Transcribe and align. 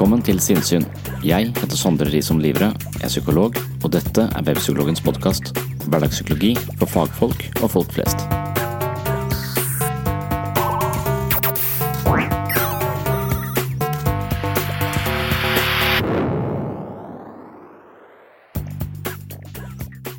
Velkommen 0.00 0.22
til 0.24 0.38
Sinnsyn. 0.40 0.86
Jeg 1.20 1.50
heter 1.52 1.76
Sondre 1.76 2.06
Risom 2.08 2.38
Livre, 2.40 2.70
er 3.04 3.10
psykolog, 3.10 3.58
og 3.84 3.90
dette 3.92 4.22
er 4.24 4.44
Webpsykologens 4.46 5.02
podkast. 5.04 5.50
Hverdagspsykologi 5.92 6.54
for 6.78 6.88
fagfolk 6.88 7.42
og 7.60 7.68
folk 7.74 7.92
flest. 7.92 8.24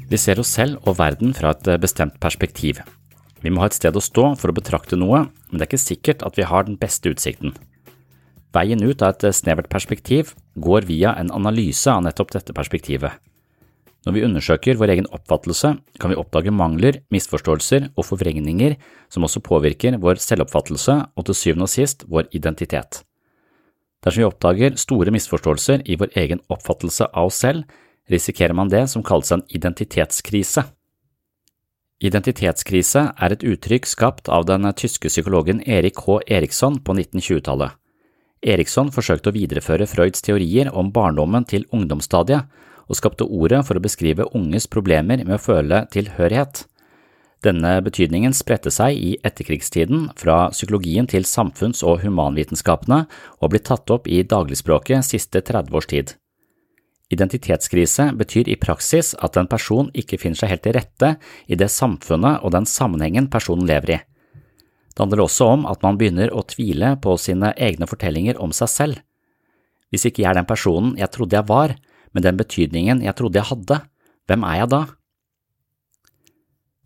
Vi 0.05 0.21
ser 0.21 0.45
oss 0.45 0.53
selv 0.53 0.77
og 0.85 0.99
verden 1.01 1.33
fra 1.33 1.55
et 1.57 1.73
bestemt 1.81 2.21
perspektiv. 2.21 2.85
Vi 3.41 3.49
må 3.49 3.65
ha 3.65 3.73
et 3.73 3.81
sted 3.81 3.97
å 3.97 4.05
stå 4.11 4.35
for 4.37 4.53
å 4.53 4.59
betrakte 4.61 5.01
noe, 5.01 5.25
men 5.49 5.57
det 5.57 5.65
er 5.65 5.73
ikke 5.73 5.85
sikkert 5.87 6.29
at 6.29 6.37
vi 6.37 6.45
har 6.45 6.69
den 6.69 6.77
beste 6.77 7.17
utsikten. 7.17 7.57
Veien 8.51 8.83
ut 8.83 9.01
av 9.01 9.15
et 9.15 9.35
snevert 9.35 9.69
perspektiv 9.71 10.33
går 10.59 10.87
via 10.89 11.13
en 11.19 11.31
analyse 11.31 11.87
av 11.87 12.03
nettopp 12.03 12.33
dette 12.35 12.55
perspektivet. 12.55 13.13
Når 14.01 14.15
vi 14.15 14.23
undersøker 14.25 14.79
vår 14.79 14.95
egen 14.95 15.07
oppfattelse, 15.13 15.75
kan 16.01 16.09
vi 16.09 16.17
oppdage 16.17 16.51
mangler, 16.51 17.03
misforståelser 17.13 17.91
og 17.93 18.07
forvrengninger 18.07 18.75
som 19.13 19.27
også 19.27 19.43
påvirker 19.45 19.99
vår 20.01 20.17
selvoppfattelse 20.23 20.97
og 21.13 21.27
til 21.27 21.37
syvende 21.37 21.67
og 21.69 21.71
sist 21.71 22.07
vår 22.09 22.31
identitet. 22.33 23.03
Dersom 24.01 24.23
vi 24.23 24.27
oppdager 24.27 24.77
store 24.81 25.13
misforståelser 25.13 25.85
i 25.85 25.99
vår 26.01 26.15
egen 26.17 26.41
oppfattelse 26.49 27.11
av 27.13 27.29
oss 27.29 27.43
selv, 27.45 27.67
risikerer 28.09 28.57
man 28.57 28.71
det 28.73 28.87
som 28.89 29.05
kalles 29.05 29.29
en 29.31 29.45
identitetskrise. 29.53 30.65
Identitetskrise 32.01 33.03
er 33.13 33.35
et 33.35 33.45
uttrykk 33.45 33.85
skapt 33.85 34.31
av 34.33 34.47
den 34.49 34.65
tyske 34.73 35.13
psykologen 35.13 35.61
Erik 35.69 36.01
H. 36.01 36.17
Eriksson 36.25 36.81
på 36.81 36.97
1920-tallet. 36.97 37.77
Eriksson 38.41 38.89
forsøkte 38.93 39.29
å 39.29 39.35
videreføre 39.35 39.85
Freuds 39.85 40.23
teorier 40.25 40.71
om 40.73 40.89
barndommen 40.93 41.45
til 41.45 41.67
ungdomsstadiet, 41.69 42.49
og 42.89 42.97
skapte 42.97 43.23
ordet 43.23 43.61
for 43.67 43.77
å 43.77 43.83
beskrive 43.83 44.27
unges 44.35 44.65
problemer 44.67 45.21
med 45.23 45.37
å 45.37 45.41
føle 45.41 45.85
tilhørighet. 45.93 46.65
Denne 47.45 47.77
betydningen 47.81 48.35
spredte 48.37 48.69
seg 48.73 48.97
i 48.97 49.11
etterkrigstiden 49.25 50.09
fra 50.19 50.49
psykologien 50.53 51.07
til 51.09 51.25
samfunns- 51.25 51.81
og 51.85 52.03
humanvitenskapene 52.03 53.05
og 53.07 53.45
har 53.45 53.53
blitt 53.53 53.69
tatt 53.69 53.93
opp 53.93 54.09
i 54.09 54.21
dagligspråket 54.21 55.07
siste 55.07 55.41
30 55.41 55.77
års 55.77 55.89
tid. 55.89 56.13
Identitetskrise 57.11 58.11
betyr 58.17 58.51
i 58.51 58.59
praksis 58.59 59.15
at 59.19 59.39
en 59.39 59.49
person 59.51 59.89
ikke 59.97 60.19
finner 60.21 60.39
seg 60.39 60.53
helt 60.53 60.63
til 60.67 60.77
rette 60.77 61.15
i 61.47 61.57
det 61.59 61.71
samfunnet 61.73 62.45
og 62.45 62.53
den 62.55 62.69
sammenhengen 62.69 63.27
personen 63.31 63.67
lever 63.67 63.97
i. 63.97 63.99
Det 64.91 64.99
handler 64.99 65.23
også 65.23 65.47
om 65.53 65.65
at 65.69 65.83
man 65.85 65.97
begynner 65.99 66.33
å 66.35 66.43
tvile 66.47 66.95
på 67.01 67.15
sine 67.21 67.53
egne 67.55 67.87
fortellinger 67.87 68.39
om 68.43 68.51
seg 68.55 68.71
selv. 68.71 69.03
Hvis 69.91 70.07
ikke 70.07 70.23
jeg 70.23 70.31
er 70.31 70.39
den 70.39 70.49
personen 70.49 70.95
jeg 70.99 71.11
trodde 71.11 71.37
jeg 71.37 71.47
var, 71.47 71.75
med 72.11 72.25
den 72.27 72.39
betydningen 72.39 73.03
jeg 73.05 73.15
trodde 73.15 73.39
jeg 73.39 73.49
hadde, 73.51 73.77
hvem 74.27 74.43
er 74.47 74.57
jeg 74.61 74.71
da? 74.73 74.81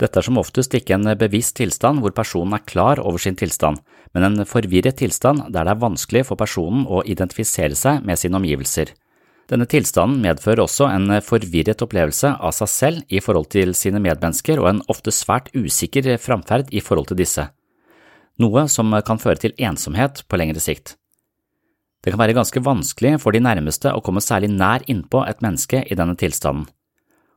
Dette 0.01 0.19
er 0.19 0.27
som 0.27 0.37
oftest 0.41 0.73
ikke 0.75 0.97
en 0.97 1.07
bevisst 1.17 1.55
tilstand 1.55 2.01
hvor 2.03 2.11
personen 2.15 2.57
er 2.57 2.65
klar 2.67 2.99
over 2.99 3.21
sin 3.21 3.37
tilstand, 3.39 3.79
men 4.13 4.27
en 4.27 4.47
forvirret 4.49 4.99
tilstand 4.99 5.47
der 5.55 5.63
det 5.63 5.71
er 5.71 5.81
vanskelig 5.81 6.25
for 6.27 6.39
personen 6.39 6.83
å 6.85 7.01
identifisere 7.07 7.77
seg 7.79 8.03
med 8.05 8.19
sine 8.19 8.41
omgivelser. 8.41 8.91
Denne 9.49 9.67
tilstanden 9.69 10.23
medfører 10.25 10.63
også 10.65 10.89
en 10.89 11.19
forvirret 11.23 11.83
opplevelse 11.85 12.33
av 12.33 12.53
seg 12.57 12.71
selv 12.71 13.13
i 13.13 13.21
forhold 13.21 13.51
til 13.53 13.75
sine 13.77 14.01
medmennesker 14.01 14.59
og 14.59 14.71
en 14.71 14.81
ofte 14.91 15.13
svært 15.13 15.51
usikker 15.53 16.17
framferd 16.19 16.73
i 16.73 16.81
forhold 16.83 17.13
til 17.13 17.21
disse 17.21 17.45
noe 18.41 18.67
som 18.71 18.93
kan 19.07 19.21
føre 19.21 19.41
til 19.41 19.55
ensomhet 19.57 20.23
på 20.27 20.39
lengre 20.39 20.63
sikt. 20.63 20.95
Det 22.03 22.13
kan 22.13 22.21
være 22.21 22.35
ganske 22.37 22.61
vanskelig 22.61 23.15
for 23.23 23.33
de 23.33 23.41
nærmeste 23.41 23.89
å 23.89 24.01
komme 24.05 24.21
særlig 24.21 24.51
nær 24.53 24.83
innpå 24.91 25.23
et 25.25 25.41
menneske 25.41 25.81
i 25.89 25.97
denne 25.97 26.13
tilstanden. 26.19 26.67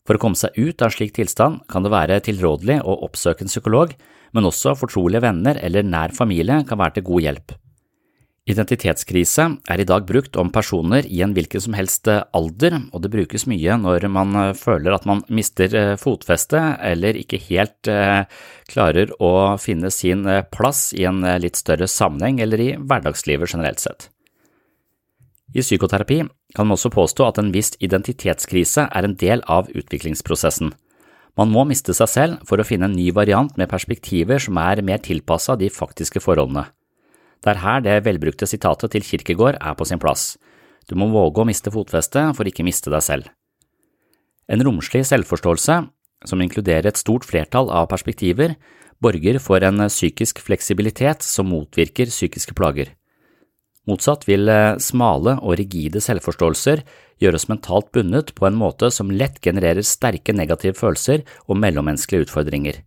For 0.04 0.16
å 0.16 0.22
komme 0.22 0.36
seg 0.40 0.56
ut 0.56 0.80
av 0.80 0.88
en 0.88 0.94
slik 0.96 1.14
tilstand 1.16 1.62
kan 1.68 1.84
det 1.84 1.92
være 1.92 2.20
tilrådelig 2.24 2.78
å 2.80 2.98
oppsøke 3.04 3.44
en 3.44 3.52
psykolog, 3.52 3.94
men 4.32 4.48
også 4.48 4.74
fortrolige 4.76 5.24
venner 5.24 5.60
eller 5.64 5.84
nær 5.84 6.12
familie 6.16 6.62
kan 6.68 6.80
være 6.80 6.98
til 6.98 7.08
god 7.08 7.24
hjelp. 7.26 7.56
Identitetskrise 8.48 9.44
er 9.68 9.80
i 9.82 9.84
dag 9.84 10.06
brukt 10.08 10.36
om 10.40 10.48
personer 10.48 11.04
i 11.04 11.20
en 11.20 11.34
hvilken 11.36 11.60
som 11.60 11.74
helst 11.76 12.08
eh, 12.08 12.22
alder, 12.32 12.78
og 12.96 13.02
det 13.04 13.10
brukes 13.12 13.44
mye 13.50 13.76
når 13.76 14.06
man 14.12 14.32
eh, 14.40 14.54
føler 14.56 14.94
at 14.96 15.04
man 15.08 15.20
mister 15.28 15.68
fotfeste 15.68 16.04
fotfestet 16.08 16.84
eller 16.88 17.18
ikke 17.20 17.40
helt 17.48 17.88
klarer 18.70 19.10
å 19.20 19.56
finne 19.60 19.90
sin 19.92 20.24
plass 20.52 20.94
i 20.96 21.04
en 21.08 21.20
litt 21.42 21.58
større 21.60 21.88
sammenheng 21.90 22.40
eller 22.40 22.62
i 22.62 22.70
hverdagslivet 22.78 23.52
generelt 23.52 23.82
sett. 23.82 24.08
I 25.54 25.60
psykoterapi 25.60 26.22
kan 26.56 26.66
man 26.66 26.76
også 26.76 26.90
påstå 26.92 27.28
at 27.28 27.38
en 27.40 27.52
viss 27.52 27.74
identitetskrise 27.80 28.88
er 28.88 29.04
en 29.04 29.16
del 29.20 29.44
av 29.48 29.68
utviklingsprosessen. 29.72 30.72
Man 31.38 31.52
må 31.54 31.64
miste 31.68 31.94
seg 31.94 32.10
selv 32.10 32.48
for 32.48 32.60
å 32.60 32.66
finne 32.66 32.88
en 32.88 32.96
ny 32.96 33.10
variant 33.14 33.52
med 33.60 33.70
perspektiver 33.70 34.42
som 34.42 34.58
er 34.60 34.82
mer 34.82 35.00
tilpassa 35.04 35.56
de 35.56 35.70
faktiske 35.72 36.20
forholdene. 36.24 36.66
Det 37.44 37.52
er 37.52 37.62
her 37.62 37.82
det 37.84 37.98
velbrukte 38.06 38.48
sitatet 38.50 38.92
til 38.94 39.04
Kirkegård 39.06 39.60
er 39.60 39.76
på 39.78 39.86
sin 39.86 40.00
plass. 40.02 40.36
Du 40.88 40.96
må 40.98 41.10
våge 41.12 41.42
å 41.42 41.46
miste 41.48 41.70
fotfestet 41.70 42.34
for 42.36 42.48
ikke 42.48 42.66
miste 42.66 42.90
deg 42.90 43.04
selv. 43.04 43.28
En 44.48 44.64
romslig 44.64 45.04
selvforståelse, 45.06 45.78
som 46.26 46.42
inkluderer 46.42 46.88
et 46.88 46.98
stort 46.98 47.26
flertall 47.28 47.68
av 47.70 47.90
perspektiver, 47.92 48.56
borger 48.98 49.38
for 49.42 49.62
en 49.62 49.84
psykisk 49.86 50.40
fleksibilitet 50.42 51.22
som 51.22 51.50
motvirker 51.52 52.10
psykiske 52.10 52.56
plager. 52.58 52.94
Motsatt 53.88 54.26
vil 54.28 54.50
eh, 54.52 54.76
smale 54.82 55.38
og 55.38 55.54
rigide 55.60 56.00
selvforståelser 56.04 56.82
gjøre 57.22 57.38
oss 57.38 57.48
mentalt 57.48 57.88
bundet 57.94 58.34
på 58.36 58.44
en 58.48 58.58
måte 58.58 58.90
som 58.92 59.12
lett 59.12 59.38
genererer 59.44 59.86
sterke 59.86 60.34
negative 60.36 60.76
følelser 60.76 61.24
og 61.46 61.60
mellommenneskelige 61.62 62.26
utfordringer. 62.26 62.82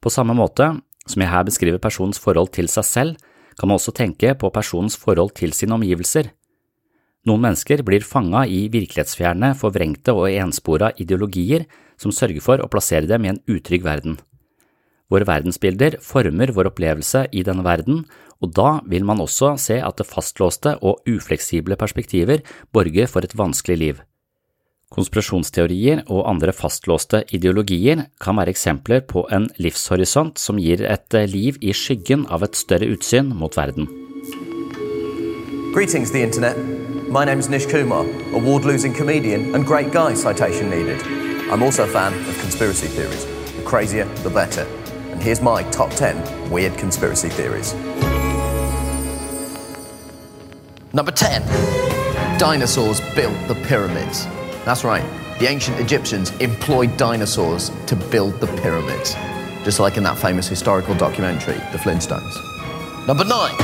På 0.00 0.12
samme 0.12 0.36
måte 0.38 0.70
som 1.06 1.22
jeg 1.22 1.30
her 1.30 1.44
beskriver 1.46 1.82
personens 1.82 2.20
forhold 2.22 2.52
til 2.56 2.70
seg 2.70 2.86
selv, 2.86 3.18
kan 3.56 3.70
man 3.70 3.80
også 3.80 3.94
tenke 3.96 4.34
på 4.38 4.50
personens 4.52 4.96
forhold 5.00 5.34
til 5.38 5.54
sine 5.56 5.76
omgivelser. 5.78 6.30
Noen 7.26 7.42
mennesker 7.42 7.82
blir 7.82 8.04
fanga 8.06 8.44
i 8.46 8.66
virkelighetsfjerne, 8.70 9.54
forvrengte 9.58 10.14
og 10.14 10.30
enspora 10.30 10.92
ideologier 11.02 11.66
som 11.98 12.14
sørger 12.14 12.44
for 12.44 12.62
å 12.62 12.70
plassere 12.70 13.08
dem 13.10 13.26
i 13.26 13.32
en 13.32 13.42
utrygg 13.50 13.82
verden. 13.86 14.20
Våre 15.10 15.26
verdensbilder 15.26 15.98
former 16.02 16.50
vår 16.54 16.70
opplevelse 16.70 17.26
i 17.34 17.42
denne 17.46 17.64
verden, 17.66 18.04
og 18.42 18.52
da 18.54 18.80
vil 18.86 19.06
man 19.06 19.22
også 19.22 19.54
se 19.60 19.78
at 19.82 19.98
det 19.98 20.06
fastlåste 20.06 20.76
og 20.82 21.06
ufleksible 21.08 21.78
perspektiver 21.78 22.42
borger 22.74 23.10
for 23.10 23.26
et 23.26 23.34
vanskelig 23.38 23.78
liv. 23.80 24.02
Konspirasjonsteorier 24.94 26.04
og 26.06 26.28
andre 26.30 26.52
fastlåste 26.54 27.24
ideologier 27.34 28.04
kan 28.22 28.36
være 28.38 28.52
eksempler 28.54 29.00
på 29.10 29.24
en 29.34 29.48
livshorisont 29.58 30.38
som 30.38 30.60
gir 30.62 30.84
et 30.86 31.16
liv 31.32 31.58
i 31.60 31.74
skyggen 31.74 32.22
av 32.30 32.44
et 32.46 32.54
større 32.54 32.86
utsyn 32.94 33.32
mot 33.34 33.56
verden. 33.58 33.88
Greetings, 35.74 36.12
the 36.12 36.22
internet. 36.22 36.56
My 37.10 37.24
name's 37.24 37.48
Nish 37.48 37.68
Kumar, 37.68 38.06
award 38.32 38.64
losing 38.64 38.94
comedian 38.94 39.54
and 39.54 39.66
great 39.66 39.92
guy, 39.92 40.14
citation 40.14 40.70
needed. 40.70 41.02
I'm 41.50 41.62
also 41.62 41.82
a 41.82 41.88
fan 41.88 42.14
of 42.14 42.40
conspiracy 42.40 42.86
theories. 42.86 43.26
The 43.56 43.62
crazier, 43.62 44.06
the 44.22 44.30
better. 44.30 44.66
And 45.10 45.20
here's 45.20 45.42
my 45.42 45.64
top 45.70 45.90
10 45.90 46.50
weird 46.50 46.78
conspiracy 46.78 47.28
theories. 47.28 47.74
Number 50.92 51.12
10 51.12 51.42
Dinosaurs 52.38 53.00
built 53.14 53.36
the 53.48 53.54
pyramids. 53.66 54.26
That's 54.66 54.82
right, 54.82 55.04
the 55.38 55.46
ancient 55.46 55.78
Egyptians 55.78 56.32
employed 56.38 56.96
dinosaurs 56.96 57.70
to 57.86 57.94
build 57.94 58.40
the 58.40 58.48
pyramids. 58.60 59.14
Just 59.62 59.78
like 59.78 59.96
in 59.96 60.02
that 60.02 60.18
famous 60.18 60.48
historical 60.48 60.92
documentary, 60.96 61.54
The 61.70 61.78
Flintstones. 61.78 62.34
Number 63.06 63.24
9 63.24 63.54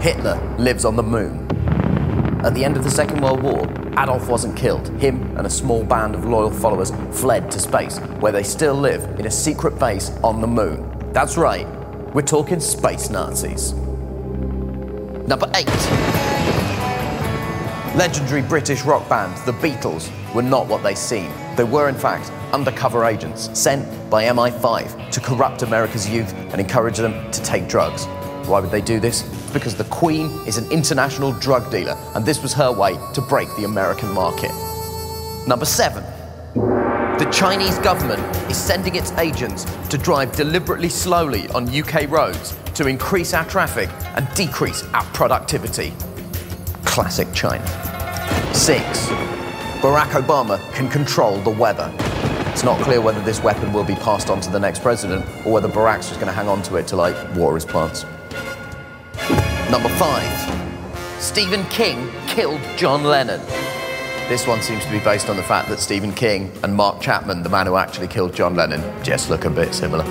Hitler 0.00 0.56
lives 0.58 0.84
on 0.84 0.96
the 0.96 1.04
moon. 1.04 1.46
At 2.44 2.54
the 2.54 2.64
end 2.64 2.76
of 2.76 2.82
the 2.82 2.90
Second 2.90 3.20
World 3.20 3.44
War, 3.44 3.68
Adolf 3.96 4.28
wasn't 4.28 4.56
killed. 4.56 4.88
Him 4.98 5.36
and 5.36 5.46
a 5.46 5.50
small 5.50 5.84
band 5.84 6.16
of 6.16 6.24
loyal 6.24 6.50
followers 6.50 6.90
fled 7.12 7.48
to 7.52 7.60
space, 7.60 7.98
where 8.18 8.32
they 8.32 8.42
still 8.42 8.74
live 8.74 9.04
in 9.20 9.26
a 9.26 9.30
secret 9.30 9.78
base 9.78 10.10
on 10.24 10.40
the 10.40 10.48
moon. 10.48 11.12
That's 11.12 11.36
right, 11.36 11.68
we're 12.12 12.22
talking 12.22 12.58
space 12.58 13.08
Nazis. 13.08 13.72
Number 15.28 15.48
8. 15.54 16.15
Legendary 17.96 18.42
British 18.42 18.82
rock 18.82 19.08
band, 19.08 19.34
the 19.46 19.52
Beatles, 19.52 20.12
were 20.34 20.42
not 20.42 20.66
what 20.66 20.82
they 20.82 20.94
seem. 20.94 21.32
They 21.56 21.64
were, 21.64 21.88
in 21.88 21.94
fact, 21.94 22.30
undercover 22.52 23.06
agents 23.06 23.48
sent 23.58 23.88
by 24.10 24.24
MI5 24.24 25.10
to 25.12 25.18
corrupt 25.18 25.62
America's 25.62 26.06
youth 26.06 26.30
and 26.34 26.60
encourage 26.60 26.98
them 26.98 27.30
to 27.30 27.42
take 27.42 27.68
drugs. 27.68 28.04
Why 28.46 28.60
would 28.60 28.70
they 28.70 28.82
do 28.82 29.00
this? 29.00 29.22
Because 29.50 29.74
the 29.74 29.84
Queen 29.84 30.26
is 30.46 30.58
an 30.58 30.70
international 30.70 31.32
drug 31.32 31.70
dealer, 31.70 31.96
and 32.14 32.26
this 32.26 32.42
was 32.42 32.52
her 32.52 32.70
way 32.70 32.98
to 33.14 33.22
break 33.22 33.48
the 33.56 33.64
American 33.64 34.12
market. 34.12 34.50
Number 35.48 35.64
seven. 35.64 36.04
The 36.52 37.30
Chinese 37.32 37.78
government 37.78 38.20
is 38.50 38.58
sending 38.58 38.96
its 38.96 39.10
agents 39.12 39.64
to 39.88 39.96
drive 39.96 40.32
deliberately 40.32 40.90
slowly 40.90 41.48
on 41.48 41.66
UK 41.66 42.10
roads 42.10 42.58
to 42.74 42.88
increase 42.88 43.32
our 43.32 43.46
traffic 43.46 43.88
and 44.16 44.28
decrease 44.34 44.82
our 44.92 45.04
productivity. 45.14 45.94
Classic 46.96 47.30
China. 47.34 47.62
Six. 48.54 49.08
Barack 49.82 50.12
Obama 50.12 50.58
can 50.72 50.88
control 50.88 51.36
the 51.42 51.50
weather. 51.50 51.92
It's 52.50 52.64
not 52.64 52.80
clear 52.80 53.02
whether 53.02 53.20
this 53.20 53.42
weapon 53.42 53.70
will 53.74 53.84
be 53.84 53.96
passed 53.96 54.30
on 54.30 54.40
to 54.40 54.50
the 54.50 54.58
next 54.58 54.80
president 54.80 55.22
or 55.44 55.52
whether 55.52 55.68
Barack's 55.68 56.08
just 56.08 56.20
going 56.20 56.28
to 56.28 56.32
hang 56.32 56.48
on 56.48 56.62
to 56.62 56.76
it 56.76 56.86
to 56.86 56.96
like 56.96 57.14
water 57.36 57.56
his 57.56 57.66
plants. 57.66 58.04
Number 59.70 59.90
five, 59.90 60.24
Stephen 61.20 61.66
King 61.66 62.10
killed 62.28 62.62
John 62.78 63.04
Lennon. 63.04 63.42
This 64.30 64.46
one 64.46 64.62
seems 64.62 64.82
to 64.86 64.90
be 64.90 65.00
based 65.00 65.28
on 65.28 65.36
the 65.36 65.42
fact 65.42 65.68
that 65.68 65.80
Stephen 65.80 66.14
King 66.14 66.50
and 66.62 66.74
Mark 66.74 67.02
Chapman, 67.02 67.42
the 67.42 67.50
man 67.50 67.66
who 67.66 67.76
actually 67.76 68.08
killed 68.08 68.32
John 68.32 68.54
Lennon, 68.54 68.80
just 69.04 69.28
look 69.28 69.44
a 69.44 69.50
bit 69.50 69.74
similar. 69.74 70.04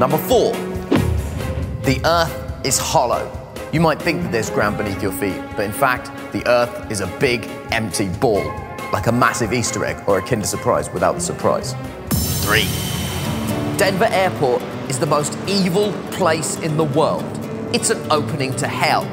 Number 0.00 0.18
four, 0.18 0.52
the 1.84 2.00
earth 2.04 2.66
is 2.66 2.76
hollow. 2.76 3.39
You 3.72 3.78
might 3.78 4.02
think 4.02 4.22
that 4.22 4.32
there's 4.32 4.50
ground 4.50 4.78
beneath 4.78 5.00
your 5.00 5.12
feet, 5.12 5.40
but 5.54 5.64
in 5.64 5.70
fact, 5.70 6.10
the 6.32 6.44
earth 6.48 6.90
is 6.90 7.00
a 7.00 7.06
big, 7.18 7.44
empty 7.70 8.08
ball, 8.08 8.42
like 8.92 9.06
a 9.06 9.12
massive 9.12 9.52
Easter 9.52 9.84
egg 9.84 10.02
or 10.08 10.18
a 10.18 10.22
Kinder 10.22 10.44
Surprise 10.44 10.90
without 10.90 11.14
the 11.14 11.20
surprise. 11.20 11.76
Three, 12.44 12.66
Denver 13.78 14.08
Airport 14.10 14.60
is 14.90 14.98
the 14.98 15.06
most 15.06 15.38
evil 15.46 15.92
place 16.10 16.58
in 16.58 16.76
the 16.76 16.82
world. 16.82 17.24
It's 17.72 17.90
an 17.90 18.10
opening 18.10 18.56
to 18.56 18.66
hell. 18.66 19.04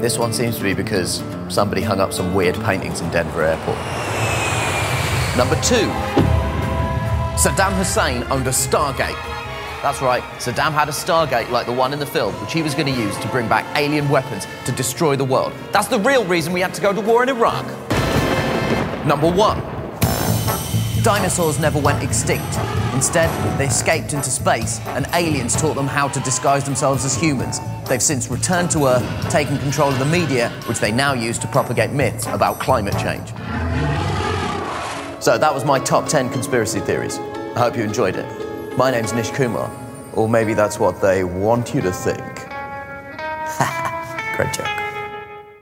This 0.00 0.16
one 0.16 0.32
seems 0.32 0.56
to 0.56 0.62
be 0.62 0.72
because 0.72 1.22
somebody 1.50 1.82
hung 1.82 2.00
up 2.00 2.14
some 2.14 2.32
weird 2.34 2.54
paintings 2.62 3.02
in 3.02 3.10
Denver 3.10 3.42
Airport. 3.42 3.76
Number 5.36 5.56
two, 5.56 5.92
Saddam 7.36 7.76
Hussein 7.76 8.22
owned 8.30 8.46
a 8.46 8.50
Stargate. 8.50 9.45
That's 9.86 10.02
right, 10.02 10.24
Saddam 10.40 10.72
had 10.72 10.88
a 10.88 10.90
Stargate 10.90 11.48
like 11.50 11.66
the 11.66 11.72
one 11.72 11.92
in 11.92 12.00
the 12.00 12.06
film, 12.06 12.34
which 12.40 12.52
he 12.52 12.60
was 12.60 12.74
going 12.74 12.92
to 12.92 13.00
use 13.00 13.16
to 13.18 13.28
bring 13.28 13.48
back 13.48 13.64
alien 13.78 14.08
weapons 14.08 14.44
to 14.64 14.72
destroy 14.72 15.14
the 15.14 15.24
world. 15.24 15.52
That's 15.70 15.86
the 15.86 16.00
real 16.00 16.24
reason 16.24 16.52
we 16.52 16.58
had 16.60 16.74
to 16.74 16.82
go 16.82 16.92
to 16.92 17.00
war 17.00 17.22
in 17.22 17.28
Iraq. 17.28 17.64
Number 19.06 19.30
one, 19.30 19.60
dinosaurs 21.04 21.60
never 21.60 21.78
went 21.78 22.02
extinct. 22.02 22.58
Instead, 22.94 23.30
they 23.60 23.66
escaped 23.66 24.12
into 24.12 24.28
space, 24.28 24.80
and 24.86 25.06
aliens 25.14 25.54
taught 25.54 25.76
them 25.76 25.86
how 25.86 26.08
to 26.08 26.18
disguise 26.18 26.64
themselves 26.64 27.04
as 27.04 27.14
humans. 27.14 27.60
They've 27.88 28.02
since 28.02 28.28
returned 28.28 28.72
to 28.72 28.86
Earth, 28.86 29.30
taken 29.30 29.56
control 29.58 29.90
of 29.90 30.00
the 30.00 30.04
media, 30.04 30.50
which 30.66 30.80
they 30.80 30.90
now 30.90 31.12
use 31.12 31.38
to 31.38 31.46
propagate 31.46 31.92
myths 31.92 32.26
about 32.26 32.58
climate 32.58 32.94
change. 32.94 33.28
So 35.22 35.38
that 35.38 35.54
was 35.54 35.64
my 35.64 35.78
top 35.78 36.08
10 36.08 36.30
conspiracy 36.30 36.80
theories. 36.80 37.18
I 37.54 37.60
hope 37.60 37.76
you 37.76 37.84
enjoyed 37.84 38.16
it. 38.16 38.45
My 38.78 38.90
name's 38.90 39.14
Nish 39.14 39.30
Kumar, 39.30 39.70
or 40.12 40.28
maybe 40.28 40.52
that's 40.52 40.78
what 40.78 41.00
they 41.00 41.24
want 41.24 41.74
you 41.74 41.80
to 41.80 41.92
think. 41.92 42.34
Great 44.36 44.52
joke. 44.58 44.68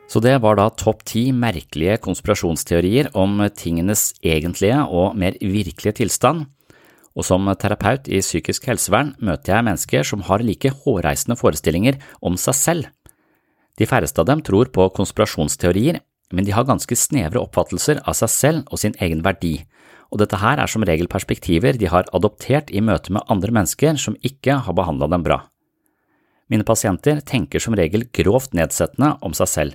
Så 0.08 0.20
det 0.20 0.38
var 0.42 0.56
da 0.58 0.64
topp 0.70 1.04
ti 1.06 1.22
merkelige 1.32 2.00
konspirasjonsteorier 2.02 3.12
om 3.14 3.38
tingenes 3.54 4.16
egentlige 4.18 4.80
og 4.90 5.14
mer 5.14 5.38
virkelige 5.38 6.00
tilstand. 6.00 6.48
Og 7.14 7.22
som 7.22 7.46
terapeut 7.54 8.10
i 8.10 8.18
psykisk 8.18 8.66
helsevern 8.66 9.14
møter 9.22 9.54
jeg 9.54 9.66
mennesker 9.70 10.02
som 10.10 10.26
har 10.26 10.42
like 10.42 10.74
hårreisende 10.82 11.38
forestillinger 11.38 12.02
om 12.18 12.34
seg 12.34 12.58
selv. 12.58 12.90
De 13.78 13.86
færreste 13.86 14.18
av 14.18 14.26
dem 14.26 14.42
tror 14.42 14.74
på 14.74 14.88
konspirasjonsteorier, 14.98 16.02
men 16.34 16.42
de 16.42 16.50
har 16.50 16.66
ganske 16.66 16.98
snevre 16.98 17.46
oppfattelser 17.46 18.02
av 18.02 18.18
seg 18.18 18.34
selv 18.40 18.74
og 18.74 18.82
sin 18.82 18.98
egen 18.98 19.22
verdi, 19.22 19.60
og 20.14 20.20
dette 20.22 20.38
her 20.38 20.60
er 20.62 20.70
som 20.70 20.84
regel 20.86 21.10
perspektiver 21.10 21.74
de 21.74 21.88
har 21.90 22.06
adoptert 22.14 22.70
i 22.70 22.82
møte 22.84 23.10
med 23.12 23.26
andre 23.28 23.50
mennesker 23.56 23.98
som 23.98 24.14
ikke 24.22 24.60
har 24.62 24.76
behandla 24.78 25.10
dem 25.10 25.24
bra. 25.26 25.40
Mine 26.52 26.62
pasienter 26.62 27.18
tenker 27.26 27.58
som 27.58 27.74
regel 27.74 28.06
grovt 28.14 28.54
nedsettende 28.54 29.16
om 29.26 29.34
seg 29.34 29.50
selv, 29.50 29.74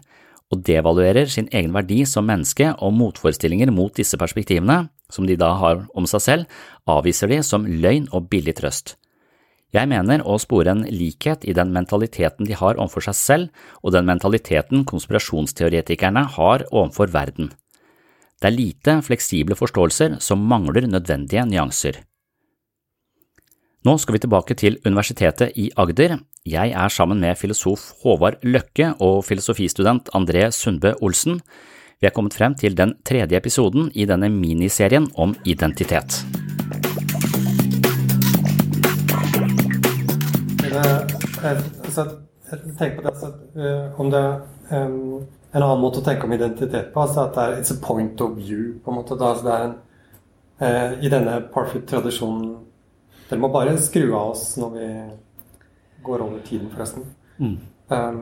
og 0.50 0.64
devaluerer 0.66 1.28
sin 1.30 1.50
egen 1.52 1.76
verdi 1.76 2.00
som 2.10 2.26
menneske 2.26 2.72
og 2.80 2.96
motforestillinger 2.96 3.70
mot 3.76 3.94
disse 4.00 4.18
perspektivene, 4.18 4.88
som 5.12 5.28
de 5.28 5.36
da 5.38 5.52
har 5.60 5.84
om 5.98 6.08
seg 6.10 6.24
selv, 6.24 6.58
avviser 6.90 7.30
de 7.30 7.44
som 7.46 7.68
løgn 7.68 8.08
og 8.16 8.30
billig 8.32 8.56
trøst. 8.62 8.96
Jeg 9.76 9.86
mener 9.92 10.24
å 10.26 10.40
spore 10.42 10.72
en 10.74 10.88
likhet 10.90 11.44
i 11.46 11.54
den 11.54 11.70
mentaliteten 11.76 12.48
de 12.48 12.56
har 12.58 12.80
overfor 12.80 13.06
seg 13.10 13.18
selv, 13.18 13.66
og 13.84 13.94
den 13.94 14.08
mentaliteten 14.08 14.88
konspirasjonsteoretikerne 14.90 16.24
har 16.40 16.66
overfor 16.72 17.12
verden. 17.14 17.52
Det 18.40 18.48
er 18.48 18.56
lite 18.56 18.94
fleksible 19.04 19.56
forståelser 19.60 20.14
som 20.24 20.46
mangler 20.48 20.86
nødvendige 20.88 21.44
nyanser. 21.44 21.98
Nå 23.84 23.98
skal 24.00 24.16
vi 24.16 24.22
tilbake 24.24 24.56
til 24.56 24.78
Universitetet 24.88 25.58
i 25.60 25.70
Agder. 25.76 26.18
Jeg 26.48 26.72
er 26.72 26.88
sammen 26.88 27.20
med 27.20 27.36
filosof 27.36 27.90
Håvard 28.04 28.40
Løkke 28.44 28.94
og 29.04 29.26
filosofistudent 29.28 30.08
André 30.16 30.50
Sundbø 30.56 30.94
Olsen. 31.02 31.42
Vi 32.00 32.08
er 32.08 32.16
kommet 32.16 32.34
frem 32.34 32.56
til 32.56 32.78
den 32.80 32.94
tredje 33.04 33.36
episoden 33.36 33.92
i 33.94 34.06
denne 34.08 34.30
miniserien 34.32 35.10
om 35.16 35.36
identitet. 35.44 36.24
altså, 41.44 42.08
jeg 42.52 42.60
tenker 42.80 42.96
på 42.96 43.04
det 43.04 43.12
altså, 43.12 43.34
om 43.98 44.12
det 44.12 44.24
um, 44.72 45.28
En 45.52 45.64
annen 45.64 45.82
måte 45.82 46.02
å 46.02 46.06
tenke 46.06 46.28
om 46.28 46.34
identitet 46.34 46.92
på 46.94 47.02
altså 47.02 47.24
at 47.26 47.38
det 47.38 47.46
er 47.46 47.62
it's 47.62 47.74
a 47.74 47.78
point 47.82 48.22
of 48.22 48.36
view. 48.38 48.80
på 48.84 48.92
en 48.92 49.00
måte. 49.00 49.18
Da, 49.18 49.32
altså, 49.34 49.46
det 49.46 49.54
er 49.56 49.64
en, 49.68 49.76
eh, 50.60 51.06
I 51.06 51.10
denne 51.10 51.40
Parfit-tradisjonen 51.54 52.58
Dere 53.30 53.42
må 53.44 53.52
bare 53.54 53.76
skru 53.78 54.08
av 54.18 54.32
oss 54.32 54.56
når 54.58 54.70
vi 54.74 54.88
går 56.02 56.22
over 56.26 56.40
tiden, 56.46 56.70
forresten. 56.74 57.04
Mm. 57.38 57.58
Um, 57.90 58.20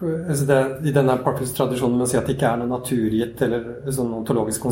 altså 0.00 0.46
det, 0.48 0.58
I 0.88 0.94
denne 0.96 1.18
Parfit-tradisjonen 1.24 1.98
med 1.98 2.06
å 2.06 2.08
si 2.08 2.16
at 2.16 2.28
det 2.28 2.36
ikke 2.38 2.48
er 2.48 2.62
noe 2.62 2.70
naturgitt 2.70 3.42
eller 3.44 3.66
sånn 3.92 4.14
ontologisk 4.16 4.68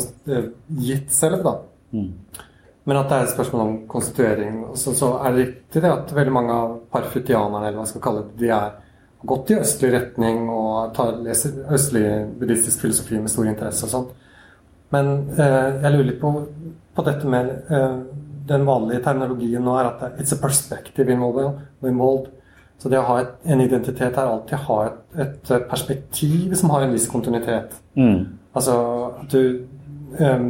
gitt 0.81 1.13
selv. 1.13 1.43
da. 1.45 1.53
Mm. 1.93 2.09
Men 2.87 3.01
at 3.01 3.09
det 3.11 3.17
er 3.19 3.27
et 3.27 3.33
spørsmål 3.35 3.61
om 3.65 3.77
konstituering. 3.91 4.59
Så, 4.79 4.95
så 4.95 5.11
er 5.19 5.33
det 5.33 5.45
riktig 5.45 5.81
det 5.83 5.91
at 5.91 6.13
veldig 6.15 6.33
mange 6.33 6.57
av 6.57 6.75
parfutianerne 6.93 7.67
eller 7.67 7.81
hva 7.81 7.87
skal 7.89 8.03
kalle 8.05 8.25
det, 8.29 8.37
de 8.39 8.51
er 8.55 8.77
gått 9.25 9.51
i 9.51 9.57
østlig 9.57 9.91
retning 9.93 10.45
og 10.53 10.93
tar, 10.95 11.17
leser 11.25 11.63
østlig 11.73 12.05
buddhistisk 12.37 12.83
filosofi 12.85 13.17
med 13.17 13.33
stor 13.33 13.49
interesse 13.49 13.87
og 13.87 13.93
sånn. 13.93 14.07
Men 14.93 15.11
eh, 15.35 15.81
jeg 15.83 15.93
lurer 15.93 16.09
litt 16.11 16.21
på, 16.21 16.31
på 16.95 17.05
dette 17.07 17.29
med 17.29 17.49
eh, 17.73 17.97
den 18.47 18.65
vanlige 18.67 19.03
terminologien 19.03 19.65
nå 19.65 19.75
er 19.79 19.89
at 19.89 20.03
det, 20.03 20.11
it's 20.23 20.35
a 20.35 20.39
perspective 20.41 21.11
involved. 21.11 22.29
Så 22.77 22.91
det 22.93 22.99
å 23.01 23.07
ha 23.07 23.17
et, 23.23 23.33
en 23.49 23.61
identitet 23.63 24.13
er 24.13 24.29
alltid 24.29 24.55
å 24.59 24.65
ha 24.67 24.79
et, 24.85 25.19
et, 25.25 25.51
perspektiv 25.69 26.53
som 26.59 26.71
har 26.75 26.85
en 26.85 26.93
viss 26.93 27.07
kontinuitet. 27.09 27.73
Mm. 27.97 28.37
Altså 28.53 28.75
at 29.23 29.33
du 29.33 29.63
um, 30.19 30.49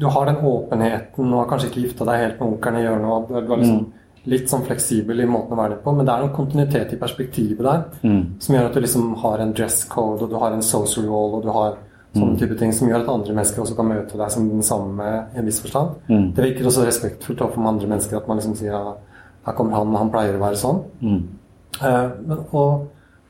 Du 0.00 0.06
har 0.08 0.24
den 0.24 0.38
åpenheten 0.40 1.26
og 1.28 1.42
har 1.42 1.48
kanskje 1.50 1.68
ikke 1.68 1.80
gifta 1.82 2.06
deg 2.08 2.22
helt 2.22 2.38
med 2.40 2.54
onkelen 2.54 2.78
i 2.80 2.84
hjørnet. 2.86 3.10
og 3.10 3.26
Du 3.28 3.34
er 3.36 3.58
liksom 3.60 3.82
mm. 3.82 3.98
Litt 4.28 4.50
sånn 4.50 4.64
fleksibel 4.66 5.22
i 5.22 5.28
måten 5.28 5.54
å 5.56 5.60
være 5.60 5.76
det 5.76 5.84
på, 5.84 5.92
men 5.96 6.04
det 6.04 6.12
er 6.12 6.26
en 6.26 6.34
kontinuitet 6.34 6.92
i 6.92 6.98
perspektivet 7.00 7.62
der 7.64 7.86
mm. 8.02 8.24
som 8.42 8.54
gjør 8.54 8.66
at 8.68 8.76
du 8.76 8.82
liksom 8.84 9.14
har 9.22 9.40
en 9.40 9.54
dress 9.56 9.84
code, 9.88 10.26
og 10.26 10.32
du 10.32 10.36
har 10.42 10.52
en 10.52 10.64
social 10.64 11.06
role, 11.08 11.38
og 11.38 11.46
du 11.46 11.50
har 11.54 11.78
sånne 12.10 12.34
mm. 12.34 12.38
type 12.42 12.58
ting 12.60 12.74
som 12.74 12.90
gjør 12.90 13.04
at 13.04 13.12
andre 13.12 13.34
mennesker 13.38 13.62
også 13.62 13.76
kan 13.78 13.88
møte 13.88 14.18
deg 14.18 14.32
som 14.34 14.48
den 14.50 14.66
samme 14.66 15.08
i 15.08 15.40
en 15.40 15.48
viss 15.48 15.60
forstand. 15.62 15.96
Mm. 16.10 16.26
Det 16.36 16.46
virker 16.48 16.68
også 16.68 16.84
respektfullt 16.88 17.44
overfor 17.46 17.70
andre 17.70 17.90
mennesker 17.92 18.18
at 18.18 18.28
man 18.28 18.40
liksom 18.40 18.56
sier 18.58 18.74
ja, 18.74 18.96
her 19.46 19.56
kommer 19.56 19.78
han, 19.78 19.94
han 19.96 20.12
pleier 20.12 20.36
å 20.36 20.42
være 20.42 20.60
sånn. 20.60 20.82
Mm. 21.00 21.20
Uh, 21.80 22.08
og, 22.50 22.88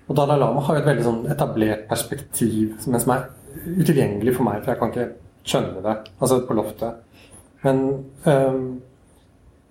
og, 0.09 0.15
Dalai 0.17 0.41
Lama 0.41 0.65
har 0.67 0.79
jo 0.79 0.83
et 0.83 0.91
veldig 0.91 1.07
sånn 1.07 1.21
etablert 1.31 1.85
perspektiv, 1.91 2.73
men 2.91 3.05
som 3.05 3.15
er 3.15 3.29
utilgjengelig 3.77 4.35
for 4.39 4.49
meg, 4.49 4.63
for 4.65 4.73
jeg 4.73 4.81
kan 4.81 4.95
ikke 4.95 5.09
skjønne 5.47 5.85
det. 5.85 5.97
Altså 6.19 6.41
på 6.49 6.57
loftet. 6.59 7.27
Men 7.63 7.85
um, 8.25 8.65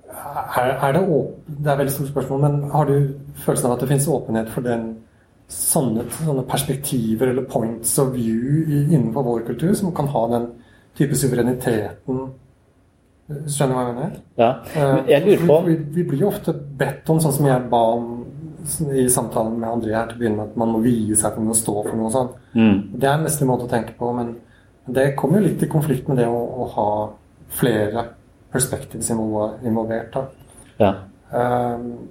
er, 0.10 0.72
er, 0.74 0.94
det 0.94 1.04
Det 1.48 1.68
er 1.68 1.74
et 1.74 1.80
veldig 1.84 1.94
stort 1.94 2.12
spørsmål, 2.12 2.42
men 2.42 2.72
har 2.72 2.86
du 2.86 2.96
følelsen 3.36 3.70
av 3.70 3.76
at 3.76 3.84
det 3.84 3.90
finnes 3.92 4.08
åpenhet 4.08 4.50
for 4.50 4.66
den 4.66 4.90
sånne, 5.50 6.06
sånne 6.14 6.44
perspektiver 6.50 7.32
eller 7.32 7.48
points 7.50 7.98
of 8.00 8.14
view 8.14 8.66
innenfor 8.90 9.26
vår 9.26 9.48
kultur 9.48 9.74
som 9.74 9.94
kan 9.96 10.08
ha 10.14 10.28
den 10.36 10.52
type 10.98 11.18
suvereniteten 11.18 12.30
Skjønner 13.30 13.70
du 13.70 13.78
hva 13.78 13.82
jeg 13.86 13.94
mener? 13.94 14.14
Ja, 14.42 14.48
jeg 15.06 15.22
lurer 15.22 15.44
på 15.46 15.58
vi, 15.68 15.74
vi, 15.94 16.04
blir 16.08 16.24
jo 16.24 16.32
ofte 16.32 16.54
bedt 16.80 17.10
om, 17.14 17.20
sånn 17.22 17.36
som 17.36 17.46
jeg 17.46 17.68
ba 17.70 17.82
om 17.94 18.08
i 18.90 19.04
samtalen 19.10 19.60
med 19.62 19.70
André 19.70 19.94
her 19.94 20.08
til 20.10 20.18
å 20.18 20.22
begynne 20.24 20.40
med, 20.40 20.50
at 20.50 20.58
man 20.58 20.72
må 20.74 20.82
vie 20.82 21.18
seg 21.18 21.36
til 21.36 21.52
å 21.54 21.58
stå 21.58 21.76
for 21.86 21.98
noe 22.00 22.10
sånt. 22.14 22.34
Mm. 22.58 22.80
Det 22.98 23.06
er 23.06 23.14
en 23.14 23.28
vestlig 23.28 23.48
måte 23.50 23.68
å 23.68 23.72
tenke 23.72 23.94
på, 24.00 24.10
men 24.18 24.34
det 24.90 25.12
kommer 25.20 25.40
jo 25.40 25.46
litt 25.46 25.62
i 25.62 25.70
konflikt 25.70 26.10
med 26.10 26.18
det 26.24 26.26
å, 26.26 26.40
å 26.42 26.68
ha 26.74 26.90
flere 27.60 28.06
perspectives 28.52 29.10
involvert. 29.12 30.18
Ja. 30.80 30.94
Um, 31.30 32.10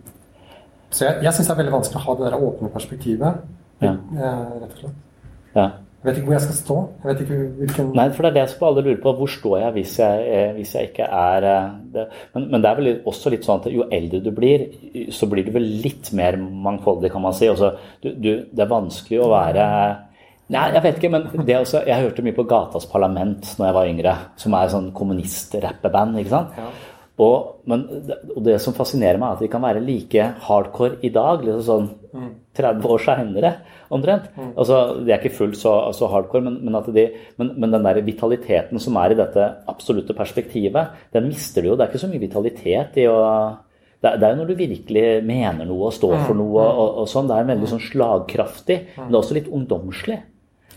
så 0.91 1.05
jeg, 1.05 1.25
jeg 1.27 1.35
syns 1.35 1.51
det 1.51 1.55
er 1.55 1.61
veldig 1.63 1.75
vanskelig 1.75 2.01
å 2.01 2.07
ha 2.07 2.17
det 2.19 2.29
der 2.29 2.47
åpne 2.49 2.71
perspektivet, 2.73 3.45
ja. 3.83 3.93
uh, 3.93 4.57
rett 4.63 4.73
og 4.73 4.81
slett. 4.85 5.05
Ja. 5.57 5.69
Jeg 5.99 6.07
vet 6.07 6.19
ikke 6.21 6.29
hvor 6.29 6.35
jeg 6.37 6.45
skal 6.45 6.55
stå. 6.55 6.75
Jeg 7.03 7.09
vet 7.09 7.21
ikke 7.25 7.37
hvilken 7.59 7.89
Nei, 7.99 8.05
for 8.15 8.23
det 8.23 8.29
er 8.31 8.37
det 8.37 8.51
som 8.53 8.61
alle 8.69 8.83
lurer 8.87 9.01
på. 9.03 9.13
Hvor 9.19 9.31
står 9.33 9.57
jeg 9.59 9.75
hvis 9.75 9.95
jeg, 9.99 10.27
eh, 10.31 10.53
hvis 10.55 10.75
jeg 10.77 10.91
ikke 10.93 11.09
er 11.21 11.47
eh, 11.51 11.73
det. 11.97 12.05
Men, 12.37 12.45
men, 12.53 12.63
det 12.63 12.71
er 12.71 12.79
vel 12.79 12.91
også 13.11 13.33
litt 13.35 13.49
sånn 13.49 13.65
at 13.65 13.67
jo 13.75 13.89
eldre 13.97 14.21
du 14.23 14.31
blir, 14.37 14.69
så 15.11 15.27
blir 15.27 15.49
du 15.49 15.51
vel 15.57 15.67
litt 15.83 16.13
mer 16.15 16.39
mangfoldig, 16.39 17.11
kan 17.11 17.25
man 17.27 17.35
si. 17.35 17.51
Altså, 17.51 17.73
du, 18.05 18.13
du, 18.15 18.31
det 18.47 18.63
er 18.63 18.71
vanskelig 18.71 19.19
å 19.25 19.33
være 19.33 19.67
Nei, 20.49 20.69
jeg 20.73 20.85
vet 20.85 21.01
ikke, 21.01 21.11
men 21.13 21.27
det 21.45 21.59
også, 21.59 21.83
jeg 21.89 22.05
hørte 22.07 22.25
mye 22.25 22.37
på 22.37 22.47
Gatas 22.49 22.87
Parlament 22.89 23.51
når 23.59 23.69
jeg 23.69 23.77
var 23.77 23.89
yngre, 23.91 24.15
som 24.41 24.55
er 24.57 24.71
sånn 24.73 24.93
kommunist-rappeband. 24.97 26.17
ikke 26.23 26.33
sant? 26.33 26.57
Ja. 26.57 26.71
Og, 27.19 27.65
men, 27.67 27.83
og, 28.31 28.39
det 28.47 28.61
som 28.63 28.77
fascinerer 28.77 29.19
meg, 29.19 29.33
er 29.33 29.37
at 29.37 29.43
de 29.43 29.51
kan 29.51 29.65
være 29.65 29.83
like 29.83 30.29
hardcore 30.47 31.01
i 31.03 31.11
dag, 31.11 31.43
liksom 31.43 31.65
sånn 31.67 32.29
30 32.59 32.87
år 32.95 33.03
seinere 33.03 33.53
omtrent. 33.95 34.29
Mm. 34.37 34.53
Altså, 34.55 34.79
De 35.03 35.13
er 35.13 35.19
ikke 35.19 35.35
fullt 35.41 35.59
så, 35.59 35.75
så 35.99 36.09
hardcore, 36.13 36.45
men, 36.47 36.61
men, 36.63 36.79
de, 36.95 37.09
men, 37.41 37.53
men, 37.59 37.75
den 37.75 37.89
der 37.89 38.01
vitaliteten 38.07 38.81
som 38.83 38.97
er 39.03 39.13
i 39.13 39.19
dette 39.19 39.49
absolutte 39.69 40.17
perspektivet, 40.17 40.95
den 41.15 41.27
mister 41.33 41.65
du 41.65 41.73
jo. 41.73 41.77
Det 41.77 41.87
er 41.87 41.93
ikke 41.93 42.05
så 42.07 42.13
mye 42.13 42.23
vitalitet 42.23 43.03
i 43.03 43.09
å 43.11 43.19
det 43.99 44.13
er, 44.15 44.31
jo 44.31 44.39
når 44.39 44.51
du 44.53 44.61
virkelig 44.61 45.07
mener 45.27 45.67
noe 45.67 45.89
og 45.89 45.95
står 45.97 46.21
for 46.23 46.39
noe. 46.39 46.63
og, 46.63 47.01
og 47.03 47.09
sånn, 47.11 47.27
Det 47.27 47.35
er 47.35 47.49
veldig 47.49 47.71
sånn 47.73 47.83
slagkraftig, 47.83 48.77
men 48.95 49.09
det 49.11 49.17
er 49.17 49.25
også 49.25 49.35
litt 49.35 49.49
ungdomslig. 49.51 50.19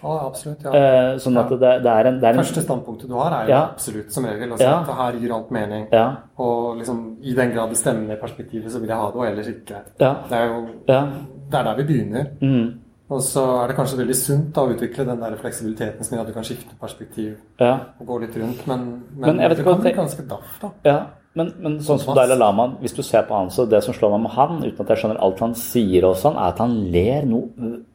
Ja, 0.03 0.15
absolutt. 0.27 0.63
ja. 0.63 0.72
Eh, 0.74 1.17
sånn 1.22 1.38
at 1.38 1.50
det, 1.50 1.60
det, 1.84 1.91
er 1.91 2.05
en, 2.10 2.20
det 2.20 2.27
er 2.29 2.34
en 2.34 2.43
Første 2.43 2.62
standpunktet 2.65 3.08
du 3.10 3.13
har, 3.15 3.31
er 3.41 3.46
jo 3.48 3.50
Ja. 3.53 3.62
absolutt 3.72 4.12
som 4.13 4.25
regel. 4.25 4.51
Altså, 4.51 4.63
Ja. 4.65 4.79
at 4.81 4.88
her 4.98 5.20
gir 5.20 5.34
alt 5.34 5.51
mening. 5.51 5.88
Ja. 5.91 6.05
Og 6.39 6.77
liksom, 6.77 7.17
i 7.22 7.34
den 7.34 7.51
grad 7.53 7.70
det 7.70 7.77
stemmer 7.77 8.08
med 8.08 8.20
perspektivet, 8.22 8.72
så 8.72 8.79
vil 8.79 8.89
jeg 8.89 8.98
ha 8.98 9.08
det, 9.12 9.15
og 9.15 9.25
ellers 9.27 9.48
ikke. 9.48 9.81
Ja. 10.00 10.15
Det 10.29 10.38
er 10.38 10.48
jo 10.48 10.67
det 10.88 11.60
er 11.60 11.63
der 11.63 11.75
vi 11.75 11.84
begynner. 11.84 12.25
Mm. 12.41 12.79
Og 13.12 13.20
så 13.22 13.63
er 13.63 13.67
det 13.67 13.75
kanskje 13.75 13.98
veldig 14.00 14.15
sunt 14.15 14.53
da, 14.55 14.62
å 14.62 14.72
utvikle 14.72 15.05
den 15.05 15.20
der 15.20 15.36
fleksibiliteten 15.36 16.03
som 16.03 16.17
gjør 16.17 16.22
at 16.22 16.27
du 16.27 16.34
kan 16.34 16.43
skifte 16.43 16.75
perspektiv 16.79 17.36
Ja. 17.60 17.74
og 18.00 18.08
gå 18.08 18.20
litt 18.22 18.38
rundt. 18.38 18.65
Men, 18.67 19.03
men, 19.17 19.36
Men 19.38 19.50
det 19.50 19.63
kan 19.63 19.81
bli 19.81 19.91
ganske 19.91 20.27
daff, 20.27 20.62
da. 20.84 21.05
Men, 21.40 21.52
men 21.64 21.76
sånn 21.80 22.00
som 22.02 22.16
Dalai 22.18 22.36
Lama, 22.36 22.66
hvis 22.82 22.96
du 22.98 23.00
ser 23.08 23.24
på 23.28 23.38
han, 23.38 23.52
så 23.56 23.64
det 23.70 23.80
som 23.86 23.96
slår 23.96 24.18
meg 24.18 24.26
med 24.26 24.34
han, 24.36 24.58
uten 24.66 24.84
at 24.84 24.90
jeg 24.92 25.00
skjønner 25.00 25.22
alt 25.24 25.44
han 25.44 25.54
sier 25.56 26.08
også, 26.10 26.26
sånn, 26.26 26.40
er 26.40 26.50
at 26.52 26.60
han 26.60 26.74
ler 26.92 27.30
no, 27.30 27.46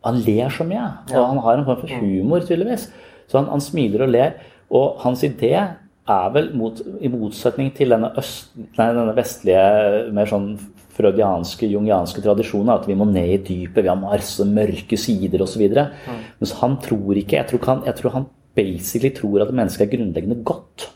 Han 0.06 0.22
ler 0.24 0.54
så 0.54 0.64
mye. 0.68 0.86
Og 1.12 1.26
han 1.34 1.42
har 1.44 1.58
en 1.58 1.66
form 1.66 1.82
for 1.82 1.98
humor, 2.00 2.46
tydeligvis. 2.46 2.86
Så 3.28 3.40
han, 3.40 3.50
han 3.52 3.64
smiler 3.64 4.06
og 4.06 4.14
ler. 4.14 4.38
Og 4.72 4.96
hans 5.04 5.26
idé 5.26 5.52
er 5.56 6.32
vel, 6.32 6.48
mot, 6.56 6.80
i 7.02 7.10
motsetning 7.12 7.72
til 7.76 7.92
denne, 7.92 8.12
øst, 8.16 8.54
nei, 8.78 8.88
denne 8.94 9.14
vestlige, 9.16 9.68
mer 10.16 10.30
sånn 10.30 10.50
freudianske, 10.96 11.68
jungianske 11.68 12.22
tradisjonen, 12.24 12.72
at 12.72 12.86
vi 12.88 12.96
må 12.96 13.04
ned 13.10 13.34
i 13.34 13.40
dypet, 13.44 13.82
vi 13.84 13.90
har 13.90 14.00
masse 14.00 14.46
mørke 14.48 14.96
sider 15.00 15.44
osv. 15.44 15.66
Mm. 15.76 16.22
Mens 16.40 16.56
han 16.62 16.80
tror 16.80 17.20
ikke 17.20 17.40
jeg 17.40 17.50
tror, 17.52 17.64
han, 17.68 17.82
jeg 17.90 18.00
tror 18.00 18.16
han 18.16 18.28
basically 18.56 19.12
tror 19.12 19.44
at 19.44 19.52
mennesket 19.52 19.84
er 19.84 19.96
grunnleggende 19.96 20.40
godt. 20.46 20.88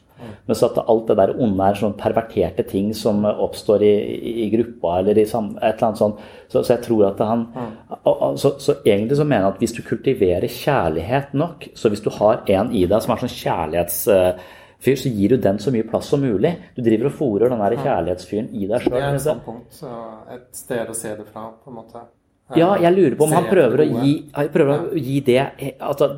Mens 0.50 0.64
at 0.66 0.78
alt 0.82 1.06
det 1.06 1.16
der 1.20 1.30
onde 1.38 1.66
er 1.70 1.78
sånn 1.78 1.96
perverterte 1.98 2.64
ting 2.66 2.88
som 2.96 3.22
oppstår 3.30 3.84
i, 3.86 3.92
i, 4.18 4.32
i 4.44 4.48
gruppa 4.50 4.96
eller 4.98 5.20
i 5.22 5.26
sam, 5.30 5.52
et 5.60 5.76
eller 5.76 5.88
annet 5.90 6.00
sånt. 6.02 6.22
Så, 6.50 6.64
så 6.64 6.74
jeg 6.74 6.82
tror 6.88 7.04
at 7.12 7.20
han 7.22 7.44
så, 8.34 8.56
så 8.58 8.80
egentlig 8.82 9.20
så 9.20 9.26
mener 9.28 9.46
jeg 9.46 9.54
at 9.54 9.60
hvis 9.62 9.76
du 9.76 9.82
kultiverer 9.86 10.50
kjærlighet 10.50 11.36
nok, 11.38 11.68
så 11.78 11.92
hvis 11.92 12.02
du 12.02 12.10
har 12.16 12.42
en 12.50 12.74
i 12.74 12.82
deg 12.90 13.04
som 13.04 13.14
er 13.14 13.22
sånn 13.22 13.36
kjærlighets 13.36 14.00
fyr, 14.80 14.96
så 14.98 15.12
gir 15.12 15.34
du 15.34 15.42
den 15.44 15.60
så 15.62 15.72
mye 15.74 15.86
plass 15.86 16.10
som 16.10 16.22
mulig. 16.24 16.56
Du 16.74 16.82
driver 16.84 17.10
og 17.10 17.18
fòrer 17.18 17.52
den 17.52 17.62
der 17.62 17.76
kjærlighetsfyren 17.84 18.50
i 18.56 18.66
deg 18.66 18.88
Det 18.88 19.02
er 19.02 19.10
et 19.12 19.26
standpunkt, 19.26 19.76
så 19.82 19.92
et 20.34 20.48
sted 20.56 20.90
å 20.90 20.96
se 20.96 21.14
det 21.14 21.28
fra, 21.28 21.50
på 21.62 21.72
en 21.72 21.78
måte. 21.82 22.06
Ja, 22.58 22.72
jeg 22.82 22.96
lurer 22.96 23.14
på 23.18 23.28
om 23.28 23.34
han 23.36 23.46
prøver 23.46 23.84
å 23.84 23.88
gi, 24.02 24.14
han 24.34 24.48
prøver 24.50 24.72
å 24.74 24.98
gi 24.98 25.20
det 25.22 25.38
altså, 25.78 26.08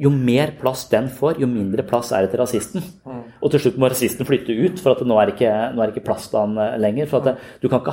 Jo 0.00 0.10
mer 0.12 0.52
plass 0.60 0.84
den 0.90 1.08
får, 1.12 1.40
jo 1.40 1.48
mindre 1.48 1.86
plass 1.88 2.12
er 2.12 2.26
det 2.26 2.34
til 2.34 2.42
rasisten. 2.42 2.84
Mm. 3.06 3.19
Og 3.40 3.52
til 3.52 3.62
slutt 3.62 3.78
må 3.80 3.88
rasisten 3.88 4.28
flytte 4.28 4.52
ut, 4.52 4.80
for 4.82 4.92
at 4.92 5.06
nå 5.08 5.16
er 5.20 5.32
ikke, 5.32 5.52
nå 5.74 5.82
er 5.82 5.92
ikke 5.92 6.04
plass 6.04 6.28
til 6.28 6.42
han 6.42 6.58
eh, 6.60 6.78
lenger. 6.80 7.08
For 7.10 7.24
det, 7.24 7.36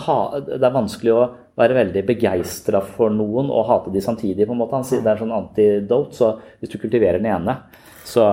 ha, 0.08 0.18
det 0.44 0.60
er 0.60 0.76
vanskelig 0.76 1.14
å 1.16 1.28
være 1.58 1.78
veldig 1.78 2.04
begeistra 2.08 2.82
for 2.84 3.14
noen 3.14 3.52
og 3.54 3.70
hate 3.70 3.94
de 3.94 4.04
samtidig. 4.04 4.48
på 4.48 4.56
en 4.56 4.60
måte. 4.60 4.76
Han 4.76 4.88
Det 4.88 5.06
er 5.06 5.14
en 5.16 5.24
sånn 5.24 5.38
antidote, 5.38 6.16
så 6.16 6.34
hvis 6.60 6.74
du 6.74 6.78
kultiverer 6.82 7.22
den 7.22 7.32
ene, 7.32 7.62
så, 8.06 8.28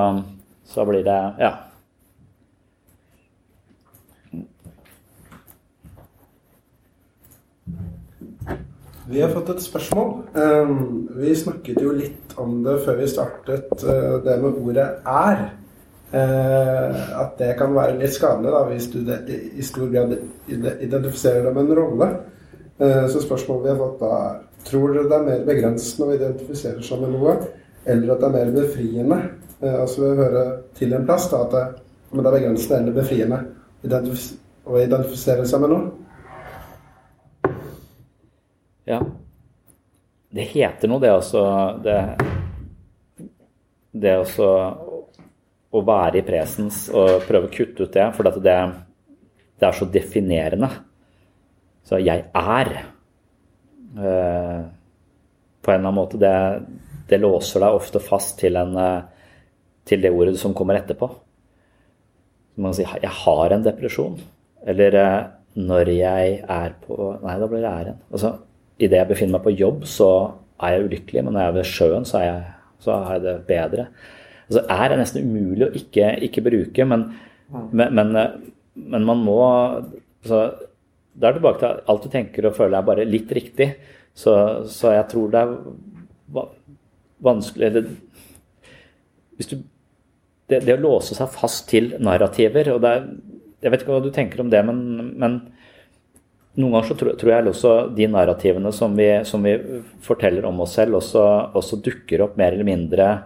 så 0.66 0.88
blir 0.88 1.06
det 1.06 1.20
Ja. 1.38 1.54
Vi 9.06 9.20
har 9.20 9.28
fått 9.28 9.50
et 9.52 9.60
spørsmål. 9.60 10.12
Um, 10.32 11.08
vi 11.20 11.34
snakket 11.36 11.76
jo 11.82 11.92
litt 11.92 12.32
om 12.40 12.62
det 12.64 12.78
før 12.86 12.96
vi 13.02 13.08
startet, 13.12 13.84
uh, 13.84 14.16
det 14.24 14.38
med 14.40 14.56
ordet 14.64 14.88
'er'. 15.04 15.63
Uh, 16.14 16.94
at 17.18 17.32
det 17.40 17.56
kan 17.58 17.72
være 17.74 17.96
litt 17.98 18.14
skadelig 18.14 18.52
da, 18.54 18.60
hvis 18.68 18.84
du 18.92 19.00
i, 19.02 19.64
stor 19.66 19.88
grad 19.90 20.12
identifiserer 20.46 21.48
deg 21.48 21.56
med 21.56 21.64
en 21.72 21.78
rolle. 21.80 22.06
Uh, 22.78 23.06
så 23.10 23.22
spørsmålet 23.24 23.64
vi 23.64 23.72
har 23.72 23.80
fått 23.80 24.02
da 24.02 24.10
er 24.18 24.42
Tror 24.64 24.94
dere 24.94 25.08
det 25.10 25.16
er 25.16 25.24
mer 25.26 25.42
begrensende 25.44 26.06
å 26.06 26.14
identifisere 26.14 26.80
seg 26.86 27.02
med 27.02 27.10
noe, 27.12 27.34
eller 27.84 28.14
at 28.14 28.22
det 28.22 28.28
er 28.30 28.36
mer 28.36 28.52
befriende? 28.54 29.18
Uh, 29.58 29.74
altså 29.82 30.04
vi 30.04 30.22
hører 30.22 30.54
til 30.78 30.94
en 30.96 31.04
plass 31.10 31.26
da, 31.32 31.42
at 31.44 31.52
det, 31.56 31.64
det 32.14 32.22
er 32.22 32.38
begrensende 32.38 32.78
eller 32.78 32.96
befriende 32.96 33.42
å 34.64 34.80
identifisere 34.80 35.44
seg 35.50 35.66
med 35.66 35.74
noe. 35.74 35.92
Ja. 38.88 39.02
Det 40.34 40.48
heter 40.54 40.90
noe, 40.90 41.02
det 41.02 41.12
også 41.14 41.44
Det, 41.84 41.98
det 43.92 44.18
også 44.22 44.48
å 45.74 45.82
være 45.84 46.20
i 46.20 46.26
presens 46.26 46.86
og 46.94 47.24
prøve 47.26 47.48
å 47.48 47.52
kutte 47.52 47.86
ut 47.86 47.94
det, 47.94 48.06
for 48.14 48.28
det, 48.28 48.54
det 49.58 49.68
er 49.68 49.76
så 49.76 49.88
definerende. 49.90 50.70
Så 51.84 51.98
jeg 52.00 52.24
er 52.32 52.70
eh, 52.78 54.60
På 55.60 55.72
en 55.72 55.76
eller 55.76 55.88
annen 55.88 55.98
måte 55.98 56.20
det, 56.20 56.36
det 57.10 57.20
låser 57.20 57.60
deg 57.64 57.76
ofte 57.76 58.00
fast 58.02 58.38
til, 58.40 58.56
en, 58.60 58.76
eh, 58.80 59.02
til 59.88 60.00
det 60.04 60.12
ordet 60.12 60.38
som 60.40 60.56
kommer 60.56 60.78
etterpå. 60.80 61.10
Man 62.56 62.70
kan 62.72 62.74
si 62.78 62.84
'jeg 62.84 63.10
har 63.10 63.52
en 63.52 63.64
depresjon', 63.64 64.20
eller 64.66 64.94
eh, 64.94 65.26
'når 65.56 65.88
jeg 65.88 66.44
er 66.48 66.74
på 66.86 67.18
Nei, 67.22 67.38
da 67.38 67.46
blir 67.46 67.60
det 67.60 67.70
æren. 67.70 67.98
Altså, 68.12 68.38
idet 68.78 68.98
jeg 68.98 69.08
befinner 69.08 69.32
meg 69.38 69.42
på 69.42 69.58
jobb, 69.58 69.84
så 69.84 70.32
er 70.60 70.68
jeg 70.68 70.84
ulykkelig, 70.84 71.24
men 71.24 71.32
når 71.32 71.40
jeg 71.40 71.48
er 71.48 71.52
ved 71.52 71.64
sjøen, 71.64 72.04
så, 72.04 72.18
er 72.18 72.24
jeg, 72.24 72.44
så 72.80 72.90
jeg 73.12 73.22
det 73.22 73.46
bedre. 73.46 73.86
Altså, 74.48 74.62
er 74.76 74.90
det 74.90 75.00
nesten 75.00 75.28
umulig 75.28 75.66
å 75.66 75.74
ikke, 75.78 76.10
ikke 76.28 76.44
bruke, 76.44 76.86
men, 76.88 77.06
men, 77.72 77.94
men, 77.96 78.14
men, 78.74 79.06
man 79.08 79.22
må 79.24 79.38
altså, 79.44 80.40
Da 81.14 81.28
er 81.28 81.34
det 81.34 81.38
tilbake 81.38 81.62
til 81.62 81.92
alt 81.92 82.04
du 82.04 82.10
tenker 82.12 82.48
og 82.48 82.56
føler 82.56 82.78
er 82.78 82.88
bare 82.88 83.06
litt 83.08 83.30
riktig. 83.32 83.70
Så, 84.14 84.34
så 84.70 84.94
jeg 84.94 85.06
tror 85.10 85.30
det 85.32 85.42
er 85.42 85.54
vanskelig 87.24 87.70
det, 87.74 87.82
hvis 89.38 89.50
du, 89.50 89.56
det, 90.50 90.60
det, 90.66 90.76
å 90.76 90.82
låse 90.82 91.16
seg 91.16 91.32
fast 91.34 91.66
til 91.70 91.94
narrativer 92.02 92.74
og 92.74 92.86
er, 92.86 93.08
Jeg 93.64 93.72
vet 93.72 93.82
ikke 93.82 93.94
hva 93.94 94.04
du 94.04 94.12
tenker 94.12 94.42
om 94.42 94.50
det, 94.52 94.60
men, 94.66 94.78
men 95.16 95.38
noen 96.54 96.74
ganger 96.76 96.88
så 96.90 96.96
tror, 96.98 97.14
tror, 97.18 97.30
jeg 97.32 97.50
også 97.50 97.70
de 97.96 98.08
narrativene 98.12 98.72
som 98.74 98.94
vi, 98.98 99.08
som 99.26 99.42
vi 99.42 99.54
forteller 100.04 100.44
om 100.46 100.60
oss 100.62 100.76
selv, 100.78 101.00
også, 101.00 101.22
også, 101.56 101.80
dukker 101.82 102.22
opp 102.26 102.36
mer 102.38 102.54
eller 102.54 102.68
mindre 102.68 103.06
eh, 103.08 103.22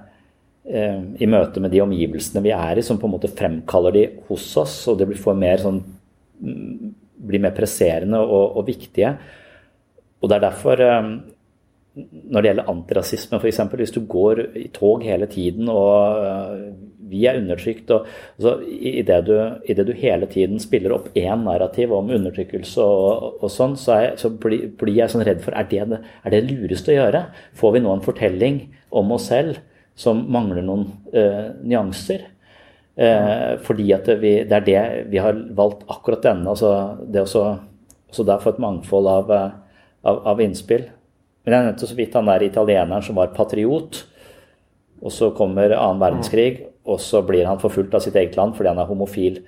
i 0.68 1.26
møte 1.30 1.62
med 1.64 1.72
de 1.72 1.80
omgivelsene 1.80 2.42
vi 2.44 2.52
er 2.52 2.76
i, 2.80 2.84
som 2.84 2.98
på 3.00 3.08
en 3.08 3.14
måte 3.14 3.30
fremkaller 3.32 3.94
de 3.94 4.04
hos 4.28 4.50
oss, 4.60 4.74
og 4.90 4.98
det 5.00 5.06
blir, 5.08 5.20
mer, 5.38 5.62
sånn, 5.62 5.78
mm, 6.44 6.90
blir 7.30 7.40
mer 7.40 7.54
presserende 7.56 8.20
og, 8.20 8.58
og, 8.58 8.66
viktige. 8.68 9.14
Og 10.20 10.28
det 10.28 10.36
er 10.36 10.44
derfor 10.44 10.82
eh, 10.84 11.08
når 11.98 12.42
det 12.42 12.50
gjelder 12.50 12.70
antirasisme, 12.70 13.38
f.eks. 13.40 13.60
Hvis 13.80 13.94
du 13.94 14.00
går 14.10 14.42
i 14.58 14.66
tog 14.74 15.02
hele 15.06 15.26
tiden 15.30 15.70
og 15.72 16.20
uh, 16.22 16.66
vi 17.08 17.24
er 17.26 17.38
undertrykt 17.40 17.90
og 17.94 18.06
altså, 18.36 18.52
Idet 18.68 19.20
du, 19.26 19.34
i 19.64 19.76
det 19.76 19.86
du 19.88 19.94
hele 19.96 20.28
tiden 20.30 20.60
spiller 20.62 20.94
opp 20.94 21.08
én 21.18 21.44
narrativ 21.46 21.94
om 21.96 22.12
undertrykkelse 22.14 22.84
og, 22.84 23.40
og 23.40 23.52
sånn, 23.52 23.76
så, 23.80 23.96
er, 23.96 24.18
så 24.20 24.30
blir, 24.30 24.68
blir, 24.78 24.94
jeg 25.00 25.12
sånn 25.12 25.24
redd 25.26 25.42
for 25.44 25.56
er 25.58 25.68
det, 25.70 26.02
er 26.22 26.34
det 26.34 26.44
lureste 26.46 26.92
å 26.92 26.98
gjøre? 26.98 27.24
Får 27.58 27.74
vi 27.74 27.82
nå 27.84 27.94
en 27.94 28.04
fortelling 28.04 28.62
om 29.00 29.16
oss 29.16 29.30
selv 29.32 29.58
som 29.98 30.20
mangler 30.30 30.64
noen 30.64 30.86
uh, 31.14 31.54
nyanser? 31.62 32.28
Uh, 32.98 33.58
fordi 33.62 33.92
at 33.94 34.08
vi, 34.22 34.34
det 34.46 34.56
er 34.56 34.66
det 34.66 34.82
vi 35.12 35.22
har 35.22 35.38
valgt 35.58 35.84
akkurat 35.90 36.24
denne. 36.26 36.50
altså 36.50 36.98
Det 37.06 37.24
også, 37.24 37.44
også 38.10 38.26
der 38.26 38.42
få 38.42 38.54
et 38.54 38.62
mangfold 38.62 39.10
av, 39.10 39.34
av, 39.34 40.22
av 40.34 40.42
innspill. 40.42 40.88
Men 41.44 41.54
jeg 41.54 41.66
nevnte 41.66 41.88
så 41.88 41.98
vidt 41.98 42.16
han 42.18 42.28
der 42.28 42.44
italieneren 42.44 43.04
som 43.04 43.18
var 43.18 43.34
patriot. 43.36 44.02
Og 44.98 45.14
så 45.14 45.30
kommer 45.36 45.72
annen 45.76 46.02
verdenskrig, 46.02 46.66
og 46.88 46.98
så 47.00 47.22
blir 47.22 47.46
han 47.46 47.60
forfulgt 47.62 47.94
av 47.94 48.02
sitt 48.02 48.16
eget 48.18 48.34
land 48.38 48.56
fordi 48.56 48.72
han 48.72 48.80
er 48.82 48.88
homofil. 48.90 49.38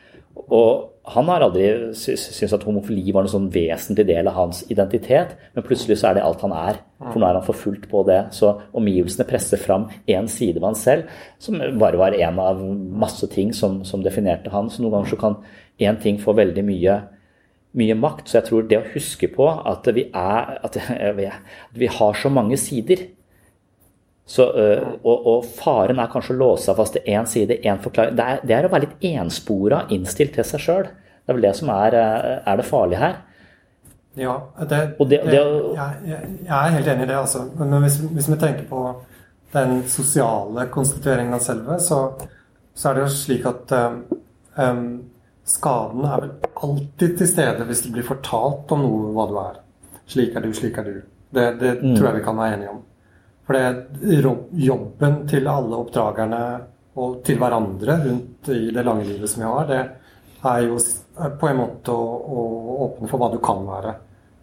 Og 0.47 1.00
han 1.11 1.29
har 1.33 1.43
aldri 1.43 1.67
syntes 1.97 2.53
at 2.53 2.65
homofili 2.69 3.13
var 3.15 3.25
noen 3.25 3.33
sånn 3.33 3.49
vesentlig 3.53 4.05
del 4.11 4.29
av 4.29 4.37
hans 4.37 4.61
identitet, 4.71 5.33
men 5.55 5.65
plutselig 5.65 5.97
så 5.99 6.11
er 6.11 6.19
det 6.19 6.25
alt 6.27 6.43
han 6.45 6.53
er. 6.55 6.83
For 7.01 7.17
nå 7.17 7.27
er 7.27 7.39
han 7.39 7.47
forfulgt 7.47 7.87
på 7.91 8.03
det. 8.07 8.19
Så 8.37 8.53
omgivelsene 8.77 9.25
presser 9.29 9.61
fram 9.63 9.89
én 10.05 10.29
side 10.29 10.61
av 10.61 10.69
han 10.69 10.77
selv, 10.79 11.09
som 11.41 11.57
bare 11.81 12.01
var 12.01 12.17
en 12.19 12.43
av 12.45 12.61
masse 12.61 13.27
ting 13.33 13.55
som, 13.57 13.81
som 13.89 14.05
definerte 14.05 14.53
han. 14.53 14.69
Så 14.69 14.85
noen 14.85 14.99
ganger 14.99 15.15
så 15.15 15.21
kan 15.23 15.41
én 15.81 15.99
ting 16.03 16.21
få 16.21 16.37
veldig 16.37 16.67
mye 16.69 17.01
mye 17.81 17.95
makt. 17.95 18.29
Så 18.29 18.41
jeg 18.41 18.49
tror 18.49 18.69
det 18.69 18.81
å 18.81 18.91
huske 18.93 19.31
på 19.33 19.47
at 19.49 19.89
vi, 19.95 20.09
er, 20.11 20.57
at 20.67 20.79
vi 21.81 21.91
har 21.97 22.19
så 22.19 22.33
mange 22.33 22.59
sider 22.61 23.07
så, 24.27 24.47
og, 25.03 25.15
og, 25.27 25.47
faren 25.59 25.99
er 25.99 26.11
kanskje 26.13 26.37
å 26.37 26.39
låse 26.39 26.69
seg 26.69 26.77
fast 26.79 26.95
til 26.95 27.09
én 27.11 27.27
side, 27.27 27.57
én 27.67 27.81
forklaring. 27.83 28.15
Det 28.19 28.27
er, 28.27 28.45
det 28.47 28.55
er, 28.55 28.69
å 28.69 28.71
være 28.71 28.87
litt 28.87 29.09
enspora, 29.11 29.85
innstilt 29.91 30.37
til 30.37 30.47
seg 30.47 30.63
sjøl. 30.63 30.87
Det 30.87 31.33
er 31.33 31.39
vel 31.39 31.47
det 31.49 31.57
som 31.59 31.73
er, 31.75 31.97
er 31.99 32.61
det 32.61 32.67
farlige 32.69 33.03
her. 33.03 33.19
Ja, 34.19 34.37
det, 34.59 34.79
det, 34.99 35.21
det 35.27 35.37
jeg, 35.37 35.93
jeg, 36.07 36.49
er 36.49 36.75
helt 36.75 36.89
enig 36.93 37.05
i 37.05 37.11
det. 37.11 37.17
altså. 37.17 37.45
Men 37.59 37.77
hvis, 37.85 38.01
hvis, 38.11 38.29
vi 38.31 38.39
tenker 38.41 38.67
på 38.71 38.83
den 39.55 39.81
sosiale 39.91 40.67
konstitueringen 40.71 41.35
av 41.35 41.45
selve, 41.45 41.79
så, 41.83 42.01
så 42.75 42.91
er 42.91 42.99
det 42.99 43.07
jo 43.07 43.15
slik 43.15 43.47
at 43.51 43.75
um, 44.59 44.85
Skaden 45.51 46.05
er 46.07 46.21
vel 46.23 46.33
alltid 46.63 47.17
til 47.19 47.27
stede 47.27 47.65
hvis 47.67 47.81
det 47.83 47.95
blir 47.95 48.07
fortalt 48.07 48.71
om 48.75 48.85
noe, 48.85 49.09
hva 49.17 49.27
du 49.31 49.39
er. 49.43 49.57
Slik 50.11 50.37
er 50.37 50.45
du, 50.45 50.53
slik 50.55 50.79
er 50.79 50.87
du. 50.87 51.01
Det, 51.31 51.47
det 51.59 51.73
mm. 51.81 51.95
tror 51.97 52.11
jeg 52.11 52.19
vi 52.19 52.27
kan 52.27 52.39
være 52.39 52.59
enige 52.59 52.75
om. 52.75 52.83
For 53.51 53.59
det 53.59 54.11
jobben 54.63 55.25
til 55.27 55.49
alle 55.51 55.79
oppdragerne 55.83 56.43
og 57.03 57.17
til 57.27 57.35
hverandre 57.41 57.97
rundt 58.05 58.51
i 58.55 58.69
det 58.71 58.85
lange 58.87 59.09
livet 59.09 59.27
som 59.27 59.43
vi 59.43 59.49
har, 59.49 59.65
det 59.67 59.81
er 60.47 60.69
jo 60.69 60.77
på 61.41 61.49
en 61.49 61.59
måte 61.59 61.91
å, 61.91 62.05
å 62.31 62.45
åpne 62.85 63.11
for 63.11 63.19
hva 63.19 63.29
du 63.33 63.41
kan 63.43 63.65
være. 63.67 63.97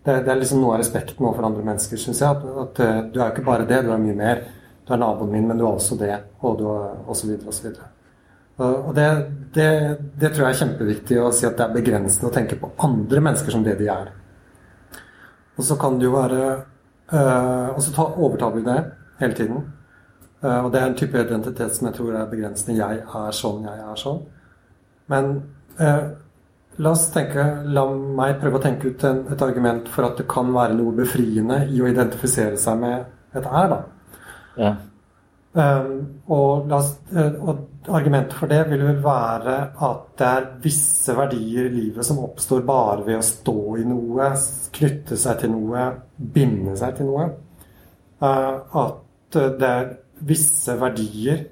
Det, 0.04 0.18
det 0.26 0.34
er 0.34 0.42
liksom 0.42 0.60
noe 0.60 0.76
av 0.76 0.82
respekten 0.84 1.24
overfor 1.24 1.48
andre 1.48 1.64
mennesker, 1.70 2.02
syns 2.04 2.20
jeg. 2.20 2.36
At, 2.36 2.60
at, 2.66 2.84
eh, 2.84 3.00
du 3.14 3.22
er 3.22 3.24
jo 3.30 3.30
ikke 3.38 3.46
bare 3.48 3.70
det, 3.72 3.80
du 3.88 3.94
er 3.96 4.04
mye 4.04 4.18
mer. 4.20 4.44
Du 4.84 4.92
er 4.92 5.02
naboen 5.06 5.32
min, 5.38 5.48
men 5.54 5.64
du 5.64 5.64
er 5.64 5.70
også 5.70 6.02
det, 6.04 6.12
og 6.44 6.60
du 6.60 6.68
er 6.74 7.00
osv. 7.08 7.34
osv. 7.48 7.72
Og 8.68 8.92
det, 9.00 9.08
det, 9.56 9.72
det, 10.20 10.34
tror 10.34 10.50
jeg 10.50 10.52
er 10.52 10.62
kjempeviktig 10.66 11.24
å 11.24 11.32
si 11.32 11.48
at 11.48 11.56
det 11.56 11.70
er 11.70 11.80
begrensende 11.80 12.28
å 12.28 12.36
tenke 12.42 12.60
på 12.60 12.76
andre 12.92 13.24
mennesker 13.32 13.56
som 13.56 13.64
det 13.64 13.80
de 13.80 13.88
er. 13.96 14.12
Og 15.56 15.64
så 15.72 15.80
kan 15.80 15.96
det 15.96 16.12
jo 16.12 16.18
være 16.20 16.44
øh, 16.52 17.68
Og 17.72 17.80
så 17.82 17.96
ta, 17.96 18.04
overtar 18.12 18.52
vi 18.54 18.68
det 18.68 18.82
hele 19.22 19.38
tiden. 19.38 19.66
Uh, 20.44 20.66
og 20.66 20.72
det 20.74 20.82
er 20.82 20.92
en 20.92 20.98
type 20.98 21.18
identitet 21.18 21.76
som 21.76 21.90
jeg 21.90 21.98
tror 21.98 22.16
er 22.16 22.30
begrensende. 22.30 22.78
Jeg 22.78 23.02
er 23.02 23.36
sånn, 23.36 23.66
jeg 23.66 23.84
er 23.84 24.02
sånn. 24.02 24.24
Men 25.12 25.32
uh, 25.80 26.04
la 26.78 26.92
oss 26.94 27.08
tenke 27.14 27.46
La 27.74 27.88
meg 27.90 28.38
prøve 28.42 28.60
å 28.60 28.64
tenke 28.64 28.92
ut 28.92 29.06
en, 29.08 29.24
et 29.34 29.46
argument 29.46 29.88
for 29.90 30.06
at 30.10 30.20
det 30.22 30.28
kan 30.30 30.52
være 30.54 30.78
noe 30.78 30.94
befriende 30.98 31.64
i 31.74 31.82
å 31.82 31.90
identifisere 31.90 32.60
seg 32.62 32.84
med 32.84 33.38
et 33.38 33.48
er, 33.48 33.74
da. 33.74 33.82
Ja. 34.58 34.76
Um, 35.58 36.22
og, 36.30 36.70
oss, 36.76 36.92
uh, 37.16 37.34
og, 37.42 37.64
argumentet 37.88 38.36
for 38.38 38.52
det 38.52 38.60
vil 38.70 38.84
vel 38.84 39.00
være 39.02 39.56
at 39.88 40.04
det 40.20 40.28
er 40.28 40.48
visse 40.62 41.16
verdier 41.18 41.70
i 41.70 41.74
livet 41.74 42.06
som 42.06 42.20
oppstår 42.22 42.62
bare 42.68 43.06
ved 43.08 43.18
å 43.18 43.26
stå 43.26 43.58
i 43.82 43.86
noe, 43.88 44.28
knytte 44.76 45.18
seg 45.18 45.42
til 45.42 45.56
noe, 45.56 45.88
binde 46.36 46.76
seg 46.78 47.00
til 47.00 47.10
noe. 47.10 47.30
Uh, 48.22 48.54
at 48.84 49.02
det 49.60 49.70
er 49.70 49.94
visse 50.28 50.74
verdier 50.80 51.46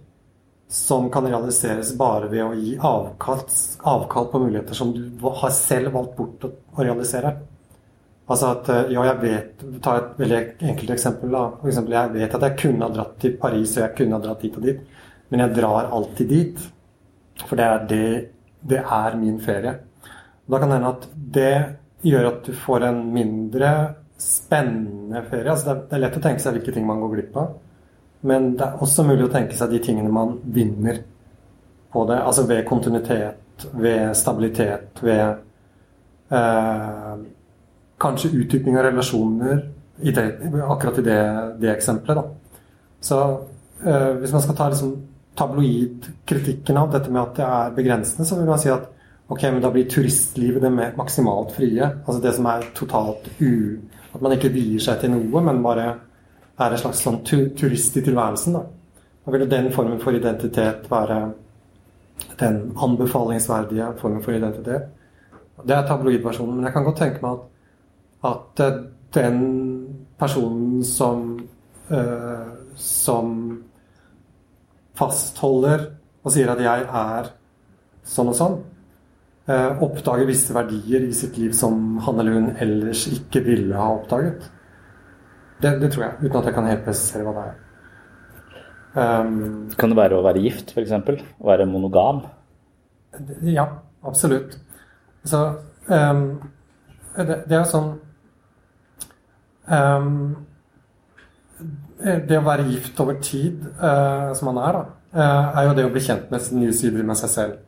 som 0.68 1.10
kan 1.14 1.28
realiseres 1.30 1.94
bare 1.98 2.30
ved 2.32 2.44
å 2.44 2.54
gi 2.58 2.76
avkall, 2.82 3.44
avkall 3.86 4.30
på 4.32 4.42
muligheter 4.44 4.78
som 4.78 4.94
du 4.96 5.04
har 5.24 5.54
selv 5.54 5.94
valgt 5.94 6.16
bort 6.18 6.48
å, 6.48 6.52
realisere. 6.82 7.36
Altså 8.26 8.50
at 8.56 8.70
eh, 8.74 8.94
ja, 8.96 9.04
jeg 9.06 9.22
vet 9.22 9.66
Ta 9.86 10.00
et 10.00 10.16
veldig 10.18 10.40
enkelt 10.72 10.94
eksempel. 10.96 11.30
da. 11.32 11.44
For 11.60 11.70
eksempel, 11.70 11.94
jeg 11.94 12.14
vet 12.16 12.38
at 12.38 12.46
jeg 12.48 12.58
kunne 12.64 12.88
ha 12.88 12.94
dratt 12.96 13.20
til 13.22 13.36
Paris, 13.42 13.76
og 13.78 13.84
jeg 13.84 13.96
kunne 14.00 14.18
ha 14.18 14.24
dratt 14.24 14.42
dit 14.42 14.58
og 14.58 14.66
dit. 14.66 14.80
Men 15.30 15.44
jeg 15.44 15.58
drar 15.60 15.92
alltid 15.94 16.32
dit. 16.34 16.64
For 17.46 17.60
det 17.60 17.68
er, 17.68 17.86
det, 17.92 18.08
det 18.66 18.82
er 18.82 19.20
min 19.22 19.38
ferie. 19.44 19.76
Da 20.50 20.60
kan 20.62 20.72
det 20.72 20.80
hende 20.80 20.94
at 20.96 21.08
det 21.38 21.54
gjør 22.06 22.32
at 22.32 22.50
du 22.50 22.58
får 22.66 22.88
en 22.90 23.00
mindre 23.14 23.72
spennende 24.22 25.22
ferie. 25.30 25.52
Altså 25.52 25.76
det 25.76 25.96
er 25.96 26.04
lett 26.04 26.18
å 26.18 26.24
tenke 26.26 26.44
seg 26.44 26.58
hvilke 26.58 26.74
ting 26.74 26.86
man 26.88 27.02
går 27.04 27.16
glipp 27.16 27.40
av. 27.42 27.56
Men 28.26 28.54
det 28.58 28.66
er 28.66 28.82
også 28.82 29.06
mulig 29.06 29.28
å 29.28 29.34
tenke 29.34 29.58
seg 29.58 29.74
de 29.74 29.82
tingene 29.86 30.12
man 30.14 30.38
vinner 30.54 31.02
på 31.94 32.06
det. 32.10 32.20
Altså 32.26 32.46
ved 32.50 32.66
kontinuitet, 32.68 33.68
ved 33.78 34.16
stabilitet, 34.18 35.02
ved 35.06 35.26
eh, 36.34 37.12
kanskje 38.02 38.34
utdypning 38.42 38.80
av 38.80 38.88
relasjoner 38.90 39.62
i 40.02 40.12
det, 40.12 40.26
akkurat 40.66 41.00
i 41.00 41.06
det, 41.06 41.20
det 41.62 41.72
eksempelet. 41.76 42.18
Da. 42.18 42.64
Så 43.00 43.20
eh, 43.86 44.12
hvis 44.20 44.34
man 44.34 44.44
skal 44.44 44.58
ta 44.58 44.72
liksom, 44.74 44.96
tabloidkritikken 45.38 46.82
av 46.82 46.92
dette 46.96 47.14
med 47.14 47.22
at 47.22 47.38
det 47.38 47.48
er 47.60 47.78
begrensende, 47.78 48.28
så 48.28 48.40
vil 48.40 48.50
man 48.50 48.62
si 48.62 48.74
at 48.74 48.90
ok, 49.28 49.46
men 49.52 49.62
da 49.64 49.72
blir 49.74 49.88
turistlivet 49.90 50.64
det 50.64 50.74
mer 50.74 50.98
maksimalt 50.98 51.54
frie. 51.56 51.94
Altså 52.06 52.20
det 52.24 52.36
som 52.38 52.50
er 52.52 52.68
totalt 52.78 53.30
u... 53.40 53.54
At 54.16 54.22
man 54.24 54.32
ikke 54.32 54.54
vier 54.54 54.80
seg 54.80 55.02
til 55.02 55.12
noe, 55.12 55.42
men 55.44 55.58
bare 55.60 55.90
er 56.60 56.72
en 56.72 56.82
slags 56.82 57.02
sånn 57.04 57.24
tu 57.28 57.50
turist 57.58 57.98
i 57.98 58.04
tilværelsen. 58.06 58.54
Da. 58.54 58.64
da 59.26 59.32
vil 59.32 59.50
den 59.50 59.72
formen 59.76 60.00
for 60.00 60.16
identitet 60.16 60.88
være 60.92 61.20
den 62.40 62.62
anbefalingsverdige 62.80 63.90
formen 64.00 64.24
for 64.24 64.38
identitet. 64.38 64.88
Det 65.66 65.76
er 65.76 65.88
tabloidversjonen. 65.88 66.56
Men 66.56 66.70
jeg 66.70 66.74
kan 66.74 66.88
godt 66.88 67.02
tenke 67.04 67.24
meg 67.24 67.38
at 67.40 67.52
at 68.26 68.60
eh, 68.60 68.84
den 69.14 69.40
personen 70.20 70.84
som 70.84 71.40
øh, 71.92 72.52
som 72.76 73.60
fastholder 74.96 75.86
og 76.24 76.32
sier 76.32 76.50
at 76.52 76.60
'jeg 76.60 76.82
er 76.82 77.30
sånn 78.04 78.28
og 78.28 78.36
sånn', 78.36 78.60
øh, 79.50 79.82
oppdager 79.82 80.26
visse 80.26 80.54
verdier 80.54 81.02
i 81.08 81.14
sitt 81.14 81.38
liv 81.38 81.54
som 81.54 81.98
han 81.98 82.20
eller 82.20 82.34
hun 82.34 82.56
ellers 82.60 83.08
ikke 83.08 83.44
ville 83.44 83.76
ha 83.76 83.96
oppdaget. 83.96 84.50
Det, 85.62 85.72
det 85.82 85.92
tror 85.94 86.04
jeg, 86.04 86.18
uten 86.26 86.40
at 86.40 86.50
jeg 86.50 86.56
kan 86.58 86.68
helt 86.70 86.84
presisere 86.88 87.26
hva 87.26 87.36
det 87.38 87.46
er. 87.50 87.62
Um, 88.96 89.68
kan 89.76 89.92
det 89.92 89.98
være 90.00 90.18
å 90.18 90.24
være 90.24 90.44
gift, 90.44 90.72
f.eks.? 90.72 90.94
Å 90.96 91.48
være 91.50 91.68
monogam? 91.68 92.24
Ja, 93.44 93.66
absolutt. 94.08 94.58
Så 95.28 95.42
um, 95.88 96.26
det, 97.16 97.42
det, 97.48 97.58
er 97.58 97.66
sånn 97.68 97.96
um, 99.72 100.36
Det 101.98 102.38
å 102.38 102.46
være 102.46 102.68
gift 102.70 103.00
over 103.04 103.20
tid, 103.24 103.64
uh, 103.80 104.32
som 104.38 104.52
man 104.52 104.62
er, 104.64 104.80
da, 104.80 104.84
uh, 105.18 105.60
er 105.60 105.70
jo 105.70 105.78
det 105.80 105.88
å 105.88 105.94
bli 105.96 106.04
kjent 106.08 106.32
med 106.32 106.52
nye 106.60 106.76
sider 106.76 107.08
med 107.08 107.20
seg 107.20 107.34
selv. 107.34 107.62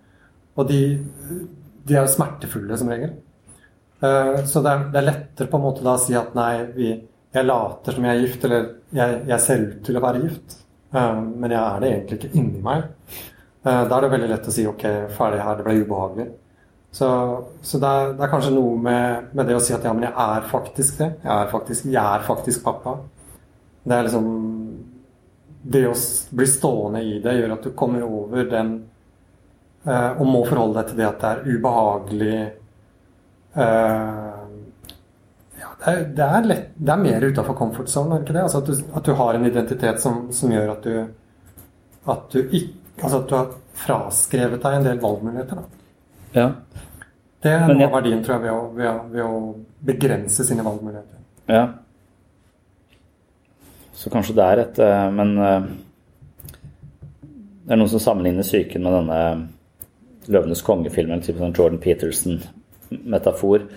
Og 0.57 0.67
de, 0.71 0.81
de 1.87 1.95
er 1.95 2.03
jo 2.03 2.15
smertefulle, 2.15 2.79
som 2.79 2.91
regel. 2.91 3.17
Uh, 3.99 4.45
så 4.47 4.61
det 4.63 4.71
er, 4.71 4.87
det 4.93 5.01
er, 5.01 5.09
lettere 5.11 5.51
på 5.51 5.59
en 5.59 5.67
måte 5.67 5.85
da 5.85 5.97
å 5.97 6.01
si 6.01 6.15
at 6.15 6.35
nei, 6.37 6.51
vi, 6.75 6.91
jeg 7.35 7.45
later 7.45 7.95
som 7.95 8.07
jeg 8.07 8.15
er 8.15 8.23
gift, 8.23 8.45
eller 8.47 8.67
jeg, 8.95 9.21
jeg 9.27 9.43
ser 9.43 9.63
ut 9.67 9.79
til 9.85 9.99
å 9.99 10.03
være 10.03 10.23
gift, 10.23 10.59
men 10.93 11.51
jeg 11.51 11.59
er 11.59 11.81
det 11.83 11.89
egentlig 11.91 12.17
ikke 12.17 12.39
inni 12.39 12.61
meg. 12.63 12.85
da 13.67 13.81
er 13.83 14.05
det 14.05 14.11
veldig 14.13 14.29
lett 14.31 14.47
å 14.47 14.53
si 14.55 14.63
ok, 14.69 14.85
ferdig 15.17 15.41
her, 15.43 15.57
det 15.59 15.65
ble 15.65 15.81
ubehagelig. 15.83 16.27
Så, 16.91 17.07
så 17.61 17.77
det, 17.77 17.87
er, 17.87 18.13
det, 18.13 18.23
er, 18.23 18.31
kanskje 18.31 18.53
noe 18.55 18.77
med, 18.81 19.29
med, 19.35 19.45
det 19.45 19.57
å 19.57 19.61
si 19.61 19.73
at 19.75 19.83
ja, 19.85 19.93
men 19.93 20.07
jeg 20.07 20.13
er 20.17 20.45
faktisk 20.49 21.01
det. 21.01 21.09
Jeg 21.21 21.33
er 21.33 21.51
faktisk, 21.51 21.89
jeg 21.91 22.03
er 22.03 22.23
faktisk 22.25 22.63
pappa. 22.65 22.95
Det 23.83 23.95
er 23.95 24.07
liksom 24.07 24.29
Det 25.67 25.83
å 25.89 25.93
bli 26.39 26.47
stående 26.47 27.01
i 27.03 27.17
det 27.23 27.33
gjør 27.37 27.53
at 27.57 27.65
du 27.67 27.73
kommer 27.75 28.05
over 28.07 28.45
den 28.47 28.69
eh, 29.83 30.11
og 30.15 30.25
må 30.29 30.45
forholde 30.47 30.79
deg 30.79 30.91
til 30.91 30.99
det 31.01 31.07
at 31.07 31.19
det 31.21 31.31
er 31.31 31.57
ubehagelig 31.57 32.37
eh, 32.37 32.53
ja, 33.59 34.26
det, 35.87 36.23
er, 36.23 36.47
lett, 36.47 36.67
det 36.75 36.91
er 36.93 36.99
mer 36.99 37.23
utafor 37.23 37.55
comfort 37.55 37.89
zone, 37.91 38.17
er 38.17 38.25
ikke 38.25 38.35
det? 38.35 38.43
Altså 38.47 38.59
at 38.63 38.67
du, 38.67 38.83
at 38.99 39.07
du 39.07 39.13
har 39.19 39.37
en 39.37 39.47
identitet 39.47 40.01
som, 40.03 40.27
som, 40.35 40.51
gjør 40.51 40.73
at 40.73 40.83
du 40.83 42.11
at 42.11 42.29
du 42.33 42.43
ikke 42.43 42.75
Altså 42.97 43.19
at 43.19 43.27
du 43.29 43.33
har 43.35 43.49
fraskrevet 43.77 44.63
deg 44.63 44.75
en 44.75 44.85
del 44.87 44.99
valgmuligheter. 45.03 45.59
Da. 45.59 45.83
Ja. 46.33 46.45
Det 47.45 47.51
er 47.53 47.67
noe 47.69 47.85
av 47.85 47.91
verdien, 47.93 48.23
tror 48.25 48.39
jeg, 48.39 48.41
ved 48.47 48.53
å, 48.55 48.63
ved, 48.73 48.87
å, 48.89 49.03
ved 49.11 49.21
å, 49.21 49.41
begrense 49.85 50.45
sine 50.47 50.65
valgmuligheter. 50.65 51.19
Ja. 51.45 51.61
Så 53.93 54.09
kanskje 54.09 54.33
det 54.39 54.47
er 54.47 54.61
et 54.63 54.81
eh, 54.81 55.03
Men 55.13 55.35
eh, 55.37 55.69
det 57.67 57.75
er 57.75 57.81
noen 57.83 57.91
som 57.93 58.01
sammenligner 58.01 58.47
psyken 58.47 58.81
med 58.81 58.97
denne 58.97 59.21
'Løvenes 60.27 60.65
konge'-filmen, 60.65 61.21
type 61.23 61.39
sånn 61.39 61.53
Jordan 61.55 61.79
Peterson-metafor. 61.83 63.69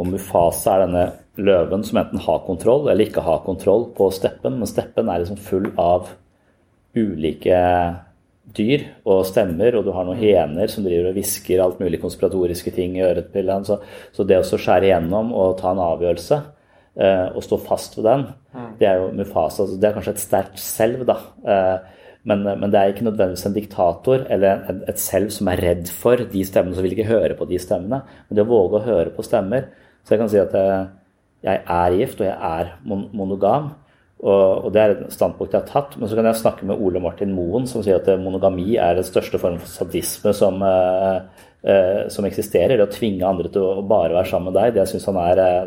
Og 0.00 0.08
Mufasa 0.08 0.74
er 0.74 0.86
denne 0.86 1.06
løven 1.40 1.84
som 1.86 2.00
enten 2.00 2.22
har 2.24 2.44
kontroll 2.46 2.88
eller 2.88 3.06
ikke 3.06 3.24
har 3.24 3.42
kontroll 3.44 3.90
på 3.96 4.08
steppen, 4.16 4.56
men 4.60 4.68
steppen 4.68 5.10
er 5.12 5.22
liksom 5.22 5.40
full 5.44 5.68
av 5.80 6.08
ulike 6.96 7.58
dyr 8.56 8.86
og 9.06 9.22
stemmer, 9.28 9.76
og 9.78 9.84
du 9.86 9.92
har 9.94 10.06
noen 10.06 10.18
hyener 10.18 10.70
som 10.72 10.86
driver 10.86 11.10
og 11.10 11.18
hvisker 11.18 11.62
alt 11.62 11.82
mulig 11.82 12.00
konspiratoriske 12.02 12.72
ting 12.74 12.96
i 12.98 13.04
øret 13.06 13.30
til 13.34 13.52
ham. 13.52 13.66
Så, 13.66 13.78
så, 14.16 14.26
det 14.26 14.40
å 14.40 14.46
skjære 14.48 14.88
igjennom 14.88 15.30
og 15.36 15.58
ta 15.60 15.70
en 15.70 15.82
avgjørelse 15.84 16.40
eh, 16.40 17.28
og 17.28 17.44
stå 17.46 17.60
fast 17.68 17.98
ved 17.98 18.08
den, 18.08 18.26
mm. 18.56 18.68
det 18.80 18.90
er 18.90 19.02
jo 19.02 19.12
Mufasa. 19.20 19.68
Det 19.70 19.86
er 19.86 19.96
kanskje 19.96 20.16
et 20.16 20.24
sterkt 20.24 20.62
selv, 20.64 21.04
da. 21.08 21.20
Eh, 21.44 22.00
men, 22.28 22.42
men, 22.44 22.68
det 22.68 22.80
er 22.80 22.90
ikke 22.92 23.06
nødvendigvis 23.06 23.46
en 23.48 23.54
diktator 23.54 24.26
eller 24.28 24.66
et 24.90 24.98
selv 25.00 25.30
som 25.32 25.48
er 25.48 25.62
redd 25.64 25.86
for 25.88 26.20
de 26.32 26.42
stemmene, 26.44 26.76
som 26.76 26.84
vil 26.84 26.96
ikke 26.96 27.08
høre 27.08 27.36
på 27.38 27.46
de 27.48 27.60
stemmene. 27.62 28.02
Men 28.28 28.36
det 28.36 28.44
å 28.44 28.50
våge 28.50 28.80
å 28.80 28.84
høre 28.84 29.14
på 29.14 29.24
stemmer. 29.24 29.70
Så 30.04 30.14
jeg 30.14 30.22
kan 30.22 30.32
si 30.32 30.40
at 30.40 30.56
jeg, 30.56 30.88
eh, 31.44 31.60
er 31.60 31.98
gift, 31.98 32.20
og 32.20 32.26
jeg 32.26 32.36
er 32.36 32.74
monogam. 32.86 33.72
Og, 34.20 34.72
Det 34.72 34.80
er 34.80 34.92
et 34.92 35.14
standpunkt 35.14 35.54
jeg 35.54 35.62
har 35.62 35.70
tatt. 35.70 35.96
Men 35.98 36.08
så 36.08 36.18
kan 36.18 36.28
jeg 36.28 36.40
snakke 36.42 36.66
med 36.68 36.80
Ole 36.80 37.00
Martin 37.00 37.32
Moen, 37.34 37.66
som 37.66 37.82
sier 37.82 38.00
at 38.00 38.20
monogami 38.20 38.76
er 38.76 38.98
den 38.98 39.06
største 39.06 39.40
formen 39.40 39.60
for 39.62 39.68
sadisme 39.72 40.34
som, 40.36 40.62
eh, 40.62 41.20
eh, 41.64 42.08
som 42.08 42.24
eksisterer. 42.24 42.76
Det 42.76 42.88
å 42.88 42.92
tvinge 42.92 43.26
andre 43.26 43.48
til 43.48 43.62
å 43.62 43.86
bare 43.86 44.14
være 44.14 44.28
sammen 44.28 44.52
med 44.52 44.60
deg, 44.60 44.74
det 44.74 44.88
syns 44.88 45.06
han 45.06 45.16
er 45.16 45.38
eh, 45.38 45.66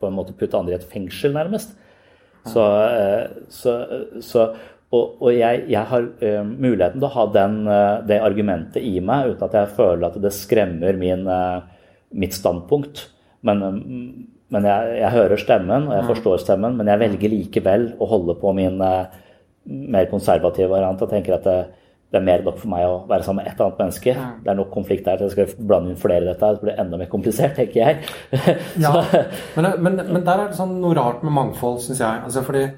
på 0.00 0.06
en 0.06 0.16
måte 0.18 0.36
putte 0.36 0.58
andre 0.58 0.74
i 0.74 0.78
et 0.80 0.90
fengsel, 0.90 1.32
nærmest. 1.32 1.76
Så, 2.46 2.60
eh, 2.60 3.28
så, 3.48 3.86
så 4.20 4.54
og, 4.92 5.22
og 5.22 5.30
jeg, 5.32 5.64
jeg, 5.70 5.84
har 5.90 6.04
muligheten 6.44 7.00
til 7.00 7.08
å 7.08 7.14
ha 7.16 7.24
den, 7.32 7.64
det 8.06 8.20
argumentet 8.22 8.76
i 8.78 9.00
meg 9.02 9.32
uten 9.32 9.42
at 9.48 9.56
jeg 9.58 9.72
føler 9.74 10.04
at 10.06 10.20
det 10.22 10.30
skremmer 10.30 10.94
min, 10.94 11.24
mitt 12.14 12.36
standpunkt. 12.36 13.08
Men 13.44 13.62
men 14.54 14.66
jeg, 14.68 14.98
jeg, 15.00 15.12
hører 15.14 15.40
stemmen, 15.40 15.86
og 15.88 15.94
jeg 15.96 16.04
mm. 16.04 16.10
forstår 16.12 16.42
stemmen, 16.42 16.76
men 16.78 16.90
jeg 16.90 17.00
velger 17.00 17.32
likevel 17.32 17.88
å 17.98 18.08
holde 18.10 18.36
på 18.38 18.52
min 18.56 18.76
uh, 18.82 19.08
mer 19.64 20.10
konservative 20.10 20.68
variant 20.70 21.00
og 21.02 21.10
tenker 21.10 21.38
at 21.38 21.46
det, 21.48 21.56
det, 22.12 22.20
er 22.20 22.26
mer 22.28 22.44
nok 22.46 22.60
for 22.60 22.70
meg 22.70 22.84
å 22.86 22.98
være 23.10 23.26
sammen 23.26 23.42
med 23.42 23.50
ett 23.50 23.62
annet 23.64 23.80
menneske. 23.82 24.14
Ja. 24.14 24.28
Det 24.44 24.52
er 24.52 24.58
nok 24.60 24.70
konflikt 24.74 25.08
der 25.08 25.18
til 25.18 25.30
jeg 25.30 25.34
skal 25.34 25.68
blande 25.70 25.94
inn 25.94 26.00
flere 26.00 26.22
i 26.22 26.28
dette. 26.28 26.50
Det 26.54 26.66
blir 26.66 26.82
enda 26.84 27.00
mer 27.00 27.10
komplisert, 27.10 27.56
tenker 27.58 27.80
jeg. 27.80 28.02
ja, 28.84 28.92
men, 29.56 29.70
men, 29.80 30.02
men, 30.02 30.20
der 30.20 30.34
er 30.34 30.50
det 30.52 30.58
sånn 30.60 30.76
noe 30.82 30.94
rart 30.98 31.24
med 31.26 31.34
mangfold, 31.34 31.80
syns 31.82 32.04
jeg. 32.04 32.26
Altså 32.28 32.44
fordi 32.46 32.68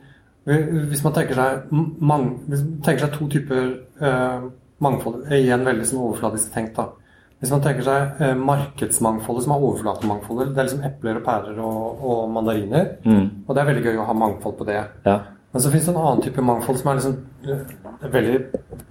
hvis 0.47 1.03
man 1.03 1.17
tenker 1.17 1.37
seg, 1.37 1.73
mang, 1.75 2.29
hvis 2.47 2.63
man 2.63 2.79
tenker 2.87 3.09
seg 3.09 3.17
to 3.19 3.27
typer 3.33 3.73
uh, 3.99 4.47
mangfold, 4.87 5.27
igjen 5.35 5.67
veldig 5.67 5.89
sånn 5.91 6.05
overfladisk 6.07 6.55
tenkt, 6.55 6.79
da. 6.79 7.06
Hvis 7.37 7.53
man 7.53 7.63
tenker 7.65 7.85
seg 7.85 8.21
eh, 8.25 8.37
markedsmangfoldet 8.41 9.45
som 9.45 9.53
er 9.53 9.65
overflatemangfoldet, 9.69 10.53
det 10.55 10.61
er 10.63 10.69
liksom 10.71 10.85
epler 10.89 11.19
og 11.19 11.25
pærer 11.27 11.59
og, 11.61 12.05
og 12.09 12.31
mandariner. 12.33 12.95
Mm. 13.05 13.27
Og 13.45 13.51
det 13.53 13.63
er 13.63 13.69
veldig 13.71 13.83
gøy 13.85 13.99
å 14.01 14.07
ha 14.09 14.15
mangfold 14.17 14.57
på 14.57 14.69
det. 14.69 14.79
Ja. 15.05 15.19
Men 15.53 15.65
så 15.65 15.73
fins 15.73 15.89
det 15.89 15.93
en 15.93 16.01
annen 16.01 16.25
type 16.25 16.45
mangfold 16.45 16.81
som 16.81 16.91
er 16.91 16.99
liksom 16.99 17.19
er 18.07 18.15
veldig 18.15 18.39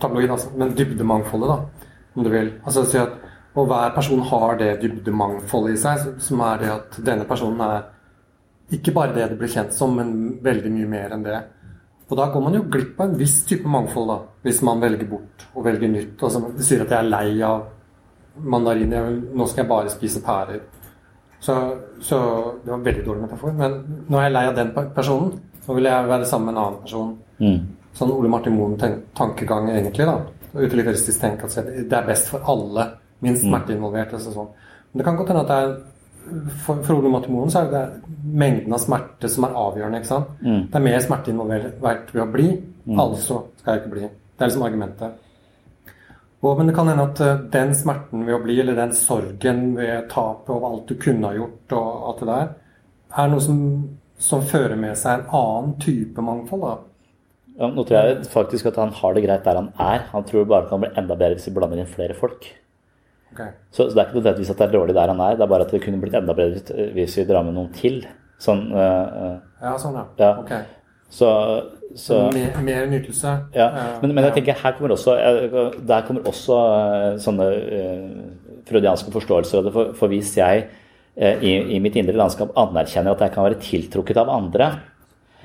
tabloid, 0.01 0.31
altså, 0.33 0.51
men 0.57 0.75
dybdemangfoldet, 0.77 1.51
da, 1.51 1.89
om 2.15 2.25
du 2.25 2.31
vil. 2.33 2.53
Altså 2.63 2.85
si 2.89 3.01
at 3.01 3.21
Og 3.55 3.69
hver 3.69 3.93
person 3.95 4.19
har 4.27 4.57
det 4.59 4.81
dybdemangfoldet 4.81 5.77
i 5.77 5.79
seg, 5.79 6.07
som 6.19 6.41
er 6.43 6.57
det 6.59 6.71
at 6.73 6.97
denne 7.07 7.23
personen 7.23 7.61
er 7.63 7.85
ikke 8.75 8.91
bare 8.91 9.13
det 9.15 9.29
det 9.31 9.37
blir 9.39 9.51
kjent 9.53 9.71
som, 9.71 9.93
men 9.95 10.41
veldig 10.43 10.71
mye 10.73 10.89
mer 10.91 11.13
enn 11.15 11.23
det. 11.23 11.37
Og 12.09 12.17
da 12.19 12.25
går 12.33 12.43
man 12.43 12.57
jo 12.57 12.65
glipp 12.67 12.99
av 12.99 13.07
en 13.07 13.15
viss 13.17 13.37
type 13.47 13.69
mangfold, 13.71 14.11
da, 14.11 14.17
hvis 14.43 14.59
man 14.65 14.83
velger 14.83 15.07
bort 15.07 15.45
og 15.53 15.63
velger 15.69 15.89
nytt. 15.93 16.17
Altså, 16.19 16.43
det 16.57 16.67
sier 16.67 16.83
at 16.83 16.91
jeg 16.91 16.99
er 16.99 17.09
lei 17.13 17.29
av 17.47 17.63
mandariner. 18.37 19.11
Nå 19.35 19.47
skal 19.47 19.63
jeg 19.63 19.71
bare 19.71 19.93
spise 19.93 20.21
pærer. 20.25 20.61
Så, 21.39 21.55
så, 22.01 22.19
det 22.63 22.71
var 22.71 22.79
en 22.79 22.85
veldig 22.85 23.05
dårlig 23.05 23.25
metafor. 23.27 23.55
Men 23.57 23.79
nå 24.09 24.19
er 24.19 24.27
jeg 24.27 24.35
lei 24.35 24.45
av 24.49 24.59
den 24.59 24.71
personen. 24.95 25.33
Så 25.65 25.75
vil 25.77 25.89
jeg 25.89 26.09
være 26.09 26.29
sammen 26.29 26.51
med 26.51 26.55
en 26.55 26.61
annen 26.63 26.79
person. 26.83 27.11
Mm. 27.39 27.89
Sånn 27.95 28.13
Ole 28.13 28.29
Martin 28.29 28.55
Moen-tankegang, 28.57 29.69
egentlig. 29.73 30.07
da 30.07 30.19
Utilitaristisk 30.55 31.19
tenk 31.19 31.43
at 31.45 31.57
det 31.65 31.97
er 31.97 32.07
best 32.07 32.31
for 32.31 32.45
alle. 32.51 32.89
Minst 33.25 33.45
mm. 33.45 33.49
smerte 33.49 33.75
involvert. 33.75 34.15
Altså 34.17 34.33
sånn. 34.35 34.49
Men 34.91 35.01
det 35.01 35.07
kan 35.07 35.19
godt 35.19 35.33
hende 35.33 35.45
at 35.45 35.51
det 35.51 35.59
er 35.63 35.75
for, 36.65 36.81
for 36.83 36.97
Ole 36.97 37.11
Martin 37.13 37.35
Moen 37.35 37.51
så 37.53 37.65
er 37.65 37.71
det 37.73 37.83
mengden 38.25 38.73
av 38.73 38.81
smerte 38.81 39.29
som 39.29 39.45
er 39.45 39.57
avgjørende. 39.61 40.01
ikke 40.01 40.09
sant? 40.09 40.31
Mm. 40.41 40.61
Det 40.71 40.79
er 40.79 40.85
mer 40.87 41.03
smerte 41.03 41.33
involvert 41.33 42.13
ved 42.13 42.23
å 42.23 42.29
bli, 42.31 42.47
mm. 42.85 42.99
altså 43.01 43.41
skal 43.59 43.75
jeg 43.75 43.83
ikke 43.83 43.93
bli. 43.93 44.09
Det 44.09 44.43
er 44.43 44.51
liksom 44.51 44.65
argumentet. 44.65 45.21
Og, 46.43 46.57
men 46.57 46.69
det 46.69 46.75
kan 46.77 46.89
hende 46.91 47.05
at 47.07 47.21
eh, 47.23 47.43
den 47.53 47.71
smerten 47.77 48.25
ved 48.27 48.37
å 48.37 48.41
bli, 48.43 48.57
eller 48.61 48.77
den 48.77 48.91
sorgen 48.97 49.61
ved 49.77 50.09
tapet 50.11 50.51
og 50.53 50.67
alt 50.69 50.89
du 50.91 50.97
kunne 51.01 51.31
ha 51.31 51.37
gjort, 51.37 51.77
og 51.77 52.09
alt 52.09 52.23
det 52.23 52.27
der, 52.31 52.51
er 53.15 53.31
noe 53.31 53.43
som, 53.43 53.61
som 54.21 54.43
fører 54.45 54.75
med 54.79 54.97
seg 54.99 55.21
en 55.21 55.31
annen 55.39 55.73
type 55.81 56.25
mangfold. 56.25 56.67
da. 56.67 56.75
Ja, 57.55 57.69
nå 57.71 57.85
tror 57.87 57.97
jeg 58.01 58.27
faktisk 58.33 58.67
at 58.67 58.77
han 58.81 58.91
har 58.97 59.15
det 59.15 59.23
greit 59.23 59.47
der 59.47 59.61
han 59.61 59.71
er. 59.79 60.05
Han 60.11 60.27
tror 60.27 60.43
det 60.43 60.51
bare 60.51 60.69
kan 60.69 60.83
bli 60.83 60.91
enda 60.91 61.15
bedre 61.15 61.37
hvis 61.37 61.47
vi 61.47 61.55
blander 61.55 61.81
inn 61.81 61.89
flere 61.89 62.17
folk. 62.17 62.49
Okay. 63.31 63.51
Så, 63.71 63.87
så, 63.87 63.91
det 63.93 64.01
er 64.01 64.09
ikke 64.09 64.19
nødvendigvis 64.19 64.51
at 64.51 64.59
det 64.59 64.65
er 64.67 64.75
dårlig 64.75 64.95
der 64.95 65.11
han 65.11 65.21
er, 65.23 65.35
det 65.35 65.43
er 65.43 65.51
bare 65.51 65.65
at 65.65 65.71
det 65.75 65.81
kunne 65.83 65.99
blitt 65.99 66.15
enda 66.15 66.35
bedre 66.35 66.89
hvis 66.95 67.17
vi 67.19 67.25
drar 67.27 67.43
med 67.47 67.55
noen 67.55 67.71
til. 67.75 68.03
Sånn, 68.43 68.67
uh, 68.75 69.39
ja, 69.63 69.73
sånn, 69.79 69.95
ja. 69.95 70.05
ja. 70.19 70.29
Okay. 70.43 70.67
Så, 71.09 71.29
så, 71.95 72.17
mer, 72.33 72.55
mer 72.65 72.87
nytelse. 72.89 73.35
Ja, 73.55 73.67
men, 74.01 74.15
men, 74.15 74.25
jeg 74.27 74.39
tenker 74.39 74.57
her 74.63 74.73
kommer 74.75 74.95
også, 74.95 75.15
der 75.87 76.07
kommer 76.07 76.25
også 76.27 76.57
eh, 76.57 77.05
sånne 77.23 77.45
uh, 77.53 78.57
freudianske 78.67 79.13
forståelser. 79.13 79.69
For, 79.71 79.93
for 79.99 80.11
hvis 80.11 80.33
jeg 80.39 80.65
uh, 80.65 81.37
i, 81.39 81.53
i, 81.77 81.79
mitt 81.83 81.95
indre 81.99 82.17
landskap 82.19 82.51
anerkjenner 82.59 83.15
at 83.15 83.23
jeg 83.23 83.35
kan 83.37 83.47
være 83.47 83.61
tiltrukket 83.63 84.19
av 84.19 84.33
andre, 84.33 84.71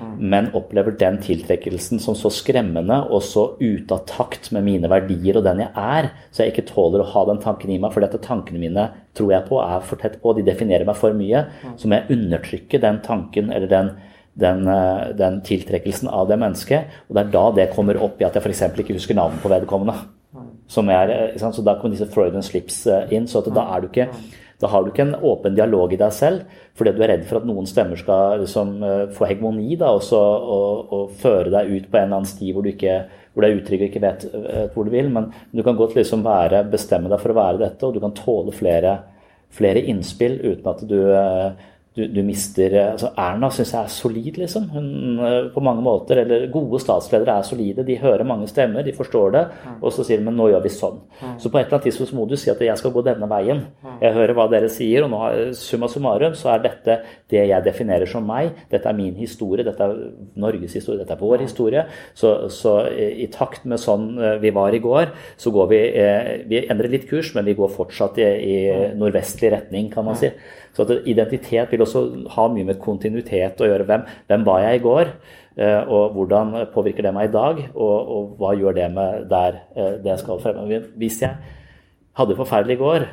mm. 0.01 0.17
men 0.33 0.51
opplever 0.57 0.97
den 0.99 1.21
tiltrekkelsen 1.23 2.03
som 2.03 2.17
så 2.19 2.33
skremmende 2.33 3.03
og 3.07 3.23
så 3.23 3.51
ute 3.61 3.95
av 3.95 4.03
takt 4.09 4.51
med 4.51 4.65
mine 4.67 4.91
verdier 4.91 5.39
og 5.39 5.47
den 5.47 5.63
jeg 5.63 5.71
er, 5.71 6.11
så 6.33 6.43
jeg 6.43 6.55
ikke 6.55 6.69
tåler 6.73 7.05
å 7.05 7.11
ha 7.13 7.27
den 7.31 7.43
tanken 7.45 7.71
i 7.71 7.79
meg, 7.79 7.93
fordi 7.95 8.09
at 8.09 8.23
tankene 8.27 8.59
mine 8.65 8.89
tror 9.15 9.37
jeg 9.37 9.47
på 9.47 9.61
er 9.63 9.85
for 9.85 10.01
tett 10.01 10.19
på, 10.19 10.35
de 10.35 10.49
definerer 10.49 10.89
meg 10.89 10.99
for 10.99 11.15
mye, 11.15 11.45
mm. 11.61 11.77
så 11.79 11.87
må 11.87 12.01
jeg 12.01 12.17
undertrykke 12.17 12.81
den 12.81 13.05
tanken 13.05 13.53
eller 13.53 13.71
den 13.71 13.99
den, 14.41 14.67
eh, 14.67 15.13
den, 15.17 15.39
tiltrekkelsen 15.45 16.09
av 16.09 16.27
det 16.29 16.39
mennesket. 16.41 16.99
Og 17.09 17.15
det 17.15 17.23
er 17.23 17.31
da 17.35 17.45
det 17.55 17.69
kommer 17.75 17.99
opp 18.01 18.21
i 18.21 18.27
at 18.27 18.35
jeg 18.37 18.43
f.eks. 18.43 18.67
ikke 18.83 18.97
husker 18.97 19.17
navnet 19.17 19.41
på 19.43 19.51
vedkommende. 19.51 19.97
Er, 20.31 21.09
eh, 21.09 21.39
så 21.39 21.63
Da 21.63 21.77
kommer 21.79 21.95
disse 21.95 22.11
Freudian 22.11 22.43
slips 22.43 22.85
eh, 22.87 23.13
inn. 23.13 23.27
så 23.27 23.41
da, 23.41 23.65
ikke, 23.83 24.07
da 24.59 24.67
har 24.67 24.83
du 24.83 24.91
ikke 24.91 25.07
en 25.07 25.15
åpen 25.15 25.55
dialog 25.55 25.93
i 25.93 25.99
deg 25.99 26.13
selv, 26.13 26.43
fordi 26.75 26.95
du 26.95 27.03
er 27.03 27.15
redd 27.15 27.25
for 27.27 27.41
at 27.41 27.45
noen 27.45 27.67
stemmer 27.67 27.99
skal 27.99 28.39
liksom, 28.41 28.77
få 29.13 29.27
hegemoni 29.27 29.75
da, 29.75 29.91
også, 29.91 30.17
og, 30.17 30.93
og, 30.93 31.15
føre 31.19 31.51
deg 31.51 31.71
ut 31.71 31.89
på 31.91 31.97
en 31.97 32.07
eller 32.07 32.21
annen 32.21 32.29
sti 32.29 32.53
hvor 32.53 32.63
du, 32.63 32.71
ikke, 32.71 33.01
hvor 33.33 33.43
du 33.43 33.49
er 33.49 33.57
utrygg 33.59 33.81
og 33.81 33.89
ikke 33.89 34.03
vet, 34.05 34.27
hvor 34.73 34.87
du 34.87 34.93
vil. 34.93 35.09
Men 35.11 35.31
du 35.51 35.63
kan 35.63 35.75
godt 35.75 35.97
liksom 35.97 36.23
være, 36.23 36.63
bestemme 36.71 37.11
deg 37.11 37.19
for 37.19 37.33
å 37.33 37.41
være 37.41 37.65
dette, 37.65 37.83
og 37.85 37.97
du 37.97 37.99
kan 37.99 38.15
tåle 38.15 38.55
flere, 38.55 39.01
flere 39.51 39.83
innspill 39.91 40.39
uten 40.45 40.71
at 40.71 40.87
du 40.87 40.99
du, 41.95 42.05
du, 42.07 42.21
mister 42.23 42.71
altså 42.79 43.09
Erna 43.19 43.49
syns 43.51 43.73
jeg 43.73 43.83
er 43.83 43.91
solid, 43.91 44.37
liksom. 44.39 44.69
Hun 44.71 45.19
eh, 45.27 45.49
på 45.51 45.63
mange 45.63 45.83
måter, 45.83 46.21
eller 46.21 46.45
Gode 46.53 46.79
statsledere 46.79 47.35
er 47.41 47.47
solide. 47.47 47.83
De 47.87 47.97
hører 47.99 48.23
mange 48.27 48.47
stemmer, 48.47 48.85
de 48.87 48.93
forstår 48.95 49.33
det, 49.35 49.41
og 49.73 49.91
så 49.91 50.05
sier 50.07 50.21
de 50.21 50.27
men 50.29 50.37
nå 50.39 50.47
gjør 50.53 50.63
vi 50.63 50.71
sånn. 50.71 51.01
Så 51.41 51.51
på 51.51 51.59
et 51.59 51.65
eller 51.65 51.77
annet 51.77 51.89
tidspunkt 51.89 52.15
må 52.15 52.27
du 52.29 52.37
si 52.39 52.51
at 52.53 52.63
jeg 52.63 52.79
skal 52.79 52.93
gå 52.95 53.03
denne 53.03 53.27
veien. 53.31 53.65
Jeg 53.99 54.15
hører 54.15 54.37
hva 54.37 54.45
dere 54.53 54.69
sier, 54.71 55.03
og 55.03 55.11
nå 55.11 55.51
summa 55.57 55.89
summarum 55.91 56.37
så 56.39 56.53
er 56.53 56.63
dette 56.63 56.97
det 57.31 57.43
jeg 57.49 57.67
definerer 57.67 58.07
som 58.07 58.23
meg. 58.27 58.53
Dette 58.71 58.87
er 58.87 58.95
min 58.95 59.19
historie, 59.19 59.67
dette 59.67 59.83
er 59.83 59.99
Norges 60.39 60.77
historie, 60.79 61.01
dette 61.03 61.17
er 61.17 61.19
vår 61.19 61.43
historie. 61.43 61.83
Så, 62.15 62.33
så 62.55 62.77
i 62.87 63.27
takt 63.35 63.67
med 63.67 63.83
sånn 63.83 64.13
eh, 64.15 64.39
vi 64.39 64.55
var 64.55 64.71
i 64.71 64.79
går, 64.83 65.11
så 65.35 65.51
går 65.51 65.69
vi 65.73 65.83
eh, 65.91 66.31
Vi 66.47 66.63
endrer 66.71 66.95
litt 66.95 67.09
kurs, 67.11 67.35
men 67.35 67.51
vi 67.51 67.57
går 67.59 67.75
fortsatt 67.75 68.23
i, 68.23 68.31
i 68.31 68.57
nordvestlig 68.95 69.51
retning, 69.51 69.91
kan 69.91 70.07
man 70.07 70.15
si. 70.19 70.31
Så 70.75 70.85
at 70.85 71.07
identitet 71.09 71.71
vil 71.73 71.83
også 71.83 72.03
ha 72.31 72.47
mye 72.51 72.67
med 72.67 72.79
kontinuitet 72.79 73.59
å 73.59 73.67
gjøre. 73.67 73.87
Hvem, 73.89 74.05
hvem 74.29 74.45
var 74.47 74.61
jeg 74.63 74.79
i 74.79 74.83
går? 74.85 75.09
Eh, 75.59 75.81
og 75.83 76.13
hvordan 76.15 76.53
påvirker 76.71 77.07
det 77.07 77.15
meg 77.15 77.27
i 77.27 77.33
dag? 77.33 77.63
Og, 77.75 78.11
og 78.15 78.29
hva 78.39 78.53
gjør 78.55 78.77
det 78.77 78.87
med 78.95 79.25
der 79.31 79.59
eh, 79.75 79.97
det 80.03 80.15
skal 80.21 80.39
fremme? 80.43 80.79
Hvis 80.99 81.19
jeg 81.25 81.35
hadde 82.19 82.37
forferdelig 82.39 82.79
i 82.79 82.81
går, 82.81 83.07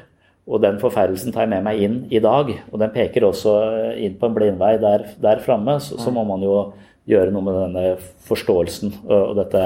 og 0.49 0.63
den 0.63 0.79
forferdelsen 0.81 1.35
tar 1.35 1.45
jeg 1.45 1.53
med 1.57 1.67
meg 1.67 1.83
inn 1.85 1.97
i 2.15 2.23
dag, 2.25 2.55
og 2.71 2.79
den 2.81 2.95
peker 2.95 3.27
også 3.27 3.57
inn 4.01 4.15
på 4.21 4.31
en 4.31 4.37
blindvei 4.39 4.77
der, 4.81 5.05
der 5.21 5.43
framme, 5.45 5.77
så, 5.83 5.99
så, 6.01 6.15
må 6.15 6.25
man 6.25 6.41
jo 6.47 6.55
gjøre 7.11 7.35
noe 7.35 7.45
med 7.45 7.59
denne 7.59 7.85
forståelsen 8.29 8.95
og 9.05 9.37
dette 9.43 9.65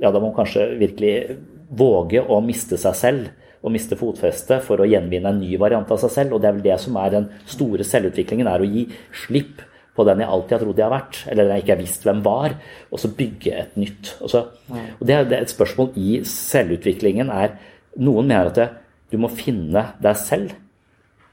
Ja, 0.00 0.08
da 0.08 0.20
må 0.20 0.30
man 0.30 0.36
kanskje 0.38 0.68
virkelig 0.80 1.40
våge 1.76 2.22
å 2.22 2.38
miste 2.44 2.78
seg 2.80 2.94
selv 2.96 3.49
å 3.60 3.72
miste 3.72 3.98
fotfestet 3.98 4.64
for 4.64 4.80
å 4.80 4.88
gjenvinne 4.88 5.32
en 5.32 5.40
ny 5.42 5.56
variant 5.60 5.90
av 5.92 6.00
seg 6.00 6.14
selv. 6.14 6.36
Og 6.36 6.42
det 6.42 6.48
er 6.48 6.56
vel 6.56 6.64
det 6.64 6.78
som 6.82 6.96
er 7.00 7.12
den 7.14 7.28
store 7.50 7.86
selvutviklingen, 7.86 8.48
er 8.48 8.62
å 8.62 8.68
gi 8.68 8.86
slipp 9.26 9.60
på 9.96 10.06
den 10.06 10.22
jeg 10.22 10.32
alltid 10.32 10.54
har 10.54 10.62
trodd 10.64 10.80
jeg 10.80 10.86
har 10.86 10.94
vært, 10.94 11.20
eller 11.28 11.46
den 11.46 11.56
jeg 11.56 11.64
ikke 11.64 11.74
har 11.74 11.82
visst 11.82 12.06
hvem 12.06 12.22
var, 12.24 12.56
og 12.88 13.02
så 13.02 13.10
bygge 13.20 13.54
et 13.62 13.78
nytt. 13.80 14.12
Og, 14.20 14.32
så, 14.32 14.44
og 14.70 15.02
det, 15.06 15.16
er 15.16 15.34
et 15.40 15.52
spørsmål 15.52 15.92
i 16.00 16.20
selvutviklingen 16.26 17.32
er 17.34 17.58
Noen 18.00 18.28
mener 18.30 18.52
at 18.52 18.54
det, 18.54 18.68
du 19.10 19.16
må 19.18 19.26
finne 19.34 19.80
deg 19.98 20.14
selv, 20.14 20.52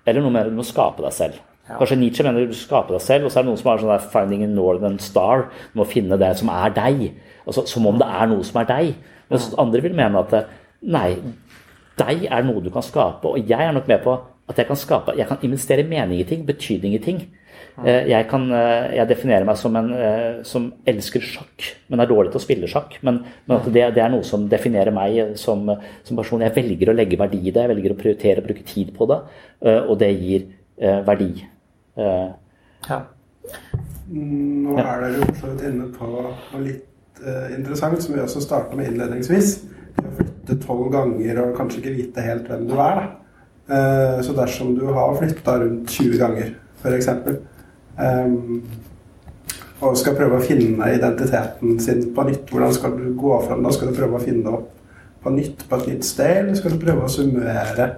eller 0.10 0.24
noen 0.24 0.34
mener 0.34 0.50
at 0.50 0.56
du 0.56 0.58
må 0.58 0.66
skape 0.66 1.04
deg 1.06 1.14
selv. 1.14 1.36
Kanskje 1.68 1.98
Nietzsche 2.00 2.24
mener 2.26 2.48
du 2.48 2.56
skaper 2.56 2.96
deg 2.96 3.04
selv, 3.04 3.28
og 3.28 3.32
så 3.32 3.40
er 3.40 3.46
det 3.46 3.52
noen 3.52 3.60
som 3.60 3.70
har 3.70 3.82
sånn 3.82 3.92
der 3.92 4.08
'finding 4.10 4.44
a 4.44 4.48
northern 4.48 4.98
star'. 5.04 5.46
Du 5.74 5.80
må 5.82 5.86
finne 5.86 6.18
det 6.18 6.32
som 6.40 6.50
er 6.50 6.74
deg. 6.74 7.12
Altså, 7.46 7.68
som 7.68 7.86
om 7.86 8.00
det 8.00 8.08
er 8.08 8.26
noe 8.32 8.44
som 8.44 8.62
er 8.62 8.68
deg. 8.72 8.96
Mens 9.30 9.54
andre 9.60 9.82
vil 9.84 9.96
mene 9.96 10.24
at 10.24 10.48
nei, 10.82 11.18
deg 11.98 12.28
er 12.30 12.46
noe 12.46 12.64
du 12.64 12.72
kan 12.74 12.86
skape. 12.86 13.30
Og 13.30 13.50
jeg 13.50 13.68
er 13.68 13.76
nok 13.76 13.90
med 13.90 14.04
på 14.06 14.16
at 14.48 14.62
jeg 14.62 14.68
kan 14.70 14.80
skape 14.80 15.18
Jeg 15.18 15.28
kan 15.28 15.42
investere 15.44 15.84
mening 15.84 16.22
i 16.22 16.28
ting, 16.28 16.46
betydning 16.48 16.94
i 16.96 17.04
ting. 17.04 17.22
Eh, 17.86 18.08
jeg, 18.10 18.26
kan, 18.30 18.48
eh, 18.58 18.96
jeg 18.98 19.10
definerer 19.12 19.46
meg 19.46 19.58
som 19.60 19.76
en 19.78 19.92
eh, 19.94 20.40
som 20.48 20.72
elsker 20.90 21.22
sjakk, 21.22 21.66
men 21.92 22.02
er 22.02 22.10
dårlig 22.10 22.32
til 22.34 22.40
å 22.40 22.46
spille 22.46 22.70
sjakk. 22.72 22.96
Men, 23.06 23.20
men 23.46 23.58
at 23.60 23.68
det, 23.70 23.84
det, 23.98 24.02
er 24.02 24.10
noe 24.14 24.26
som 24.26 24.48
definerer 24.50 24.94
meg 24.96 25.38
som, 25.38 25.68
som, 26.08 26.18
person. 26.18 26.42
Jeg 26.46 26.56
velger 26.56 26.90
å 26.90 26.98
legge 26.98 27.20
verdi 27.22 27.44
i 27.44 27.54
det, 27.54 27.68
jeg 27.68 27.74
velger 27.76 27.94
å 27.94 28.00
prioritere 28.00 28.42
å 28.42 28.48
bruke 28.48 28.66
tid 28.68 28.94
på 28.98 29.10
det, 29.12 29.20
og 29.78 29.94
det 30.02 30.10
gir 30.16 30.48
verdi. 31.06 31.32
Ja. 31.98 33.00
Nå 34.08 34.76
er 34.78 35.02
dere 35.04 35.14
jo 35.16 35.30
for 35.38 35.66
inne 35.70 35.88
på 35.94 36.10
noe 36.10 36.62
litt 36.64 37.22
interessant, 37.54 38.02
som 38.02 38.14
vi 38.14 38.22
også 38.22 38.42
starta 38.42 38.78
med 38.78 38.92
innledningsvis 38.92 39.56
flytte 40.02 40.58
tolv 40.64 40.90
ganger 40.94 41.42
og 41.44 41.56
kanskje 41.58 41.82
ikke 41.82 41.96
vite 41.96 42.26
helt 42.26 42.50
hvem 42.50 42.68
du 42.70 42.76
er. 42.80 43.00
Da. 43.02 43.08
Eh, 43.68 44.22
så 44.24 44.34
dersom 44.34 44.76
du 44.78 44.86
har 44.96 45.16
flytta 45.20 45.58
rundt 45.60 45.90
20 45.92 46.18
ganger, 46.22 46.54
f.eks., 46.80 47.10
um, 47.98 48.62
og 49.78 49.98
skal 50.00 50.16
prøve 50.18 50.40
å 50.40 50.46
finne 50.46 50.88
identiteten 50.96 51.76
sin 51.84 52.08
på 52.16 52.24
nytt, 52.26 52.48
hvordan 52.50 52.72
skal 52.74 52.96
du 52.98 53.12
gå 53.20 53.36
fram 53.44 53.66
da? 53.66 53.74
Skal 53.76 53.92
du 53.92 53.98
prøve 53.98 54.18
å 54.18 54.24
finne 54.24 54.54
opp 54.56 54.72
på 55.22 55.34
nytt 55.36 55.66
på 55.70 55.82
et 55.82 55.90
nytt 55.92 56.08
sted, 56.08 56.40
eller 56.40 56.58
skal 56.58 56.74
du 56.74 56.82
prøve 56.82 57.06
å 57.06 57.12
summere 57.12 57.90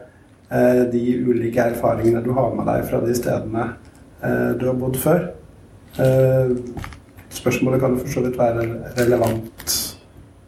eh, 0.49 0.81
de 0.91 1.03
ulike 1.29 1.69
erfaringene 1.69 2.23
du 2.25 2.33
har 2.35 2.49
med 2.57 2.67
deg 2.67 2.83
fra 2.89 2.99
de 3.05 3.15
stedene 3.15 3.67
eh, 3.69 4.51
du 4.59 4.65
har 4.71 4.79
bodd 4.79 4.97
før? 4.99 5.29
Spørsmålet 7.33 7.81
kan 7.81 7.97
for 7.99 8.11
så 8.11 8.21
vidt 8.25 8.37
være 8.39 8.65
relevant 8.97 9.58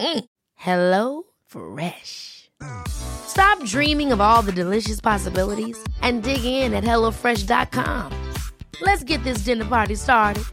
Mm. 0.00 0.24
Hello 0.56 1.22
Fresh. 1.46 2.50
Stop 2.88 3.64
dreaming 3.64 4.12
of 4.12 4.20
all 4.20 4.42
the 4.42 4.52
delicious 4.52 5.00
possibilities 5.00 5.78
and 6.02 6.22
dig 6.22 6.44
in 6.44 6.74
at 6.74 6.84
HelloFresh.com. 6.84 8.12
Let's 8.82 9.04
get 9.04 9.22
this 9.24 9.44
dinner 9.44 9.64
party 9.66 9.94
started. 9.94 10.44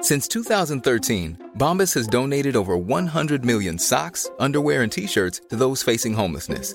Since 0.00 0.28
2013, 0.28 1.52
Bombas 1.58 1.94
has 1.94 2.06
donated 2.06 2.56
over 2.56 2.76
100 2.76 3.44
million 3.44 3.78
socks, 3.78 4.30
underwear, 4.38 4.82
and 4.82 4.92
t 4.92 5.06
shirts 5.06 5.40
to 5.50 5.56
those 5.56 5.82
facing 5.82 6.14
homelessness 6.14 6.74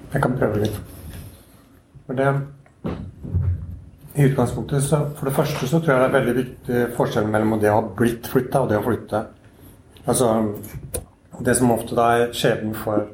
Jeg 0.11 0.23
kan 0.23 0.33
prøve 0.35 0.59
litt. 0.65 0.79
For 2.07 2.17
det 2.19 2.27
I 4.11 4.25
utgangspunktet 4.27 4.83
så 4.83 5.05
For 5.15 5.29
det 5.29 5.35
første 5.37 5.67
så 5.69 5.79
tror 5.79 5.93
jeg 5.93 6.01
det 6.01 6.07
er 6.09 6.17
veldig 6.17 6.35
viktig 6.39 6.81
forskjell 6.97 7.29
mellom 7.31 7.59
det 7.61 7.71
å 7.71 7.77
ha 7.77 7.85
blitt 8.01 8.27
flytta 8.27 8.63
og 8.63 8.71
det 8.71 8.79
å 8.81 8.85
flytte. 8.87 9.23
Altså 10.03 10.31
Det 11.39 11.55
som 11.57 11.71
ofte 11.71 11.95
da 11.97 12.07
er 12.17 12.33
skjebnen 12.35 12.75
for, 12.77 13.07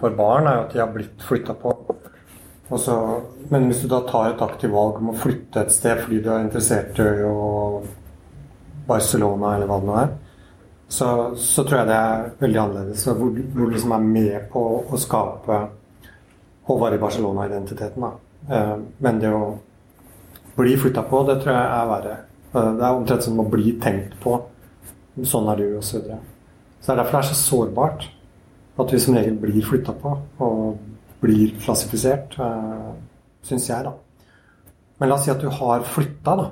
for, 0.00 0.14
barn, 0.16 0.48
er 0.48 0.64
at 0.64 0.72
de 0.72 0.80
har 0.80 0.88
blitt 0.94 1.20
flytta 1.22 1.54
på. 1.58 1.74
Så, 2.68 2.94
men 3.52 3.68
hvis 3.68 3.84
du 3.84 3.88
da 3.92 4.00
tar 4.08 4.32
et 4.32 4.42
aktivt 4.44 4.72
valg 4.72 4.98
om 5.00 5.12
å 5.12 5.16
flytte 5.16 5.62
et 5.62 5.72
sted 5.72 6.02
fordi 6.02 6.18
du 6.24 6.28
er 6.32 6.42
interessert 6.42 6.98
i 7.00 7.06
å 7.24 7.84
Barcelona 8.88 9.54
eller 9.54 9.70
hva 9.70 9.78
det 9.80 9.88
nå 9.88 9.94
er, 10.00 10.10
så, 10.88 11.08
så, 11.36 11.62
tror 11.62 11.82
jeg 11.82 11.88
det 11.90 11.96
er 11.96 12.28
veldig 12.40 12.60
annerledes. 12.62 13.04
Hvor 13.06 13.32
du 13.36 13.64
liksom 13.68 13.94
er 13.94 14.04
med 14.04 14.48
på 14.52 14.62
å 14.88 15.00
skape 15.00 15.60
Håvard 16.68 16.98
Barcelona-identiteten. 17.00 18.04
Eh, 18.50 18.76
men 18.98 19.20
det 19.22 19.32
å 19.32 19.56
bli 20.58 20.76
flytta 20.76 21.04
på, 21.08 21.22
det 21.28 21.40
tror 21.42 21.54
jeg 21.54 21.70
er 21.78 21.90
verre. 21.92 22.16
Eh, 22.52 22.70
det 22.78 22.84
er 22.84 22.92
omtrent 22.92 23.24
som 23.24 23.40
å 23.40 23.48
bli 23.48 23.74
tenkt 23.82 24.18
på. 24.22 24.36
Sånn 25.26 25.48
er 25.50 25.62
du, 25.62 25.66
osv. 25.80 26.04
Så, 26.04 26.20
så 26.80 26.90
det 26.90 26.94
er 26.94 27.00
derfor 27.02 27.18
det 27.18 27.24
er 27.24 27.30
så 27.30 27.40
sårbart 27.40 28.06
at 28.78 28.92
vi 28.94 29.00
som 29.02 29.16
regel 29.18 29.40
blir 29.40 29.64
flytta 29.66 29.94
på 29.98 30.12
og 30.44 30.84
blir 31.22 31.56
klassifisert, 31.58 32.36
eh, 32.38 32.92
syns 33.48 33.66
jeg, 33.70 33.88
da. 33.88 33.96
Men 34.98 35.10
la 35.10 35.16
oss 35.16 35.26
si 35.26 35.32
at 35.32 35.42
du 35.42 35.48
har 35.50 35.84
flytta, 35.86 36.36
da. 36.38 36.48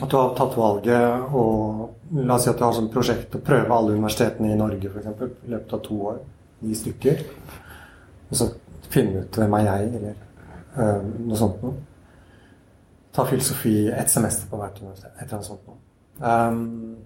At 0.00 0.08
du 0.08 0.16
har 0.16 0.34
tatt 0.36 0.56
valget 0.56 1.34
og 1.36 1.90
La 2.12 2.34
oss 2.36 2.42
si 2.44 2.50
at 2.50 2.58
du 2.60 2.64
har 2.66 2.74
som 2.76 2.90
prosjekt 2.92 3.32
å 3.38 3.40
prøve 3.40 3.72
alle 3.72 3.94
universitetene 3.96 4.50
i 4.52 4.56
Norge 4.58 4.90
f.eks. 4.90 5.22
i 5.46 5.52
løpet 5.54 5.70
av 5.72 5.80
to 5.80 5.94
år. 6.10 6.18
Ni 6.60 6.74
stykker. 6.76 7.22
Og 8.28 8.36
så 8.36 8.50
finne 8.92 9.24
ut 9.24 9.38
hvem 9.40 9.56
er 9.58 9.64
jeg, 9.68 9.88
eller 10.00 10.14
uh, 10.76 11.00
noe 11.28 11.40
sånt 11.40 11.64
noe. 11.64 11.80
Ta 13.12 13.24
filosofi 13.28 13.76
ett 13.92 14.10
semester 14.10 14.48
på 14.48 14.60
hvert 14.60 14.78
universitet. 14.80 15.12
Et 15.16 15.24
eller 15.26 15.38
annet 15.38 15.50
sånt 15.50 15.66
noe. 15.68 15.80
Um, 16.22 16.96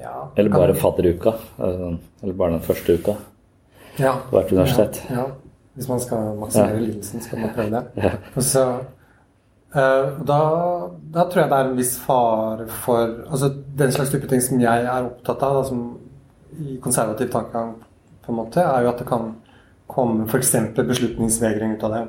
ja, 0.00 0.32
Eller 0.36 0.50
bare 0.50 0.74
fadderuka. 0.74 1.34
altså, 1.58 1.96
Eller 2.22 2.34
bare 2.34 2.52
den 2.52 2.60
første 2.60 2.94
uka 2.94 3.14
ja, 3.98 4.14
på 4.30 4.36
hvert 4.36 4.52
universitet. 4.52 5.02
Ja, 5.10 5.14
ja. 5.14 5.26
Hvis 5.74 5.88
man 5.88 6.00
skal 6.00 6.34
maksimere 6.36 6.80
lidelsen, 6.80 7.20
skal 7.20 7.40
man 7.40 7.50
prøve 7.54 7.70
det. 7.70 8.12
Og 8.36 8.42
så, 8.42 8.64
uh, 9.74 10.26
da, 10.28 10.40
da 11.14 11.24
tror 11.24 11.40
jeg 11.42 11.50
det 11.50 11.58
er 11.58 11.70
en 11.70 11.76
viss 11.76 11.94
fare 12.00 12.66
for 12.68 13.04
altså 13.30 13.52
Den 13.78 13.92
slags 13.92 14.10
type 14.10 14.28
ting 14.28 14.42
som 14.42 14.60
jeg 14.60 14.84
er 14.84 15.08
opptatt 15.08 15.42
av, 15.42 15.56
da, 15.60 15.64
som 15.68 15.98
i 16.60 16.76
konservativ 16.82 17.30
tankegang, 17.32 17.74
på 18.22 18.32
en 18.32 18.38
måte, 18.38 18.62
er 18.62 18.84
jo 18.84 18.92
at 18.92 19.02
det 19.02 19.08
kan 19.08 19.32
komme 19.92 20.26
f.eks. 20.28 20.54
beslutningsvegring 20.78 21.76
ut 21.76 21.84
av 21.88 21.96
det. 21.96 22.02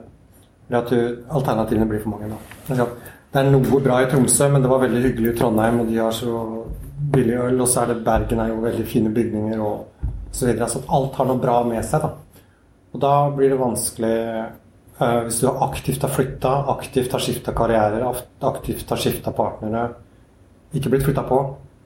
Eller 0.68 0.80
at 0.80 0.94
du, 0.94 1.24
alternativene 1.30 1.90
blir 1.90 2.04
for 2.04 2.16
mange. 2.16 2.32
Da. 2.70 2.88
Det 3.34 3.42
er 3.42 3.50
noe 3.50 3.82
bra 3.84 4.00
i 4.04 4.10
Tromsø, 4.10 4.48
men 4.54 4.64
det 4.64 4.72
var 4.72 4.84
veldig 4.84 5.02
hyggelig 5.08 5.34
i 5.34 5.38
Trondheim, 5.40 5.82
og 5.82 5.90
de 5.90 6.00
har 6.00 6.14
så 6.16 6.34
billig 7.14 7.38
øl, 7.42 7.62
og 7.62 7.70
så 7.70 7.84
er 7.84 7.92
det 7.92 8.04
Bergen 8.06 8.42
er 8.44 8.52
jo 8.54 8.62
veldig 8.64 8.86
fine 8.88 9.12
bygninger 9.14 9.64
og 9.64 10.12
så 10.32 10.48
videre. 10.48 10.70
Så 10.70 10.84
alt 10.88 11.18
har 11.20 11.30
noe 11.30 11.42
bra 11.42 11.60
med 11.68 11.84
seg, 11.86 12.06
da. 12.06 12.52
Og 12.94 13.02
da 13.02 13.14
blir 13.34 13.50
det 13.50 13.58
vanskelig 13.58 14.16
uh, 15.02 15.20
hvis 15.26 15.42
du 15.42 15.50
aktivt 15.52 16.06
har 16.06 16.14
flytta, 16.14 16.54
aktivt 16.76 17.14
har 17.16 17.26
skifta 17.26 17.56
karrierer, 17.58 18.06
aktivt 18.54 18.94
har 18.94 19.02
skifta 19.02 19.34
partnere, 19.36 19.88
ikke 20.74 20.94
blitt 20.94 21.06
flytta 21.08 21.26
på, 21.26 21.40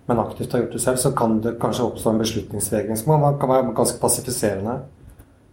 men 0.08 0.20
aktivt 0.20 0.54
har 0.54 0.60
gjort 0.60 0.74
det 0.74 0.80
selv, 0.80 0.98
så 0.98 1.12
kan 1.12 1.42
det 1.44 1.60
kanskje 1.60 1.84
oppstå 1.84 2.10
en 2.10 2.18
beslutningsvegring 2.22 2.98
som 2.98 3.38
kan- 3.40 3.50
være 3.50 3.74
ganske 3.76 4.00
passifiserende. 4.00 4.80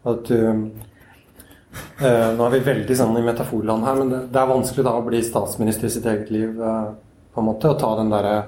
At 0.05 0.25
du 0.25 0.71
eh, 1.99 2.37
Nå 2.37 2.47
er 2.47 2.51
vi 2.51 2.61
veldig 2.61 2.97
sånn 2.97 3.19
i 3.19 3.23
metaforland 3.23 3.85
her, 3.85 3.95
men 3.99 4.11
det, 4.11 4.29
det 4.31 4.41
er 4.41 4.47
vanskelig 4.47 4.85
da 4.85 4.91
å 4.95 5.07
bli 5.07 5.23
statsminister 5.23 5.85
i 5.87 5.91
sitt 5.91 6.07
eget 6.07 6.31
liv, 6.31 6.63
eh, 6.63 6.85
på 7.35 7.41
en 7.41 7.47
måte, 7.49 7.69
og 7.69 7.79
ta 7.81 7.97
den 7.99 8.11
derre 8.15 8.45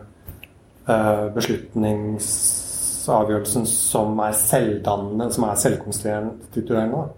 eh, 0.87 1.29
beslutningsavgjørelsen 1.35 3.67
som 3.67 4.21
er 4.23 4.33
selvdannende, 4.33 5.33
som 5.35 5.45
er 5.49 5.55
selvkonstituerende. 5.59 7.09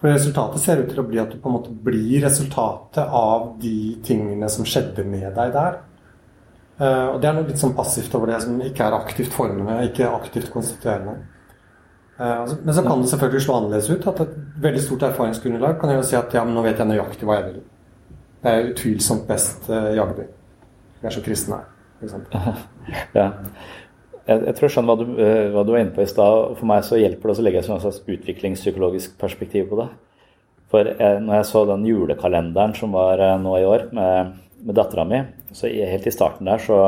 For 0.00 0.08
resultatet 0.12 0.60
ser 0.60 0.76
ut 0.80 0.88
til 0.92 1.00
å 1.00 1.08
bli 1.08 1.18
at 1.20 1.30
du 1.32 1.38
på 1.40 1.48
en 1.48 1.56
måte 1.56 1.72
blir 1.72 2.24
resultatet 2.24 3.04
av 3.04 3.56
de 3.60 3.96
tingene 4.04 4.48
som 4.52 4.64
skjedde 4.68 5.04
med 5.08 5.34
deg 5.36 5.52
der. 5.56 5.72
Eh, 6.80 7.06
og 7.12 7.20
det 7.20 7.28
er 7.28 7.36
noe 7.36 7.48
litt 7.48 7.60
sånn 7.60 7.76
passivt 7.76 8.14
over 8.16 8.32
det 8.32 8.40
som 8.40 8.60
ikke 8.64 8.86
er 8.86 8.96
aktivt 8.96 9.34
formende, 9.36 9.76
ikke 9.90 10.08
aktivt 10.08 10.48
konstituerende. 10.52 11.18
Eh, 12.20 12.40
altså- 12.40 12.58
men 12.64 12.74
så 12.74 12.82
kan 12.86 13.02
det 13.02 13.10
selvfølgelig 13.10 13.42
slå 13.46 13.56
annerledes 13.56 13.90
ut. 13.90 14.06
At 14.06 14.20
et 14.20 14.36
veldig 14.60 14.80
stort 14.80 15.02
erfaringsgrunnlag 15.02 15.80
kan 15.80 15.90
jo 15.90 16.02
si 16.02 16.16
at 16.16 16.32
ja, 16.34 16.44
men 16.44 16.54
nå 16.54 16.62
vet 16.62 16.78
jeg 16.78 16.86
nøyaktig 16.86 17.24
hva 17.24 17.36
jeg 17.36 17.44
vil. 17.52 17.62
Det 18.42 18.50
er 18.50 18.72
utvilsomt 18.72 19.26
best 19.28 19.68
uh, 19.68 19.94
Jagerby. 19.94 20.24
Jeg 21.02 21.04
er 21.04 21.10
så 21.10 21.22
kristen 21.22 21.54
her, 21.54 21.64
f.eks. 22.00 22.14
Ja. 23.14 23.32
Jeg, 24.26 24.44
jeg 24.46 24.54
tror 24.54 24.68
skjønner 24.68 24.90
hva 24.90 24.98
du, 25.00 25.22
eh, 25.22 25.50
hva 25.50 25.64
du 25.66 25.72
var 25.72 25.80
inne 25.80 25.94
på 25.94 26.02
i 26.02 26.06
stad. 26.06 26.56
For 26.56 26.66
meg 26.66 26.84
så 26.86 27.00
hjelper 27.00 27.28
det 27.28 27.38
å 27.38 27.44
legge 27.44 27.58
et 27.58 27.66
sånn 27.66 27.80
slags 27.82 28.00
utviklingspsykologisk 28.06 29.18
perspektiv 29.18 29.68
på 29.68 29.80
det. 29.80 29.88
For 30.70 30.86
jeg, 30.86 31.22
når 31.24 31.34
jeg 31.40 31.48
så 31.50 31.64
den 31.66 31.86
julekalenderen 31.88 32.74
som 32.78 32.92
var 32.92 33.18
eh, 33.18 33.38
nå 33.42 33.56
i 33.58 33.66
år 33.66 33.88
med, 33.96 34.36
med 34.64 34.76
dattera 34.78 35.04
mi, 35.08 35.22
så 35.56 35.68
helt 35.68 36.06
i 36.06 36.14
starten 36.14 36.48
der 36.50 36.62
så, 36.62 36.80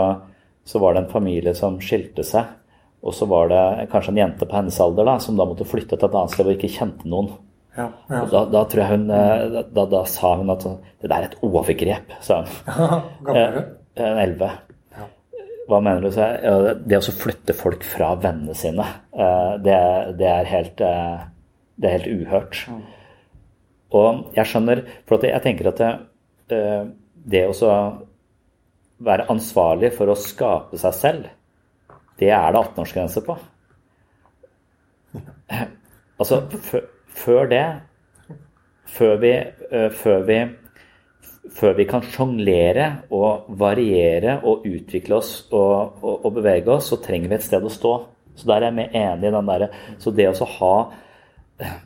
så 0.64 0.80
var 0.82 0.94
det 0.94 1.04
en 1.04 1.12
familie 1.12 1.54
som 1.58 1.80
skilte 1.82 2.24
seg. 2.26 2.58
Og 3.02 3.14
så 3.18 3.26
var 3.26 3.48
det 3.50 3.62
kanskje 3.90 4.12
en 4.14 4.20
jente 4.20 4.46
på 4.46 4.54
hennes 4.56 4.78
alder 4.80 5.08
da, 5.08 5.16
som 5.22 5.38
da 5.38 5.46
måtte 5.48 5.66
flytte 5.66 5.96
til 5.96 6.06
et 6.06 6.14
annet 6.14 6.34
sted 6.34 6.46
og 6.46 6.54
ikke 6.54 6.70
kjente 6.70 7.08
noen. 7.10 7.32
Ja, 7.74 7.88
ja. 8.10 8.20
Og 8.20 8.28
da, 8.30 8.42
da 8.52 8.60
tror 8.68 8.82
jeg 8.82 8.92
hun 8.92 9.06
eh, 9.16 9.62
da, 9.72 9.86
da 9.88 10.02
sa 10.08 10.34
hun 10.38 10.52
at 10.52 10.66
det 10.66 11.08
der 11.08 11.16
er 11.16 11.30
et 11.30 11.38
overgrep, 11.42 12.12
sa 12.22 12.42
hun. 12.42 12.52
Gammel 13.26 13.40
er 13.42 13.56
du? 13.56 13.60
Eh, 13.96 14.20
elleve. 14.26 14.50
Hva 15.70 15.78
mener 15.80 16.04
du? 16.04 16.10
Så 16.12 16.20
jeg, 16.20 16.40
ja, 16.44 16.74
det 16.78 16.98
å 16.98 17.04
så 17.06 17.14
flytte 17.16 17.56
folk 17.56 17.84
fra 17.86 18.12
vennene 18.20 18.54
sine, 18.58 18.86
eh, 19.16 19.52
det, 19.64 19.78
det 20.20 20.30
er 20.30 20.50
helt 20.52 20.82
Det 20.82 21.88
er 21.88 21.96
helt 21.96 22.10
uhørt. 22.12 22.64
Og 23.92 24.36
jeg 24.36 24.48
skjønner 24.48 24.84
For 25.08 25.24
jeg 25.26 25.42
tenker 25.44 25.72
at 25.72 25.80
det, 25.80 25.92
det 27.24 27.44
å 27.48 27.72
være 29.02 29.28
ansvarlig 29.32 29.92
for 29.96 30.10
å 30.10 30.18
skape 30.18 30.78
seg 30.78 30.94
selv, 30.94 31.30
det 32.18 32.30
er 32.30 32.52
det 32.52 32.60
18-årsgrense 32.60 33.22
på. 33.26 33.38
Altså, 36.18 36.42
før- 37.08 37.48
det 37.48 37.64
Før 38.92 39.16
vi, 39.16 39.32
eh, 39.32 39.88
før 39.90 40.26
vi 40.26 40.56
før 41.50 41.74
vi 41.74 41.84
kan 41.84 42.02
sjonglere 42.02 43.02
og 43.10 43.46
variere 43.48 44.40
og 44.44 44.66
utvikle 44.68 45.16
oss 45.16 45.48
og, 45.50 45.98
og, 46.02 46.26
og 46.26 46.34
bevege 46.34 46.70
oss, 46.70 46.90
så 46.92 47.00
trenger 47.02 47.28
vi 47.28 47.34
et 47.34 47.42
sted 47.42 47.64
å 47.64 47.72
stå. 47.72 47.94
Så 48.36 48.46
der 48.46 48.62
er 48.62 48.68
jeg 48.70 48.74
med 48.74 48.94
enig 48.94 49.28
i 49.28 49.32
den 49.34 49.46
derre 49.50 49.68
Så 49.98 50.10
det 50.14 50.28
å 50.30 50.46
ha 50.58 50.92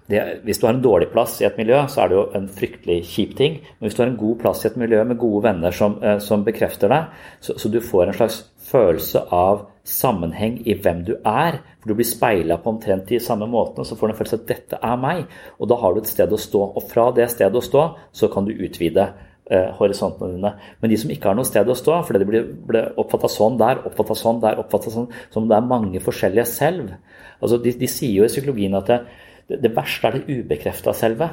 det, 0.09 0.41
Hvis 0.45 0.59
du 0.59 0.67
har 0.67 0.75
en 0.75 0.83
dårlig 0.83 1.09
plass 1.13 1.41
i 1.41 1.47
et 1.49 1.57
miljø, 1.59 1.79
så 1.91 2.03
er 2.03 2.09
det 2.09 2.19
jo 2.19 2.27
en 2.39 2.49
fryktelig 2.49 2.99
kjip 3.11 3.37
ting. 3.39 3.59
Men 3.79 3.89
hvis 3.89 3.97
du 3.97 4.03
har 4.03 4.11
en 4.11 4.21
god 4.21 4.39
plass 4.43 4.65
i 4.65 4.69
et 4.71 4.79
miljø 4.81 5.03
med 5.05 5.19
gode 5.21 5.43
venner 5.49 5.75
som, 5.75 5.99
eh, 6.03 6.19
som 6.23 6.45
bekrefter 6.47 6.93
deg, 6.93 7.11
så, 7.41 7.57
så 7.59 7.71
du 7.73 7.81
får 7.85 8.07
en 8.09 8.19
slags 8.21 8.43
følelse 8.67 9.27
av 9.35 9.67
sammenheng 9.87 10.59
i 10.67 10.75
hvem 10.75 11.05
du 11.07 11.15
er. 11.23 11.61
For 11.81 11.91
du 11.91 11.99
blir 11.99 12.09
speila 12.09 12.59
på 12.63 12.75
omtrent 12.75 13.07
de 13.11 13.21
samme 13.23 13.49
måtene, 13.51 13.87
så 13.87 13.99
får 13.99 14.09
du 14.09 14.15
en 14.15 14.19
følelse 14.19 14.39
av 14.39 14.43
at 14.43 14.51
dette 14.55 14.81
er 14.83 14.99
meg. 15.03 15.39
Og 15.61 15.71
da 15.71 15.79
har 15.83 15.95
du 15.95 16.03
et 16.03 16.11
sted 16.11 16.33
å 16.33 16.41
stå. 16.41 16.65
Og 16.77 16.91
fra 16.91 17.11
det 17.17 17.29
stedet 17.35 17.61
å 17.61 17.65
stå, 17.65 17.87
så 18.17 18.31
kan 18.33 18.49
du 18.49 18.55
utvide 18.55 19.11
eh, 19.51 19.69
horisontene 19.79 20.35
dine. 20.35 20.55
Men 20.81 20.93
de 20.93 21.01
som 21.03 21.13
ikke 21.13 21.31
har 21.31 21.39
noe 21.39 21.49
sted 21.49 21.69
å 21.69 21.79
stå, 21.79 22.01
fordi 22.09 22.23
det 22.23 22.31
blir, 22.31 22.49
blir 22.71 22.91
oppfatta 22.99 23.31
sånn 23.31 23.61
der, 23.61 23.85
oppfatta 23.87 24.19
sånn 24.19 24.43
der, 24.43 24.59
oppfatta 24.63 24.95
sånn, 24.95 25.11
som 25.31 25.45
om 25.45 25.53
det 25.53 25.59
er 25.59 25.71
mange 25.71 26.03
forskjellige 26.03 26.49
selv. 26.51 26.97
Altså, 27.41 27.61
de, 27.63 27.77
de 27.77 27.91
sier 27.91 28.23
jo 28.23 28.27
i 28.27 28.33
psykologien 28.33 28.75
at 28.79 28.91
det, 28.91 29.01
det, 29.51 29.61
det 29.63 29.73
verste 29.77 30.11
er 30.11 30.19
det 30.19 30.41
ubekrefta 30.41 30.95
selve. 30.97 31.31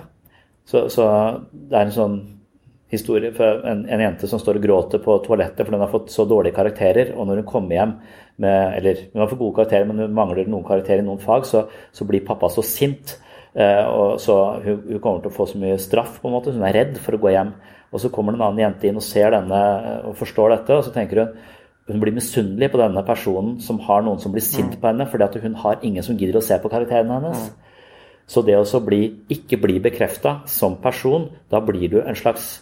Så, 0.70 0.88
så 0.94 1.08
det 1.52 1.76
er 1.76 1.88
en 1.88 1.96
sånn 1.96 2.18
historie 2.94 3.34
for 3.36 3.64
en, 3.68 3.84
en 3.90 4.04
jente 4.04 4.30
som 4.30 4.42
står 4.42 4.60
og 4.60 4.66
gråter 4.68 5.02
på 5.04 5.18
toalettet 5.26 5.66
fordi 5.66 5.80
hun 5.80 5.86
har 5.86 5.92
fått 5.92 6.14
så 6.14 6.28
dårlige 6.30 6.56
karakterer, 6.56 7.14
og 7.18 7.28
når 7.28 7.42
hun 7.42 7.50
kommer 7.50 7.78
hjem 7.80 7.98
med 8.44 8.78
Eller 8.80 9.02
hun 9.12 9.22
har 9.22 9.28
fått 9.30 9.42
gode 9.44 9.56
karakterer, 9.60 9.86
men 9.86 10.00
hun 10.02 10.16
mangler 10.18 10.48
noen 10.50 10.66
karakterer 10.66 11.04
i 11.04 11.06
noen 11.06 11.22
fag, 11.22 11.46
så, 11.46 11.68
så 11.94 12.06
blir 12.10 12.26
pappa 12.26 12.50
så 12.50 12.64
sint. 12.66 13.14
Eh, 13.54 13.86
og 13.86 14.16
så 14.22 14.38
hun, 14.64 14.80
hun 14.88 15.02
kommer 15.04 15.22
til 15.22 15.30
å 15.30 15.36
få 15.36 15.46
så 15.52 15.60
mye 15.62 15.78
straff, 15.78 16.16
på 16.22 16.30
en 16.30 16.34
måte, 16.34 16.54
hun 16.56 16.66
er 16.66 16.74
redd 16.74 16.98
for 16.98 17.14
å 17.14 17.22
gå 17.22 17.30
hjem. 17.30 17.52
Og 17.94 18.02
så 18.02 18.10
kommer 18.10 18.34
det 18.34 18.42
en 18.42 18.48
annen 18.48 18.64
jente 18.64 18.90
inn 18.90 18.98
og 18.98 19.06
ser 19.06 19.36
denne 19.36 19.60
og 20.10 20.18
forstår 20.18 20.56
dette, 20.56 20.80
og 20.80 20.88
så 20.88 20.96
tenker 20.96 21.22
hun 21.22 21.36
hun 21.84 22.00
blir 22.00 22.16
misunnelig 22.16 22.70
på 22.72 22.80
denne 22.80 23.02
personen 23.04 23.58
som 23.62 23.82
har 23.84 24.06
noen 24.06 24.22
som 24.24 24.32
blir 24.32 24.44
sint 24.46 24.78
på 24.80 24.88
henne, 24.88 25.06
fordi 25.12 25.42
hun 25.44 25.58
har 25.60 25.82
ingen 25.84 26.06
som 26.06 26.16
gidder 26.16 26.40
å 26.40 26.46
se 26.46 26.56
på 26.64 26.72
karakterene 26.72 27.18
hennes. 27.20 27.50
Så 28.30 28.44
det 28.46 28.56
å 28.56 28.82
bli, 28.84 29.02
ikke 29.34 29.60
bli 29.62 29.80
bekrefta 29.84 30.42
som 30.50 30.78
person, 30.82 31.28
da 31.52 31.60
blir 31.64 31.90
du 31.92 32.00
en 32.02 32.18
slags 32.18 32.62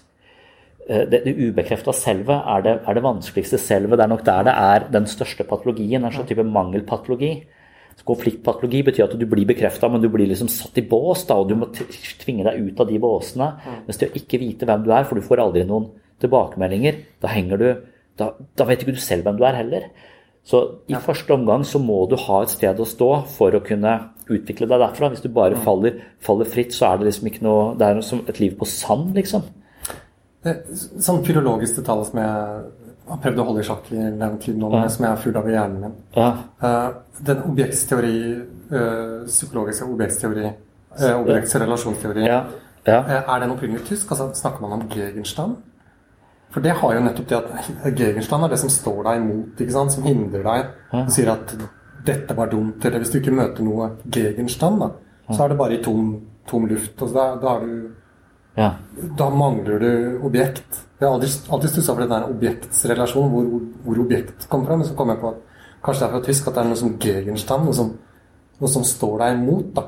eh, 0.88 1.06
det, 1.10 1.24
det 1.28 1.36
ubekrefta 1.38 1.94
selve 1.96 2.40
er 2.56 2.66
det, 2.66 2.76
er 2.88 2.98
det 2.98 3.06
vanskeligste 3.06 3.60
selve. 3.62 3.96
Det 3.96 4.06
er 4.06 4.12
nok 4.12 4.26
der 4.28 4.48
det 4.50 4.56
er 4.58 4.88
den 4.98 5.08
største 5.10 5.46
patologien. 5.48 6.04
En 6.04 6.14
slags 6.14 6.32
type 6.32 6.46
mangelpatologi. 6.48 7.34
Så 7.98 8.08
Konfliktpatologi 8.08 8.82
betyr 8.88 9.06
at 9.06 9.18
du 9.20 9.26
blir 9.30 9.46
bekrefta, 9.46 9.90
men 9.92 10.02
du 10.02 10.10
blir 10.10 10.30
liksom 10.30 10.50
satt 10.50 10.80
i 10.80 10.86
bås, 10.88 11.26
da, 11.30 11.38
og 11.38 11.50
du 11.52 11.58
må 11.60 11.68
tvinge 11.76 12.46
deg 12.48 12.70
ut 12.72 12.80
av 12.82 12.88
de 12.90 13.00
båsene. 13.04 13.50
Mens 13.86 14.00
det 14.02 14.10
å 14.10 14.16
ikke 14.18 14.40
vite 14.42 14.70
hvem 14.70 14.86
du 14.86 14.94
er, 14.96 15.06
for 15.06 15.20
du 15.20 15.26
får 15.26 15.44
aldri 15.44 15.66
noen 15.68 15.92
tilbakemeldinger, 16.24 17.02
da 17.22 17.34
henger 17.34 17.62
du 17.62 17.72
Da, 18.20 18.26
da 18.60 18.66
vet 18.68 18.82
ikke 18.84 18.94
du 18.94 19.00
selv 19.02 19.24
hvem 19.26 19.38
du 19.40 19.46
er 19.48 19.56
heller. 19.56 19.86
Så 20.44 20.62
i 20.90 20.98
første 20.98 21.34
omgang 21.36 21.64
så 21.68 21.80
må 21.80 22.00
du 22.10 22.16
ha 22.18 22.42
et 22.42 22.50
sted 22.50 22.80
å 22.82 22.88
stå 22.88 23.10
for 23.30 23.54
å 23.54 23.62
kunne 23.64 23.94
utvikle 24.32 24.68
deg 24.68 24.82
derfra. 24.82 25.10
Hvis 25.14 25.22
du 25.22 25.30
bare 25.30 25.60
faller, 25.62 26.00
faller 26.24 26.50
fritt, 26.50 26.74
så 26.74 26.90
er 26.90 26.98
det 27.02 27.12
liksom 27.12 27.28
ikke 27.30 27.44
noe 27.46 27.76
Det 27.78 27.88
er 27.88 28.02
som 28.06 28.24
et 28.28 28.40
liv 28.42 28.56
på 28.58 28.66
sand, 28.66 29.14
liksom. 29.16 29.44
Det, 30.42 30.56
sånn 31.06 31.22
filologisk 31.26 31.78
detalj 31.82 32.08
som 32.10 32.20
jeg 32.24 32.32
har 33.12 33.20
prøvd 33.22 33.42
å 33.44 33.46
holde 33.46 33.62
i 33.62 33.68
sjakk 33.68 33.92
i 33.94 34.00
den 34.02 34.38
tiden 34.42 34.62
nå, 34.64 34.72
Ja. 34.74 34.88
som 34.90 35.06
jeg 35.06 35.12
er 35.12 35.22
full 35.22 35.38
av 35.38 35.50
i 35.50 35.54
hjernen 35.54 35.82
min. 35.82 35.96
Ja. 36.16 36.30
uh, 36.64 36.94
den 37.22 37.44
objektsteori, 37.52 38.16
uh, 38.72 39.26
psykologiske 39.28 39.86
objektsteori, 39.86 40.46
uh, 41.00 41.20
objektsrelasjonsteori, 41.22 42.26
Ja. 42.26 42.44
ja. 42.88 43.00
eh, 43.04 43.30
er 43.36 43.40
den 43.40 43.52
opprinnelig 43.52 43.86
tysk? 43.86 44.10
Altså, 44.12 44.32
snakker 44.34 44.62
man 44.62 44.72
om 44.82 44.88
Gegenstand? 44.90 45.58
For 46.52 46.64
det 46.64 46.74
har 46.82 46.96
jo 46.96 47.04
nettopp 47.06 47.30
det 47.30 47.38
at 47.38 47.70
Gegenstand 48.00 48.46
er 48.46 48.52
det 48.54 48.60
som 48.60 48.72
står 48.72 49.06
deg 49.08 49.22
imot, 49.22 49.64
som 49.94 50.04
hindrer 50.08 50.44
deg. 50.48 50.74
Og 51.00 51.14
sier 51.16 51.32
at 51.32 51.56
'dette 52.02 52.34
var 52.34 52.50
dumt', 52.50 52.86
eller 52.86 53.00
hvis 53.00 53.12
du 53.14 53.20
ikke 53.20 53.34
møter 53.36 53.64
noe 53.64 53.92
Gegenstand, 54.10 54.80
da, 54.82 54.90
så 55.30 55.44
er 55.44 55.52
det 55.52 55.58
bare 55.58 55.76
i 55.78 55.84
tom, 55.84 56.16
tom 56.50 56.66
luft. 56.68 56.96
Altså, 56.98 57.14
da, 57.16 57.26
da 57.42 57.56
har 57.56 57.66
du 57.66 57.90
Ja. 58.58 58.72
Da 59.18 59.30
mangler 59.30 59.80
du 59.80 60.20
objekt. 60.28 60.82
Jeg 61.00 61.08
har 61.08 61.14
alltid, 61.16 61.48
alltid 61.50 61.70
stussa 61.70 61.94
for 61.94 62.02
den 62.02 62.10
der 62.12 62.26
objektsrelasjonen, 62.28 63.30
hvor, 63.32 63.44
hvor, 63.44 63.62
hvor 63.86 64.02
objekt 64.04 64.50
kommer 64.50 64.66
fra. 64.66 64.76
Men 64.76 64.86
så 64.86 64.96
kom 64.96 65.10
jeg 65.10 65.22
på 65.22 65.30
at 65.30 65.38
kanskje 65.86 66.02
det 66.02 66.08
er 66.10 66.12
fra 66.18 66.26
tysk 66.26 66.48
at 66.48 66.58
det 66.58 66.62
er 66.62 66.68
noe 66.68 66.82
som 66.82 66.98
Gegenstand, 67.00 67.64
noe 67.66 67.78
som, 67.78 67.94
noe 68.60 68.72
som 68.74 68.84
står 68.84 69.16
deg 69.24 69.38
imot. 69.38 69.72
da. 69.76 69.86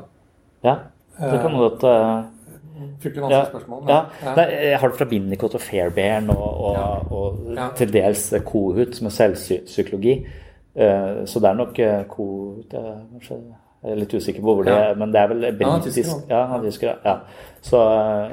ja. 0.63 0.77
Det 1.19 1.41
kan 1.43 1.57
godt 1.59 1.83
uh, 1.85 2.23
Fryktelig 3.01 3.21
ja, 3.23 3.27
vanskelig 3.29 3.51
spørsmål. 3.53 3.83
ja. 3.89 3.99
ja. 4.25 4.35
Nei, 4.35 4.45
jeg 4.69 4.79
har 4.79 4.87
det 4.93 4.97
fra 4.97 5.05
Winnicott 5.11 5.55
og 5.55 5.61
Fairbairn 5.61 6.29
og, 6.29 6.61
og, 6.69 7.11
og 7.11 7.53
Ja. 7.57 7.67
til 7.75 7.93
dels 7.93 8.33
Kohut, 8.45 8.95
som 8.95 9.07
er 9.07 9.15
selvpsykologi. 9.17 10.15
Eh, 10.75 11.25
så 11.25 11.39
det 11.39 11.49
er 11.49 11.53
nok 11.59 11.79
eh, 11.79 12.03
Kohut 12.09 12.73
jeg 12.73 12.81
er 12.81 13.03
kanskje 13.11 13.37
jeg 13.83 13.91
er 13.91 13.95
litt 13.99 14.13
usikker 14.15 14.41
på 14.41 14.53
hvor 14.55 14.63
det 14.63 14.73
er, 14.73 14.93
men 14.95 15.11
det 15.11 15.19
er 15.19 15.27
vel 15.27 15.41
britisk. 15.59 16.09
Ja, 16.29 16.45
han 16.47 16.61
er 16.61 16.69
tysker, 16.69 16.93
ja. 17.03 17.17
Så 17.61 17.77
eh, 17.83 18.29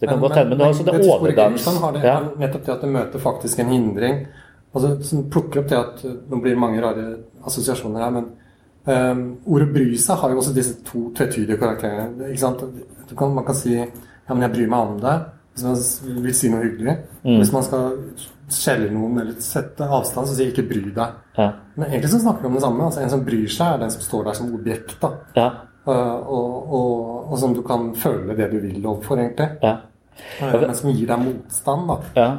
det 0.00 0.08
kan 0.08 0.16
Men- 0.18 0.22
godt 0.28 0.36
hende. 0.38 0.50
Men 0.50 0.58
men 0.58 0.68
også 0.68 0.84
det 0.86 0.94
er 0.94 1.10
overgangs... 1.12 1.66
Har 1.80 1.92
det, 1.92 2.02
Ja. 2.04 2.20
nettopp 2.38 2.64
det 2.64 2.72
at 2.72 2.80
det 2.80 2.88
møter 2.94 3.18
faktisk 3.18 3.58
en 3.60 3.66
hindring. 3.68 4.26
Altså, 4.74 4.94
som 5.02 5.30
plukker 5.30 5.60
opp 5.60 5.68
det 5.68 5.78
at 5.78 6.02
det 6.02 6.14
Nå 6.30 6.40
blir 6.40 6.50
det 6.54 6.58
mange 6.60 6.80
rare 6.82 7.04
assosiasjoner 7.46 8.00
her, 8.04 8.10
men 8.10 8.26
um, 8.86 9.24
ordet 9.46 9.68
bry 9.74 9.88
seg 10.00 10.20
har 10.20 10.32
jo 10.32 10.40
også 10.42 10.54
disse 10.56 10.78
to 10.86 11.08
tvetydige 11.16 11.58
karakterene. 11.60 12.30
Ikke 12.32 12.52
kan, 13.16 13.34
man 13.34 13.46
kan 13.46 13.56
si 13.58 13.74
ja, 13.78 14.34
men 14.34 14.44
jeg 14.44 14.54
bryr 14.54 14.72
meg 14.72 14.90
om 14.92 14.98
det, 15.02 15.14
hvis 15.54 15.64
man 15.64 16.24
vil 16.24 16.34
si 16.36 16.50
noe 16.52 16.64
hyggelig. 16.66 16.96
Mm. 17.24 17.38
Hvis 17.40 17.54
man 17.54 17.64
skal 17.66 17.88
skjelle 18.52 18.90
noen 18.92 19.20
eller 19.22 19.40
sette 19.44 19.84
avstand, 19.84 20.28
så 20.28 20.36
sier 20.36 20.52
ikke 20.52 20.66
bry 20.68 20.82
deg. 20.86 21.16
Ja. 21.38 21.48
Men 21.76 21.88
egentlig 21.88 22.12
så 22.12 22.20
snakker 22.22 22.44
vi 22.44 22.50
om 22.50 22.58
det 22.58 22.64
samme. 22.64 22.84
Altså, 22.86 23.02
en 23.02 23.12
som 23.12 23.24
bryr 23.24 23.48
seg, 23.52 23.74
er 23.74 23.82
den 23.82 23.92
som 23.94 24.04
står 24.04 24.28
der 24.28 24.38
som 24.38 24.54
objekt. 24.56 24.94
da. 25.02 25.12
Ja. 25.36 25.48
Uh, 25.88 26.16
og, 26.28 26.72
og, 26.76 27.02
og 27.32 27.38
som 27.40 27.54
du 27.56 27.62
kan 27.64 27.90
føle 27.96 28.36
det 28.36 28.50
du 28.52 28.58
vil 28.60 28.84
overfor, 28.84 29.20
egentlig. 29.22 29.50
ja. 29.64 29.78
Uh, 30.42 30.56
men 30.64 30.74
som 30.74 30.90
gir 30.90 31.06
deg 31.06 31.20
motstand, 31.22 31.88
da. 31.88 31.98
Ja. 32.18 32.30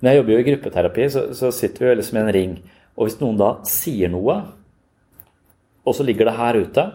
Når 0.00 0.10
jeg 0.10 0.20
jobber 0.20 0.32
jo 0.32 0.38
i 0.38 0.46
gruppeterapi, 0.50 1.08
så, 1.12 1.26
så 1.36 1.50
sitter 1.54 1.84
vi 1.84 1.90
jo 1.90 1.98
liksom 2.00 2.18
i 2.18 2.22
en 2.22 2.32
ring. 2.36 2.54
Og 2.96 3.06
hvis 3.06 3.18
noen 3.20 3.38
da 3.40 3.50
sier 3.68 4.10
noe, 4.12 4.38
og 5.86 5.94
så 5.94 6.06
ligger 6.06 6.28
det 6.28 6.36
her 6.36 6.58
ute, 6.60 6.86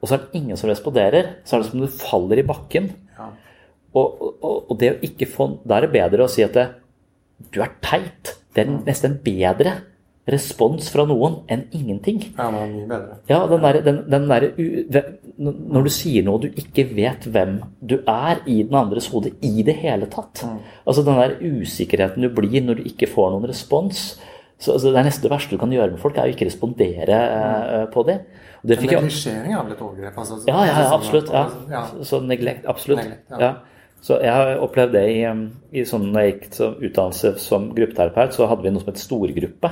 og 0.00 0.08
så 0.08 0.16
er 0.16 0.24
det 0.24 0.40
ingen 0.40 0.58
som 0.60 0.68
responderer, 0.68 1.34
så 1.44 1.56
er 1.56 1.62
det 1.62 1.70
som 1.70 1.80
om 1.80 1.86
du 1.86 1.98
faller 2.00 2.40
i 2.40 2.46
bakken. 2.48 2.90
Og, 3.94 4.22
og, 4.42 4.70
og 4.72 4.78
det 4.80 4.88
å 4.90 5.02
ikke 5.06 5.28
få 5.30 5.44
Da 5.62 5.76
er 5.76 5.84
det 5.84 5.94
bedre 5.94 6.24
å 6.24 6.30
si 6.30 6.42
at 6.42 6.56
det, 6.56 6.64
du 7.54 7.60
er 7.62 7.76
teit. 7.84 8.32
Det 8.54 8.64
er 8.64 8.72
nesten 8.86 9.12
en 9.12 9.20
bedre 9.22 9.76
respons 10.30 10.88
fra 10.92 11.04
noen 11.06 11.40
enn 11.52 11.66
ingenting. 11.76 12.20
Ja, 12.32 12.48
men 12.52 12.72
mye 12.72 12.88
bedre. 12.88 13.16
Ja, 13.28 13.40
den 13.50 13.64
der, 13.64 13.78
den, 13.84 13.98
den 14.10 14.28
der, 14.30 14.46
Når 15.36 15.86
du 15.86 15.90
sier 15.92 16.24
noe 16.24 16.40
du 16.42 16.48
ikke 16.48 16.86
vet 16.96 17.26
hvem 17.28 17.58
du 17.80 17.98
er 18.00 18.40
i 18.46 18.62
den 18.62 18.76
andres 18.78 19.10
hode 19.12 19.34
i 19.44 19.64
det 19.66 19.76
hele 19.82 20.08
tatt. 20.12 20.44
Altså 20.84 21.04
Den 21.04 21.20
der 21.20 21.36
usikkerheten 21.40 22.24
du 22.24 22.30
blir 22.34 22.64
når 22.64 22.80
du 22.80 22.88
ikke 22.88 23.10
får 23.10 23.34
noen 23.34 23.48
respons. 23.50 24.14
Så 24.64 24.72
altså, 24.72 24.94
Det 24.94 25.00
er 25.00 25.06
nesten 25.10 25.26
det 25.26 25.32
verste 25.34 25.56
du 25.56 25.60
kan 25.60 25.72
gjøre 25.74 25.92
med 25.92 26.00
folk, 26.00 26.16
er 26.16 26.30
å 26.30 26.32
ikke 26.32 26.48
respondere 26.48 27.20
mm. 27.20 27.92
på 27.92 28.04
det. 28.08 28.18
Og 28.62 28.70
det 28.70 28.76
er 28.76 28.80
fikk 28.80 28.94
neglisjering 28.96 29.52
er 29.52 29.64
vel 29.66 29.74
et 29.74 29.84
overgrep? 29.84 30.18
Altså, 30.22 30.40
ja, 30.48 30.56
ja, 30.56 30.70
ja, 30.70 30.76
sånn- 30.80 30.94
absolutt. 30.96 31.32
Ja. 31.34 31.44
ja. 31.74 31.82
Så, 32.08 32.20
neglekt, 32.24 32.68
absolutt. 32.70 33.02
Neglekt, 33.02 33.34
ja. 33.42 33.50
Så 34.04 34.18
jeg 34.20 34.32
har 34.36 34.60
opplevd 34.60 34.96
det 34.96 35.02
i, 35.14 35.18
um, 35.28 35.46
i 35.72 35.84
sånn 35.88 36.10
når 36.12 36.24
jeg 36.24 36.32
gikk 36.32 36.48
som 36.58 36.74
utdannelse 36.76 37.34
som 37.40 37.70
gruppeterapeut, 37.76 38.36
så 38.36 38.48
hadde 38.50 38.66
vi 38.66 38.72
noe 38.72 38.84
som 38.84 38.90
het 38.92 39.00
storgruppe. 39.00 39.70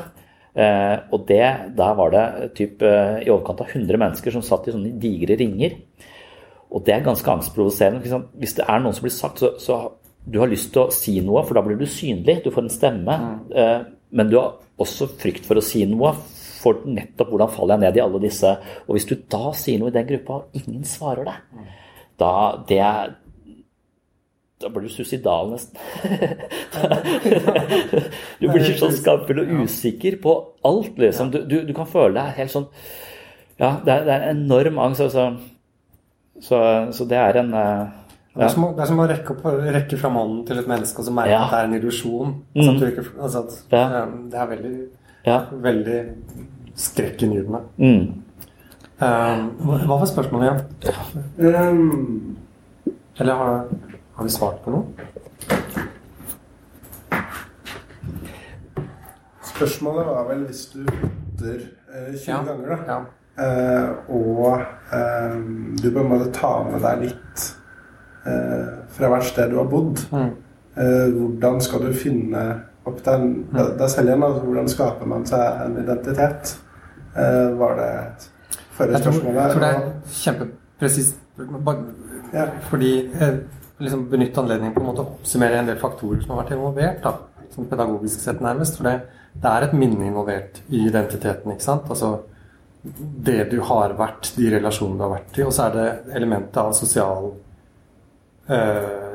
Eh, 0.52 0.94
og 1.12 1.24
det, 1.28 1.44
der 1.76 1.92
var 1.96 2.12
det 2.12 2.24
typ, 2.56 2.82
eh, 2.84 3.22
i 3.24 3.30
overkant 3.32 3.60
av 3.64 3.70
100 3.72 4.00
mennesker 4.00 4.34
som 4.34 4.44
satt 4.44 4.68
i 4.68 4.74
sånne 4.74 4.92
digre 5.00 5.36
ringer. 5.40 5.78
Og 6.72 6.84
det 6.84 6.94
er 6.96 7.04
ganske 7.04 7.28
angstprovoserende. 7.28 8.24
Hvis 8.40 8.56
det 8.56 8.64
er 8.68 8.80
noen 8.80 8.96
som 8.96 9.04
blir 9.04 9.14
sagt, 9.16 9.40
så, 9.40 9.52
så 9.60 9.78
du 10.24 10.38
har 10.40 10.52
lyst 10.52 10.72
til 10.72 10.84
å 10.84 10.92
si 10.94 11.18
noe, 11.24 11.44
for 11.44 11.56
da 11.56 11.64
blir 11.64 11.80
du 11.80 11.88
synlig. 11.88 12.42
Du 12.44 12.50
får 12.52 12.66
en 12.66 12.72
stemme. 12.72 13.18
Eh, 13.52 13.80
men 14.12 14.32
du 14.32 14.38
har 14.40 14.61
også 14.80 15.04
frykt 15.20 15.44
for 15.48 15.60
å 15.60 15.64
si 15.64 15.84
noe. 15.88 16.14
For 16.62 16.84
nettopp 16.86 17.32
hvordan 17.32 17.50
faller 17.50 17.74
jeg 17.74 17.82
ned 17.82 17.96
i 17.98 18.04
alle 18.04 18.20
disse. 18.22 18.50
Og 18.86 18.92
hvis 18.94 19.08
du 19.10 19.16
da 19.30 19.50
sier 19.58 19.80
noe 19.82 19.90
i 19.90 19.96
den 19.96 20.06
gruppa, 20.12 20.32
og 20.38 20.46
ingen 20.62 20.84
svarer 20.86 21.26
deg, 21.26 21.38
da 22.22 22.32
det 22.68 22.78
er 22.86 23.06
da 24.62 24.68
blir 24.70 24.86
du 24.86 24.92
suicidal, 24.94 25.48
nesten. 25.50 25.74
du 28.40 28.44
blir 28.46 28.62
sånn 28.78 28.94
skamfull 28.94 29.42
og 29.42 29.50
usikker 29.64 30.14
på 30.22 30.30
alt, 30.68 30.94
liksom. 31.02 31.32
Du, 31.34 31.38
du, 31.50 31.56
du 31.66 31.72
kan 31.74 31.88
føle 31.90 32.14
deg 32.20 32.38
helt 32.38 32.54
sånn 32.54 32.68
Ja, 33.58 33.82
det 33.82 33.90
er, 33.90 34.06
det 34.06 34.14
er 34.14 34.30
enorm 34.30 34.78
angst. 34.84 35.02
Altså. 35.02 35.24
Så, 36.42 36.56
så 36.94 37.02
det 37.10 37.18
er 37.18 37.34
en 37.42 37.50
eh, 37.58 37.90
Det, 38.34 38.44
er 38.44 38.48
som, 38.48 38.62
det 38.76 38.80
er 38.80 38.86
som 38.88 38.98
å 39.02 39.06
rekke, 39.10 39.34
opp, 39.34 39.42
rekke 39.76 39.96
fram 40.00 40.14
hånden 40.16 40.46
til 40.48 40.58
et 40.62 40.68
menneske 40.70 40.98
og 41.02 41.04
så 41.04 41.12
merke 41.12 41.30
Ja. 41.34 41.42
at 41.44 41.50
det 41.50 41.58
er 41.58 41.64
en 41.64 41.74
illusjon. 41.80 42.30
Altså, 42.56 42.72
Mm. 42.72 43.22
altså 43.22 43.42
Ja. 43.72 44.06
det 44.30 44.34
er 44.40 44.46
veldig, 44.46 44.88
Ja. 45.26 45.38
veldig 45.52 45.98
skrekkinngytende. 46.74 47.60
Mm. 47.78 48.22
Um, 49.02 49.50
hva 49.66 49.78
hva 49.86 49.98
var 49.98 50.06
spørsmålet 50.06 50.44
igjen? 50.46 51.68
Um, 51.70 52.36
Eller 53.18 53.34
har, 53.34 53.66
har 54.16 54.24
vi 54.24 54.30
svart 54.30 54.62
på 54.64 54.70
noe? 54.70 54.84
spørsmålet 59.42 60.06
var 60.06 60.28
vel 60.30 60.44
hvis 60.48 60.62
du 60.72 60.84
putter 60.86 61.58
eh, 61.92 62.14
20 62.14 62.30
Ja. 62.30 62.38
ganger, 62.46 62.68
da. 62.68 62.78
Ja. 62.92 63.00
Eh, 63.42 63.90
og 64.08 64.60
eh, 64.92 65.36
du 65.82 65.90
på 65.90 66.00
en 66.02 66.10
måte 66.12 66.32
tar 66.36 66.64
med 66.70 66.82
deg 66.84 67.02
litt 67.06 67.21
fra 68.22 69.08
hvert 69.10 69.26
sted 69.26 69.50
du 69.50 69.56
har 69.58 69.70
bodd. 69.70 70.02
Mm. 70.12 70.30
Eh, 70.76 71.08
hvordan 71.12 71.60
skal 71.60 71.82
du 71.84 71.92
finne 71.92 72.42
opp 72.88 73.00
den 73.04 73.32
deg 73.52 73.88
selv 73.92 74.08
igjen? 74.08 74.22
Altså, 74.24 74.44
hvordan 74.46 74.70
skaper 74.72 75.10
man 75.10 75.26
seg 75.28 75.64
en 75.66 75.74
identitet? 75.82 76.54
Eh, 77.12 77.48
var 77.60 77.76
det 77.76 77.90
forrige 78.72 79.02
spørsmål 79.02 79.34
jeg 79.36 79.52
tror 79.52 79.64
det 79.66 79.72
er 79.72 79.82
kjempepresist. 80.20 81.18
Ja. 82.32 82.46
Fordi 82.70 82.92
liksom 83.82 84.06
benytte 84.08 84.40
anledningen 84.40 84.74
på 84.74 84.80
en 84.80 84.88
måte 84.88 85.04
å 85.04 85.12
oppsummere 85.18 85.60
en 85.60 85.68
del 85.68 85.80
faktorer 85.80 86.22
som 86.22 86.32
har 86.34 86.44
vært 86.44 86.56
involvert. 86.56 87.04
da, 87.04 87.46
Sånn 87.52 87.68
pedagogisk 87.68 88.22
sett 88.22 88.40
nærmest. 88.40 88.78
For 88.78 88.88
det, 88.88 89.20
det 89.36 89.50
er 89.50 89.66
et 89.66 89.74
minne 89.76 90.06
involvert 90.08 90.62
i 90.70 90.86
identiteten. 90.86 91.52
ikke 91.52 91.66
sant? 91.66 91.90
Altså 91.92 92.22
det 92.82 93.50
du 93.52 93.60
har 93.68 93.92
vært, 93.98 94.32
de 94.36 94.48
relasjonene 94.56 94.98
du 94.98 95.04
har 95.04 95.12
vært 95.18 95.38
i. 95.38 95.44
Og 95.44 95.52
så 95.52 95.68
er 95.68 95.76
det 95.76 96.16
elementet 96.16 96.56
av 96.62 96.72
sosial 96.76 97.28
eh, 97.28 97.50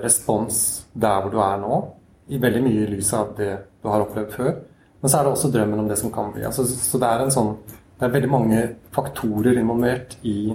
respons 0.04 0.62
der 0.94 1.22
hvor 1.22 1.34
du 1.34 1.42
er 1.44 1.60
nå. 1.62 1.82
I 2.28 2.40
veldig 2.44 2.64
mye 2.66 2.84
i 2.84 2.90
lys 2.92 3.14
av 3.16 3.34
det 3.38 3.54
du 3.82 3.90
har 3.90 4.04
opplevd 4.04 4.34
før. 4.36 4.56
Men 5.02 5.12
så 5.12 5.20
er 5.20 5.28
det 5.28 5.34
også 5.34 5.52
drømmen 5.54 5.84
om 5.84 5.90
det 5.90 6.00
som 6.00 6.12
kan 6.14 6.32
bli. 6.34 6.44
Altså, 6.48 6.66
så 6.68 7.00
det 7.02 7.10
er 7.10 7.24
en 7.24 7.34
sånn 7.34 7.54
det 7.98 8.06
er 8.06 8.14
veldig 8.14 8.30
mange 8.30 8.58
faktorer 8.94 9.58
involvert 9.58 10.20
i, 10.30 10.52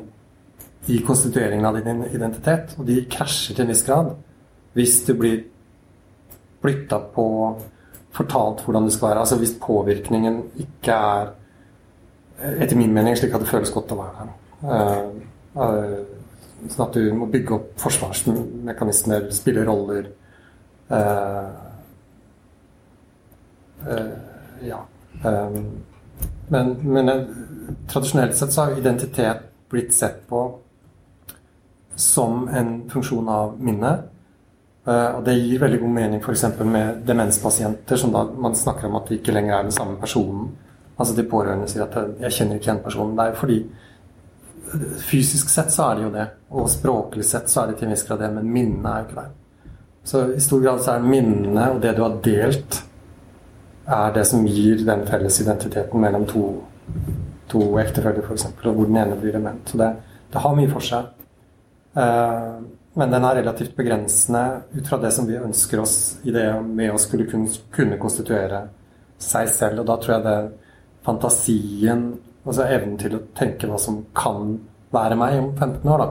i 0.94 0.98
konstitueringen 1.02 1.66
av 1.66 1.78
din 1.80 2.04
identitet. 2.06 2.76
Og 2.78 2.86
de 2.86 3.00
krasjer 3.10 3.56
til 3.56 3.64
en 3.64 3.72
viss 3.72 3.82
grad. 3.86 4.12
Hvis 4.78 5.00
du 5.08 5.16
blir 5.18 5.40
flytta 6.62 7.00
på 7.14 7.26
fortalt 8.14 8.62
hvordan 8.62 8.86
det 8.86 8.94
skal 8.94 9.08
være. 9.08 9.24
Altså 9.24 9.38
hvis 9.40 9.56
påvirkningen 9.60 10.42
ikke 10.62 10.94
er 10.94 11.32
etter 12.62 12.76
min 12.76 12.94
mening 12.94 13.16
slik 13.18 13.34
at 13.34 13.42
det 13.42 13.50
føles 13.50 13.72
godt 13.74 13.94
å 13.94 14.00
være 14.02 14.20
her. 14.20 14.32
Uh, 14.62 15.64
eh, 15.64 15.98
sånn 16.70 16.86
at 16.86 16.96
du 16.96 17.12
må 17.16 17.28
bygge 17.32 17.54
opp 17.56 17.70
forsvarsmekanismer, 17.82 19.28
spille 19.34 19.64
roller. 19.66 20.08
Uh, 20.92 21.48
uh, 23.86 24.12
ja. 24.66 24.82
Um, 25.24 25.58
men, 26.52 26.74
men 26.82 27.12
tradisjonelt 27.90 28.36
sett 28.36 28.52
så 28.52 28.66
har 28.66 28.78
identitet 28.78 29.48
blitt 29.72 29.94
sett 29.96 30.26
på 30.28 30.44
som 31.96 32.48
en 32.48 32.74
funksjon 32.90 33.28
av 33.28 33.54
minne. 33.60 33.92
Uh, 34.86 35.18
og 35.18 35.22
det 35.26 35.36
gir 35.38 35.62
veldig 35.62 35.78
god 35.84 35.94
mening 35.94 36.22
f.eks. 36.22 36.44
med 36.66 37.04
demenspasienter, 37.06 37.96
som 37.96 38.12
da 38.14 38.24
man 38.26 38.56
snakker 38.58 38.88
om 38.88 38.98
at 38.98 39.08
de 39.08 39.20
ikke 39.20 39.34
lenger 39.34 39.56
er 39.56 39.68
den 39.68 39.74
samme 39.74 39.96
personen. 40.00 40.50
Altså 40.98 41.14
de 41.16 41.24
pårørende 41.28 41.68
sier 41.70 41.84
at 41.86 41.94
'jeg 42.20 42.32
kjenner 42.32 42.58
ikke 42.58 42.70
igjen 42.70 42.84
personen'. 42.84 43.16
Det 43.16 43.24
er 43.24 43.30
jo 43.30 43.40
fordi 43.40 43.58
fysisk 45.08 45.50
sett 45.50 45.72
så 45.72 45.90
er 45.90 45.98
det 45.98 46.04
jo 46.06 46.12
det, 46.14 46.26
og 46.50 46.70
språklig 46.70 47.24
sett 47.26 47.50
så 47.50 47.62
er 47.62 47.70
det 47.70 47.78
til 47.80 47.88
en 47.88 47.94
viss 47.94 48.04
grad 48.08 48.22
det, 48.22 48.30
men 48.34 48.52
minnet 48.52 48.88
er 48.88 49.02
jo 49.02 49.08
ikke 49.08 49.20
der. 49.20 49.30
Så 50.04 50.22
i 50.34 50.42
stor 50.42 50.62
grad 50.64 50.82
så 50.82 50.96
er 50.96 51.06
minnet 51.06 51.76
og 51.76 51.80
det 51.82 51.94
du 51.96 52.02
har 52.02 52.18
delt, 52.24 52.82
er 53.92 54.12
det 54.14 54.24
som 54.26 54.46
gir 54.46 54.84
den 54.86 55.06
felles 55.08 55.40
identiteten 55.42 56.00
mellom 56.00 56.26
to, 56.30 56.44
to 57.50 57.64
ektefeller, 57.82 58.22
f.eks., 58.22 58.46
og 58.52 58.76
hvor 58.76 58.86
den 58.86 59.00
ene 59.02 59.18
blir 59.18 59.34
dement. 59.34 59.62
Så 59.68 59.80
det, 59.80 59.90
det 60.32 60.42
har 60.44 60.54
mye 60.56 60.70
for 60.70 60.86
seg. 60.86 61.10
Eh, 61.98 62.54
men 62.94 63.14
den 63.14 63.24
er 63.24 63.38
relativt 63.40 63.76
begrensende 63.76 64.44
ut 64.72 64.88
fra 64.88 64.98
det 65.00 65.12
som 65.16 65.26
vi 65.28 65.38
ønsker 65.40 65.80
oss 65.80 65.96
i 66.28 66.34
det 66.34 66.46
med 66.66 66.92
å 66.92 67.00
skulle 67.00 67.26
kunne, 67.26 67.98
konstituere 68.00 68.66
seg 69.22 69.48
selv. 69.50 69.82
Og 69.82 69.88
da 69.88 69.96
tror 69.98 70.14
jeg 70.16 70.26
det 70.26 70.38
fantasien, 71.06 72.04
altså 72.46 72.66
evnen 72.66 72.98
til 73.00 73.16
å 73.16 73.24
tenke 73.38 73.70
hva 73.70 73.78
som 73.80 74.02
kan 74.16 74.56
være 74.92 75.16
meg 75.18 75.38
om 75.40 75.50
15 75.56 75.90
år, 75.94 76.02
da, 76.02 76.08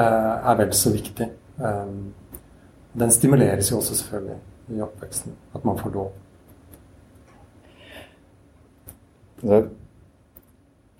eh, 0.00 0.50
er 0.50 0.60
vel 0.62 0.72
så 0.72 0.92
viktig. 0.94 1.30
Eh, 1.60 1.96
Den 2.94 3.10
stimuleres 3.10 3.72
jo 3.72 3.80
også 3.80 3.94
selvfølgelig 3.98 4.36
i 4.76 4.80
oppveksten, 4.80 5.32
at 5.54 5.64
man 5.64 5.78
får 5.78 5.90
lov. 5.94 6.12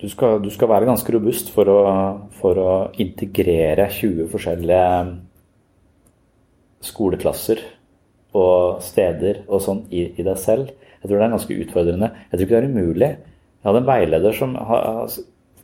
Du 0.01 0.09
skal, 0.09 0.41
du 0.43 0.49
skal 0.51 0.69
være 0.69 0.85
ganske 0.89 1.13
robust 1.15 1.53
for 1.55 1.71
å, 1.71 1.79
for 2.35 2.59
å 2.59 2.73
integrere 2.99 3.87
20 3.89 4.27
forskjellige 4.27 4.89
skoleklasser 6.85 7.63
og 8.35 8.83
steder 8.83 9.45
og 9.47 9.63
sånn 9.63 9.85
i, 9.89 10.09
i, 10.11 10.25
deg 10.25 10.37
selv. 10.41 10.73
Jeg 10.99 11.07
tror 11.07 11.17
det 11.17 11.25
er 11.25 11.35
ganske 11.37 11.57
utfordrende. 11.63 12.11
Jeg 12.27 12.35
tror 12.35 12.45
ikke 12.45 12.55
det 12.55 12.61
er 12.61 12.75
umulig. 12.75 13.11
Jeg 13.65 13.71
hadde 13.71 13.79
en 13.81 13.87
veileder 13.87 14.35
som 14.37 14.51
har 14.61 15.07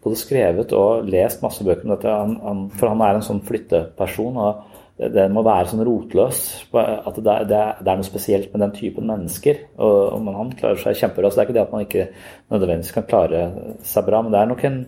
både 0.02 0.18
skrevet 0.18 0.72
og 0.74 1.10
lest 1.14 1.44
masse 1.44 1.62
bøker 1.62 1.86
om 1.86 1.92
dette, 1.94 2.10
han, 2.10 2.32
han, 2.42 2.64
for 2.74 2.90
han 2.90 3.04
er 3.06 3.20
en 3.20 3.28
sånn 3.28 3.44
flytteperson. 3.46 4.40
og 4.42 5.12
det 5.14 5.28
må 5.30 5.44
være 5.46 5.70
sånn 5.70 5.84
rotløs. 5.86 6.40
At 6.74 7.20
det, 7.20 7.36
det, 7.52 7.60
det, 7.78 7.86
er 7.86 8.00
noe 8.00 8.08
spesielt 8.08 8.50
med 8.56 8.66
den 8.66 8.74
typen 8.74 9.06
mennesker. 9.06 9.62
Og, 9.78 10.18
og 10.18 10.32
han 10.34 10.50
klarer 10.58 10.82
seg 10.82 10.98
kjempebra. 10.98 11.30
Så 11.30 11.38
det 11.38 11.44
er 11.44 11.50
ikke 11.52 11.58
det 11.60 11.64
at 11.68 11.78
man 11.78 11.86
ikke 11.86 12.08
nødvendigvis 12.50 12.98
kan 12.98 13.08
klare 13.14 13.46
seg 13.86 14.10
bra, 14.10 14.26
men 14.26 14.34
det 14.34 14.42
er 14.42 14.50
nok 14.50 14.66
en 14.72 14.82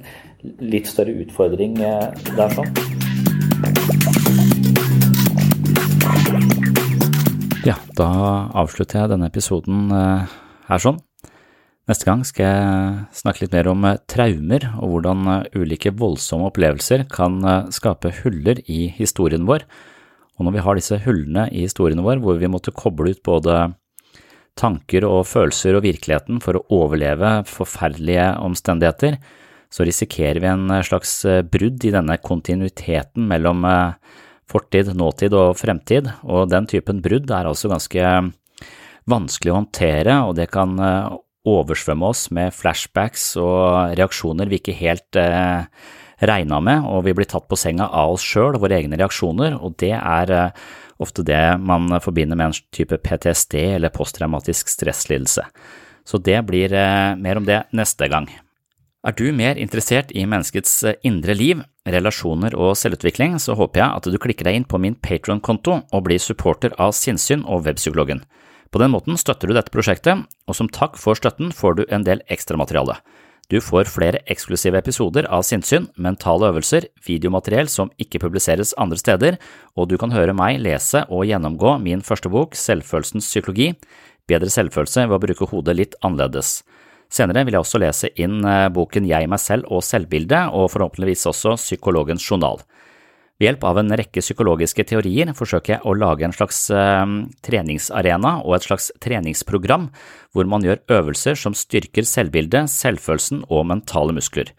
litt 0.73 0.89
større 0.89 1.13
utfordring 1.21 1.77
eh, 1.85 2.09
der 2.33 2.57
sånn. 2.57 2.73
Ja, 7.69 7.77
da 8.01 8.11
avslutter 8.65 9.03
jeg 9.03 9.13
denne 9.13 9.29
episoden 9.29 9.89
eh, 10.01 10.37
her 10.73 10.89
sånn. 10.89 11.03
Neste 11.89 12.07
gang 12.07 12.21
skal 12.23 12.45
jeg 12.47 13.05
snakke 13.19 13.43
litt 13.43 13.55
mer 13.55 13.67
om 13.73 13.85
eh, 13.89 13.99
traumer 14.07 14.69
og 14.77 14.93
hvordan 14.93 15.29
ulike 15.57 15.91
voldsomme 15.99 16.47
opplevelser 16.47 17.07
kan 17.11 17.41
skape 17.75 18.13
huller 18.21 18.61
i 18.71 18.87
historien 18.95 19.47
vår. 19.49 19.65
Og 20.39 20.47
når 20.47 20.55
vi 20.55 20.65
har 20.65 20.79
disse 20.79 20.99
hullene 21.03 21.47
i 21.51 21.65
historien 21.67 22.01
vår 22.05 22.23
hvor 22.23 22.39
vi 22.39 22.49
måtte 22.51 22.73
koble 22.75 23.13
ut 23.13 23.23
både 23.25 23.73
tanker 24.59 25.05
og 25.07 25.25
følelser 25.27 25.77
og 25.77 25.85
virkeligheten 25.85 26.41
for 26.43 26.57
å 26.57 26.65
overleve 26.83 27.41
forferdelige 27.49 28.27
omstendigheter, 28.43 29.17
så 29.73 29.85
risikerer 29.87 30.39
vi 30.41 30.51
en 30.51 30.69
slags 30.85 31.15
eh, 31.25 31.41
brudd 31.41 31.81
i 31.85 31.93
denne 31.93 32.19
kontinuiteten 32.21 33.25
mellom 33.29 33.65
eh, 33.65 33.95
fortid, 34.49 34.91
nåtid 34.97 35.33
og 35.37 35.57
fremtid, 35.57 36.11
og 36.29 36.51
den 36.51 36.69
typen 36.69 37.01
brudd 37.01 37.31
er 37.33 37.49
altså 37.49 37.71
ganske 37.71 38.13
vanskelig 39.09 39.51
å 39.51 39.57
håndtere, 39.57 40.19
og 40.27 40.37
det 40.37 40.51
kan 40.53 40.77
eh, 40.77 41.15
oversvømme 41.47 42.07
oss 42.13 42.29
med 42.31 42.53
flashbacks 42.55 43.33
og 43.41 43.97
reaksjoner 43.99 44.51
vi 44.51 44.61
ikke 44.61 44.77
helt 44.77 45.19
eh, 45.19 45.65
regna 46.23 46.59
med, 46.63 46.85
og 46.87 47.03
vi 47.07 47.15
blir 47.17 47.27
tatt 47.29 47.49
på 47.51 47.59
senga 47.59 47.89
av 47.91 48.15
oss 48.15 48.23
sjøl 48.25 48.57
våre 48.61 48.79
egne 48.79 48.99
reaksjoner, 48.99 49.57
og 49.59 49.75
det 49.81 49.93
er 49.97 50.33
eh, 50.33 50.63
ofte 51.03 51.25
det 51.27 51.41
man 51.59 51.91
forbinder 52.03 52.39
med 52.39 52.51
en 52.51 52.59
type 52.75 52.99
PTSD 53.03 53.57
eller 53.75 53.93
posttraumatisk 53.93 54.71
stresslidelse. 54.71 55.45
Så 56.07 56.19
det 56.19 56.39
blir 56.47 56.73
eh, 56.75 57.15
mer 57.19 57.39
om 57.39 57.47
det 57.47 57.63
neste 57.75 58.09
gang. 58.11 58.29
Er 59.03 59.11
du 59.19 59.25
mer 59.35 59.59
interessert 59.59 60.13
i 60.15 60.23
menneskets 60.23 60.77
eh, 60.87 60.99
indre 61.03 61.35
liv, 61.35 61.63
relasjoner 61.83 62.55
og 62.55 62.77
selvutvikling, 62.79 63.35
så 63.43 63.57
håper 63.59 63.81
jeg 63.81 63.97
at 63.97 64.07
du 64.07 64.19
klikker 64.21 64.47
deg 64.47 64.61
inn 64.61 64.67
på 64.69 64.79
min 64.79 64.95
Patron-konto 64.95 65.81
og 65.83 66.05
blir 66.05 66.21
supporter 66.23 66.75
av 66.79 66.95
Sinnsyn 66.95 67.43
og 67.43 67.65
Webpsykologen. 67.67 68.23
På 68.73 68.81
den 68.81 68.89
måten 68.89 69.19
støtter 69.21 69.47
du 69.47 69.53
dette 69.53 69.69
prosjektet, 69.69 70.23
og 70.49 70.57
som 70.57 70.69
takk 70.73 70.97
for 70.97 71.13
støtten 71.13 71.51
får 71.53 71.77
du 71.77 71.83
en 71.93 72.05
del 72.07 72.23
ekstramateriale. 72.33 72.97
Du 73.51 73.59
får 73.61 73.89
flere 73.91 74.23
eksklusive 74.31 74.79
episoder 74.79 75.27
av 75.29 75.43
Sinnsyn, 75.45 75.89
mentale 75.99 76.47
øvelser, 76.49 76.87
videomateriell 77.05 77.69
som 77.69 77.91
ikke 78.01 78.23
publiseres 78.23 78.71
andre 78.81 78.97
steder, 78.97 79.37
og 79.77 79.91
du 79.91 79.97
kan 80.01 80.15
høre 80.15 80.33
meg 80.33 80.57
lese 80.63 81.03
og 81.05 81.27
gjennomgå 81.29 81.75
min 81.83 82.01
første 82.01 82.31
bok, 82.33 82.57
Selvfølelsens 82.57 83.29
psykologi, 83.29 83.73
Bedre 84.23 84.47
selvfølelse 84.47 85.03
ved 85.09 85.17
å 85.17 85.19
bruke 85.19 85.47
hodet 85.51 85.73
litt 85.75 85.95
annerledes. 85.99 86.61
Senere 87.11 87.43
vil 87.43 87.57
jeg 87.57 87.65
også 87.65 87.81
lese 87.83 88.09
inn 88.15 88.39
eh, 88.47 88.69
boken 88.71 89.05
Jeg, 89.05 89.27
meg 89.29 89.41
selv 89.43 89.67
og 89.67 89.83
selvbildet, 89.83 90.53
og 90.55 90.71
forhåpentligvis 90.71 91.27
også 91.29 91.57
Psykologens 91.59 92.23
journal. 92.23 92.63
Ved 93.43 93.49
hjelp 93.49 93.65
av 93.67 93.77
en 93.81 93.91
rekke 93.99 94.21
psykologiske 94.23 94.85
teorier 94.87 95.27
forsøker 95.35 95.73
jeg 95.73 95.83
å 95.83 95.91
lage 95.99 96.23
en 96.23 96.31
slags 96.31 96.61
eh, 96.71 97.01
treningsarena 97.43 98.37
og 98.39 98.53
et 98.55 98.67
slags 98.69 98.85
treningsprogram 99.03 99.89
hvor 100.31 100.47
man 100.47 100.63
gjør 100.63 100.79
øvelser 100.95 101.35
som 101.35 101.51
styrker 101.51 102.07
selvbildet, 102.07 102.71
selvfølelsen 102.71 103.41
og 103.51 103.65
mentale 103.67 104.15
muskler. 104.15 104.53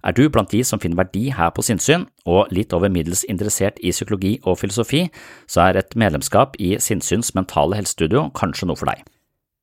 Er 0.00 0.16
du 0.16 0.22
blant 0.32 0.48
de 0.54 0.62
som 0.64 0.80
finner 0.80 1.02
verdi 1.02 1.26
her 1.36 1.52
på 1.52 1.60
sinnssyn, 1.66 2.06
og 2.24 2.48
litt 2.48 2.72
over 2.72 2.88
middels 2.88 3.26
interessert 3.28 3.76
i 3.84 3.92
psykologi 3.92 4.38
og 4.48 4.56
filosofi, 4.62 5.02
så 5.44 5.66
er 5.66 5.82
et 5.82 5.92
medlemskap 5.92 6.56
i 6.56 6.78
Sinnssyns 6.80 7.34
mentale 7.36 7.76
helsestudio 7.76 8.30
kanskje 8.38 8.70
noe 8.70 8.80
for 8.80 8.88
deg. 8.88 9.02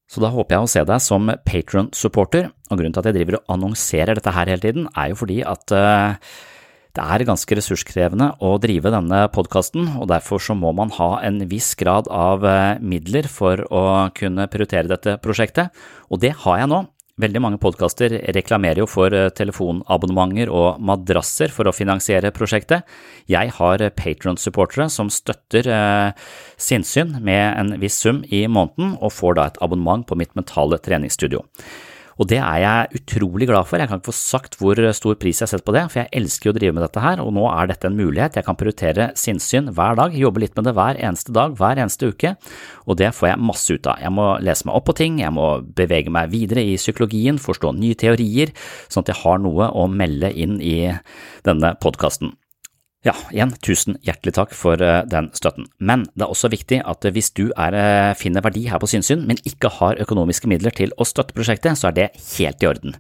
Så 0.06 0.22
da 0.22 0.30
håper 0.30 0.54
jeg 0.54 0.68
å 0.68 0.70
se 0.76 0.84
deg 0.92 1.02
som 1.02 1.34
patron-supporter, 1.50 2.52
og 2.70 2.78
grunnen 2.78 2.94
til 2.94 3.02
at 3.02 3.10
jeg 3.10 3.18
driver 3.18 3.40
og 3.40 3.58
annonserer 3.58 4.22
dette 4.22 4.36
her 4.38 4.54
hele 4.54 4.66
tiden, 4.68 4.86
er 4.94 5.10
jo 5.16 5.18
fordi 5.24 5.40
at 5.42 5.74
uh, 5.74 6.38
det 6.98 7.06
er 7.06 7.28
ganske 7.28 7.58
ressurskrevende 7.60 8.32
å 8.42 8.56
drive 8.62 8.92
denne 8.94 9.26
podkasten, 9.34 9.94
og 10.00 10.10
derfor 10.10 10.42
så 10.42 10.56
må 10.58 10.74
man 10.76 10.92
ha 10.98 11.18
en 11.28 11.44
viss 11.50 11.76
grad 11.78 12.10
av 12.10 12.46
eh, 12.48 12.82
midler 12.82 13.30
for 13.30 13.62
å 13.70 13.84
kunne 14.18 14.48
prioritere 14.50 14.90
dette 14.90 15.18
prosjektet, 15.22 15.74
og 16.10 16.24
det 16.24 16.34
har 16.44 16.64
jeg 16.64 16.72
nå. 16.74 16.86
Veldig 17.18 17.42
mange 17.42 17.58
podkaster 17.58 18.14
reklamerer 18.36 18.84
jo 18.84 18.90
for 18.90 19.14
eh, 19.14 19.30
telefonabonnementer 19.38 20.52
og 20.54 20.82
madrasser 20.86 21.54
for 21.54 21.70
å 21.70 21.74
finansiere 21.74 22.34
prosjektet. 22.34 22.86
Jeg 23.30 23.54
har 23.58 23.84
Patron-supportere 23.98 24.90
som 24.94 25.12
støtter 25.14 25.70
eh, 25.74 26.30
sinnssyn 26.62 27.18
med 27.22 27.46
en 27.52 27.76
viss 27.82 28.00
sum 28.02 28.24
i 28.30 28.46
måneden, 28.50 28.96
og 29.02 29.14
får 29.14 29.38
da 29.38 29.52
et 29.52 29.62
abonnement 29.66 30.06
på 30.06 30.18
mitt 30.18 30.34
mentale 30.38 30.82
treningsstudio. 30.82 31.46
Og 32.18 32.30
det 32.30 32.40
er 32.42 32.62
jeg 32.64 33.02
utrolig 33.02 33.48
glad 33.50 33.68
for. 33.70 33.78
Jeg 33.78 33.90
kan 33.90 34.00
ikke 34.00 34.10
få 34.10 34.18
sagt 34.18 34.58
hvor 34.60 34.80
stor 34.98 35.18
pris 35.22 35.42
jeg 35.42 35.52
setter 35.52 35.66
på 35.66 35.76
det, 35.76 35.84
for 35.92 36.02
jeg 36.02 36.12
elsker 36.18 36.52
å 36.52 36.56
drive 36.58 36.76
med 36.78 36.86
dette 36.86 37.04
her, 37.04 37.22
og 37.22 37.34
nå 37.36 37.46
er 37.52 37.70
dette 37.70 37.90
en 37.90 37.98
mulighet. 37.98 38.40
Jeg 38.40 38.48
kan 38.48 38.58
prioritere 38.58 39.12
sinnssyn 39.20 39.70
hver 39.78 40.00
dag, 40.00 40.18
jobbe 40.18 40.42
litt 40.44 40.58
med 40.58 40.70
det 40.70 40.74
hver 40.78 40.98
eneste 40.98 41.36
dag, 41.36 41.54
hver 41.60 41.84
eneste 41.84 42.10
uke, 42.10 42.34
og 42.88 43.00
det 43.02 43.14
får 43.18 43.32
jeg 43.32 43.44
masse 43.52 43.78
ut 43.78 43.92
av. 43.92 44.02
Jeg 44.02 44.16
må 44.18 44.28
lese 44.44 44.68
meg 44.68 44.80
opp 44.80 44.90
på 44.90 44.98
ting, 44.98 45.22
jeg 45.22 45.36
må 45.36 45.52
bevege 45.78 46.14
meg 46.14 46.34
videre 46.34 46.66
i 46.66 46.76
psykologien, 46.80 47.42
forstå 47.42 47.76
nye 47.78 48.00
teorier, 48.00 48.56
sånn 48.90 49.06
at 49.06 49.14
jeg 49.14 49.22
har 49.22 49.40
noe 49.44 49.70
å 49.70 49.88
melde 49.92 50.34
inn 50.34 50.58
i 50.64 50.78
denne 51.46 51.76
podkasten. 51.84 52.34
Ja, 53.08 53.14
igjen, 53.32 53.54
tusen 53.64 53.96
hjertelig 54.04 54.34
takk 54.36 54.54
for 54.58 54.82
eh, 54.84 55.06
den 55.08 55.30
støtten. 55.38 55.70
Men 55.80 56.04
det 56.18 56.26
er 56.26 56.34
også 56.34 56.50
viktig 56.52 56.82
at 56.84 57.08
hvis 57.16 57.30
du 57.38 57.46
er, 57.54 57.78
eh, 57.78 58.16
finner 58.20 58.44
verdi 58.44 58.66
her 58.68 58.82
på 58.84 58.90
Sinnsyn, 58.92 59.24
men 59.30 59.40
ikke 59.48 59.72
har 59.78 60.02
økonomiske 60.04 60.50
midler 60.52 60.76
til 60.76 60.92
å 61.00 61.08
støtte 61.08 61.36
prosjektet, 61.38 61.80
så 61.80 61.88
er 61.88 61.96
det 61.96 62.08
helt 62.34 62.66
i 62.66 62.68
orden. 62.68 62.98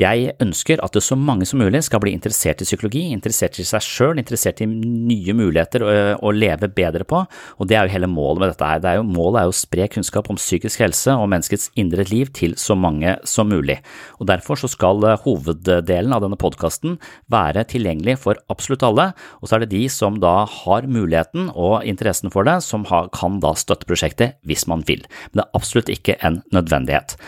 Jeg 0.00 0.30
ønsker 0.40 0.80
at 0.80 0.94
det 0.96 1.02
så 1.04 1.16
mange 1.18 1.44
som 1.48 1.60
mulig 1.60 1.82
skal 1.84 2.00
bli 2.00 2.12
interessert 2.16 2.62
i 2.62 2.66
psykologi, 2.68 3.02
interessert 3.12 3.58
i 3.60 3.66
seg 3.68 3.82
selv, 3.84 4.20
interessert 4.22 4.62
i 4.64 4.68
nye 4.70 5.34
muligheter 5.36 5.84
å, 5.84 5.90
å, 6.24 6.32
leve 6.32 6.70
bedre 6.72 7.04
på, 7.08 7.20
og 7.26 7.68
det 7.68 7.76
er 7.76 7.84
jo 7.84 7.94
hele 7.96 8.08
målet 8.08 8.40
med 8.40 8.52
dette 8.54 8.70
her. 8.70 8.80
Det 8.80 8.92
er 8.92 9.00
jo, 9.00 9.04
målet 9.10 9.42
er 9.42 9.50
å 9.50 9.58
spre 9.58 9.90
kunnskap 9.92 10.30
om 10.32 10.40
psykisk 10.40 10.84
helse 10.86 11.16
og 11.18 11.28
menneskets 11.32 11.68
indre 11.80 12.06
liv 12.08 12.32
til 12.36 12.56
så 12.60 12.78
mange 12.78 13.18
som 13.28 13.50
mulig. 13.52 13.80
Og 14.22 14.30
Derfor 14.30 14.62
så 14.62 14.70
skal 14.70 15.04
eh, 15.04 15.20
hoveddelen 15.26 16.16
av 16.16 16.24
denne 16.24 16.38
podkasten 16.40 16.96
være 17.34 17.66
tilgjengelig 17.68 18.20
for 18.24 18.40
absolutt 18.52 18.86
alle, 18.86 19.10
og 19.42 19.50
så 19.50 19.58
er 19.58 19.66
det 19.66 19.72
de 19.74 19.84
som 19.92 20.20
da 20.22 20.46
har 20.48 20.88
muligheten 20.88 21.50
og 21.52 21.82
interessen 21.84 22.32
for 22.32 22.48
det, 22.48 22.60
som 22.64 22.86
har, 22.88 23.10
kan 23.12 23.42
da 23.42 23.56
støtte 23.58 23.90
prosjektet 23.90 24.38
hvis 24.48 24.68
man 24.70 24.86
vil. 24.88 25.04
Men 25.32 25.42
det 25.42 25.48
er 25.48 25.58
absolutt 25.60 25.92
ikke 25.92 26.20
en 26.24 26.44
nødvendighet. 26.54 27.18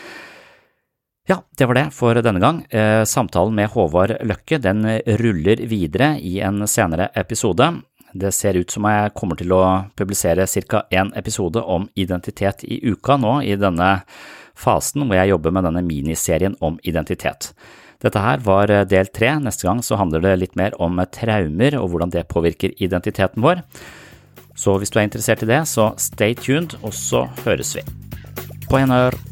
Ja, 1.28 1.38
det 1.56 1.68
var 1.70 1.78
det 1.78 1.84
for 1.94 2.18
denne 2.18 2.40
gang. 2.42 2.64
Eh, 2.70 3.04
samtalen 3.06 3.54
med 3.54 3.70
Håvard 3.70 4.16
Løkke 4.26 4.58
den 4.58 4.82
ruller 5.20 5.62
videre 5.70 6.16
i 6.18 6.40
en 6.42 6.66
senere 6.66 7.12
episode. 7.14 7.68
Det 8.12 8.32
ser 8.34 8.58
ut 8.58 8.70
som 8.70 8.88
jeg 8.90 9.12
kommer 9.14 9.38
til 9.38 9.54
å 9.54 9.62
publisere 9.96 10.46
ca. 10.46 10.82
én 10.90 11.12
episode 11.16 11.62
om 11.62 11.88
identitet 11.94 12.64
i 12.64 12.80
uka 12.90 13.16
nå 13.16 13.40
i 13.42 13.54
denne 13.56 14.02
fasen 14.54 15.06
hvor 15.06 15.16
jeg 15.16 15.30
jobber 15.30 15.54
med 15.54 15.64
denne 15.64 15.82
miniserien 15.86 16.56
om 16.60 16.78
identitet. 16.82 17.52
Dette 18.02 18.18
her 18.18 18.42
var 18.42 18.66
del 18.66 19.06
tre. 19.06 19.38
Neste 19.38 19.68
gang 19.68 19.80
så 19.80 19.96
handler 19.96 20.20
det 20.20 20.38
litt 20.40 20.56
mer 20.56 20.74
om 20.82 20.98
traumer 21.06 21.78
og 21.78 21.92
hvordan 21.92 22.10
det 22.10 22.28
påvirker 22.28 22.74
identiteten 22.82 23.42
vår. 23.42 23.62
Så 24.58 24.74
hvis 24.76 24.90
du 24.90 24.98
er 24.98 25.06
interessert 25.06 25.46
i 25.46 25.48
det, 25.48 25.62
så 25.70 25.92
stay 25.96 26.34
tuned, 26.34 26.76
og 26.82 26.92
så 26.92 27.28
høres 27.46 27.76
vi. 27.78 27.86
På 28.68 28.82
gjenhør. 28.82 29.31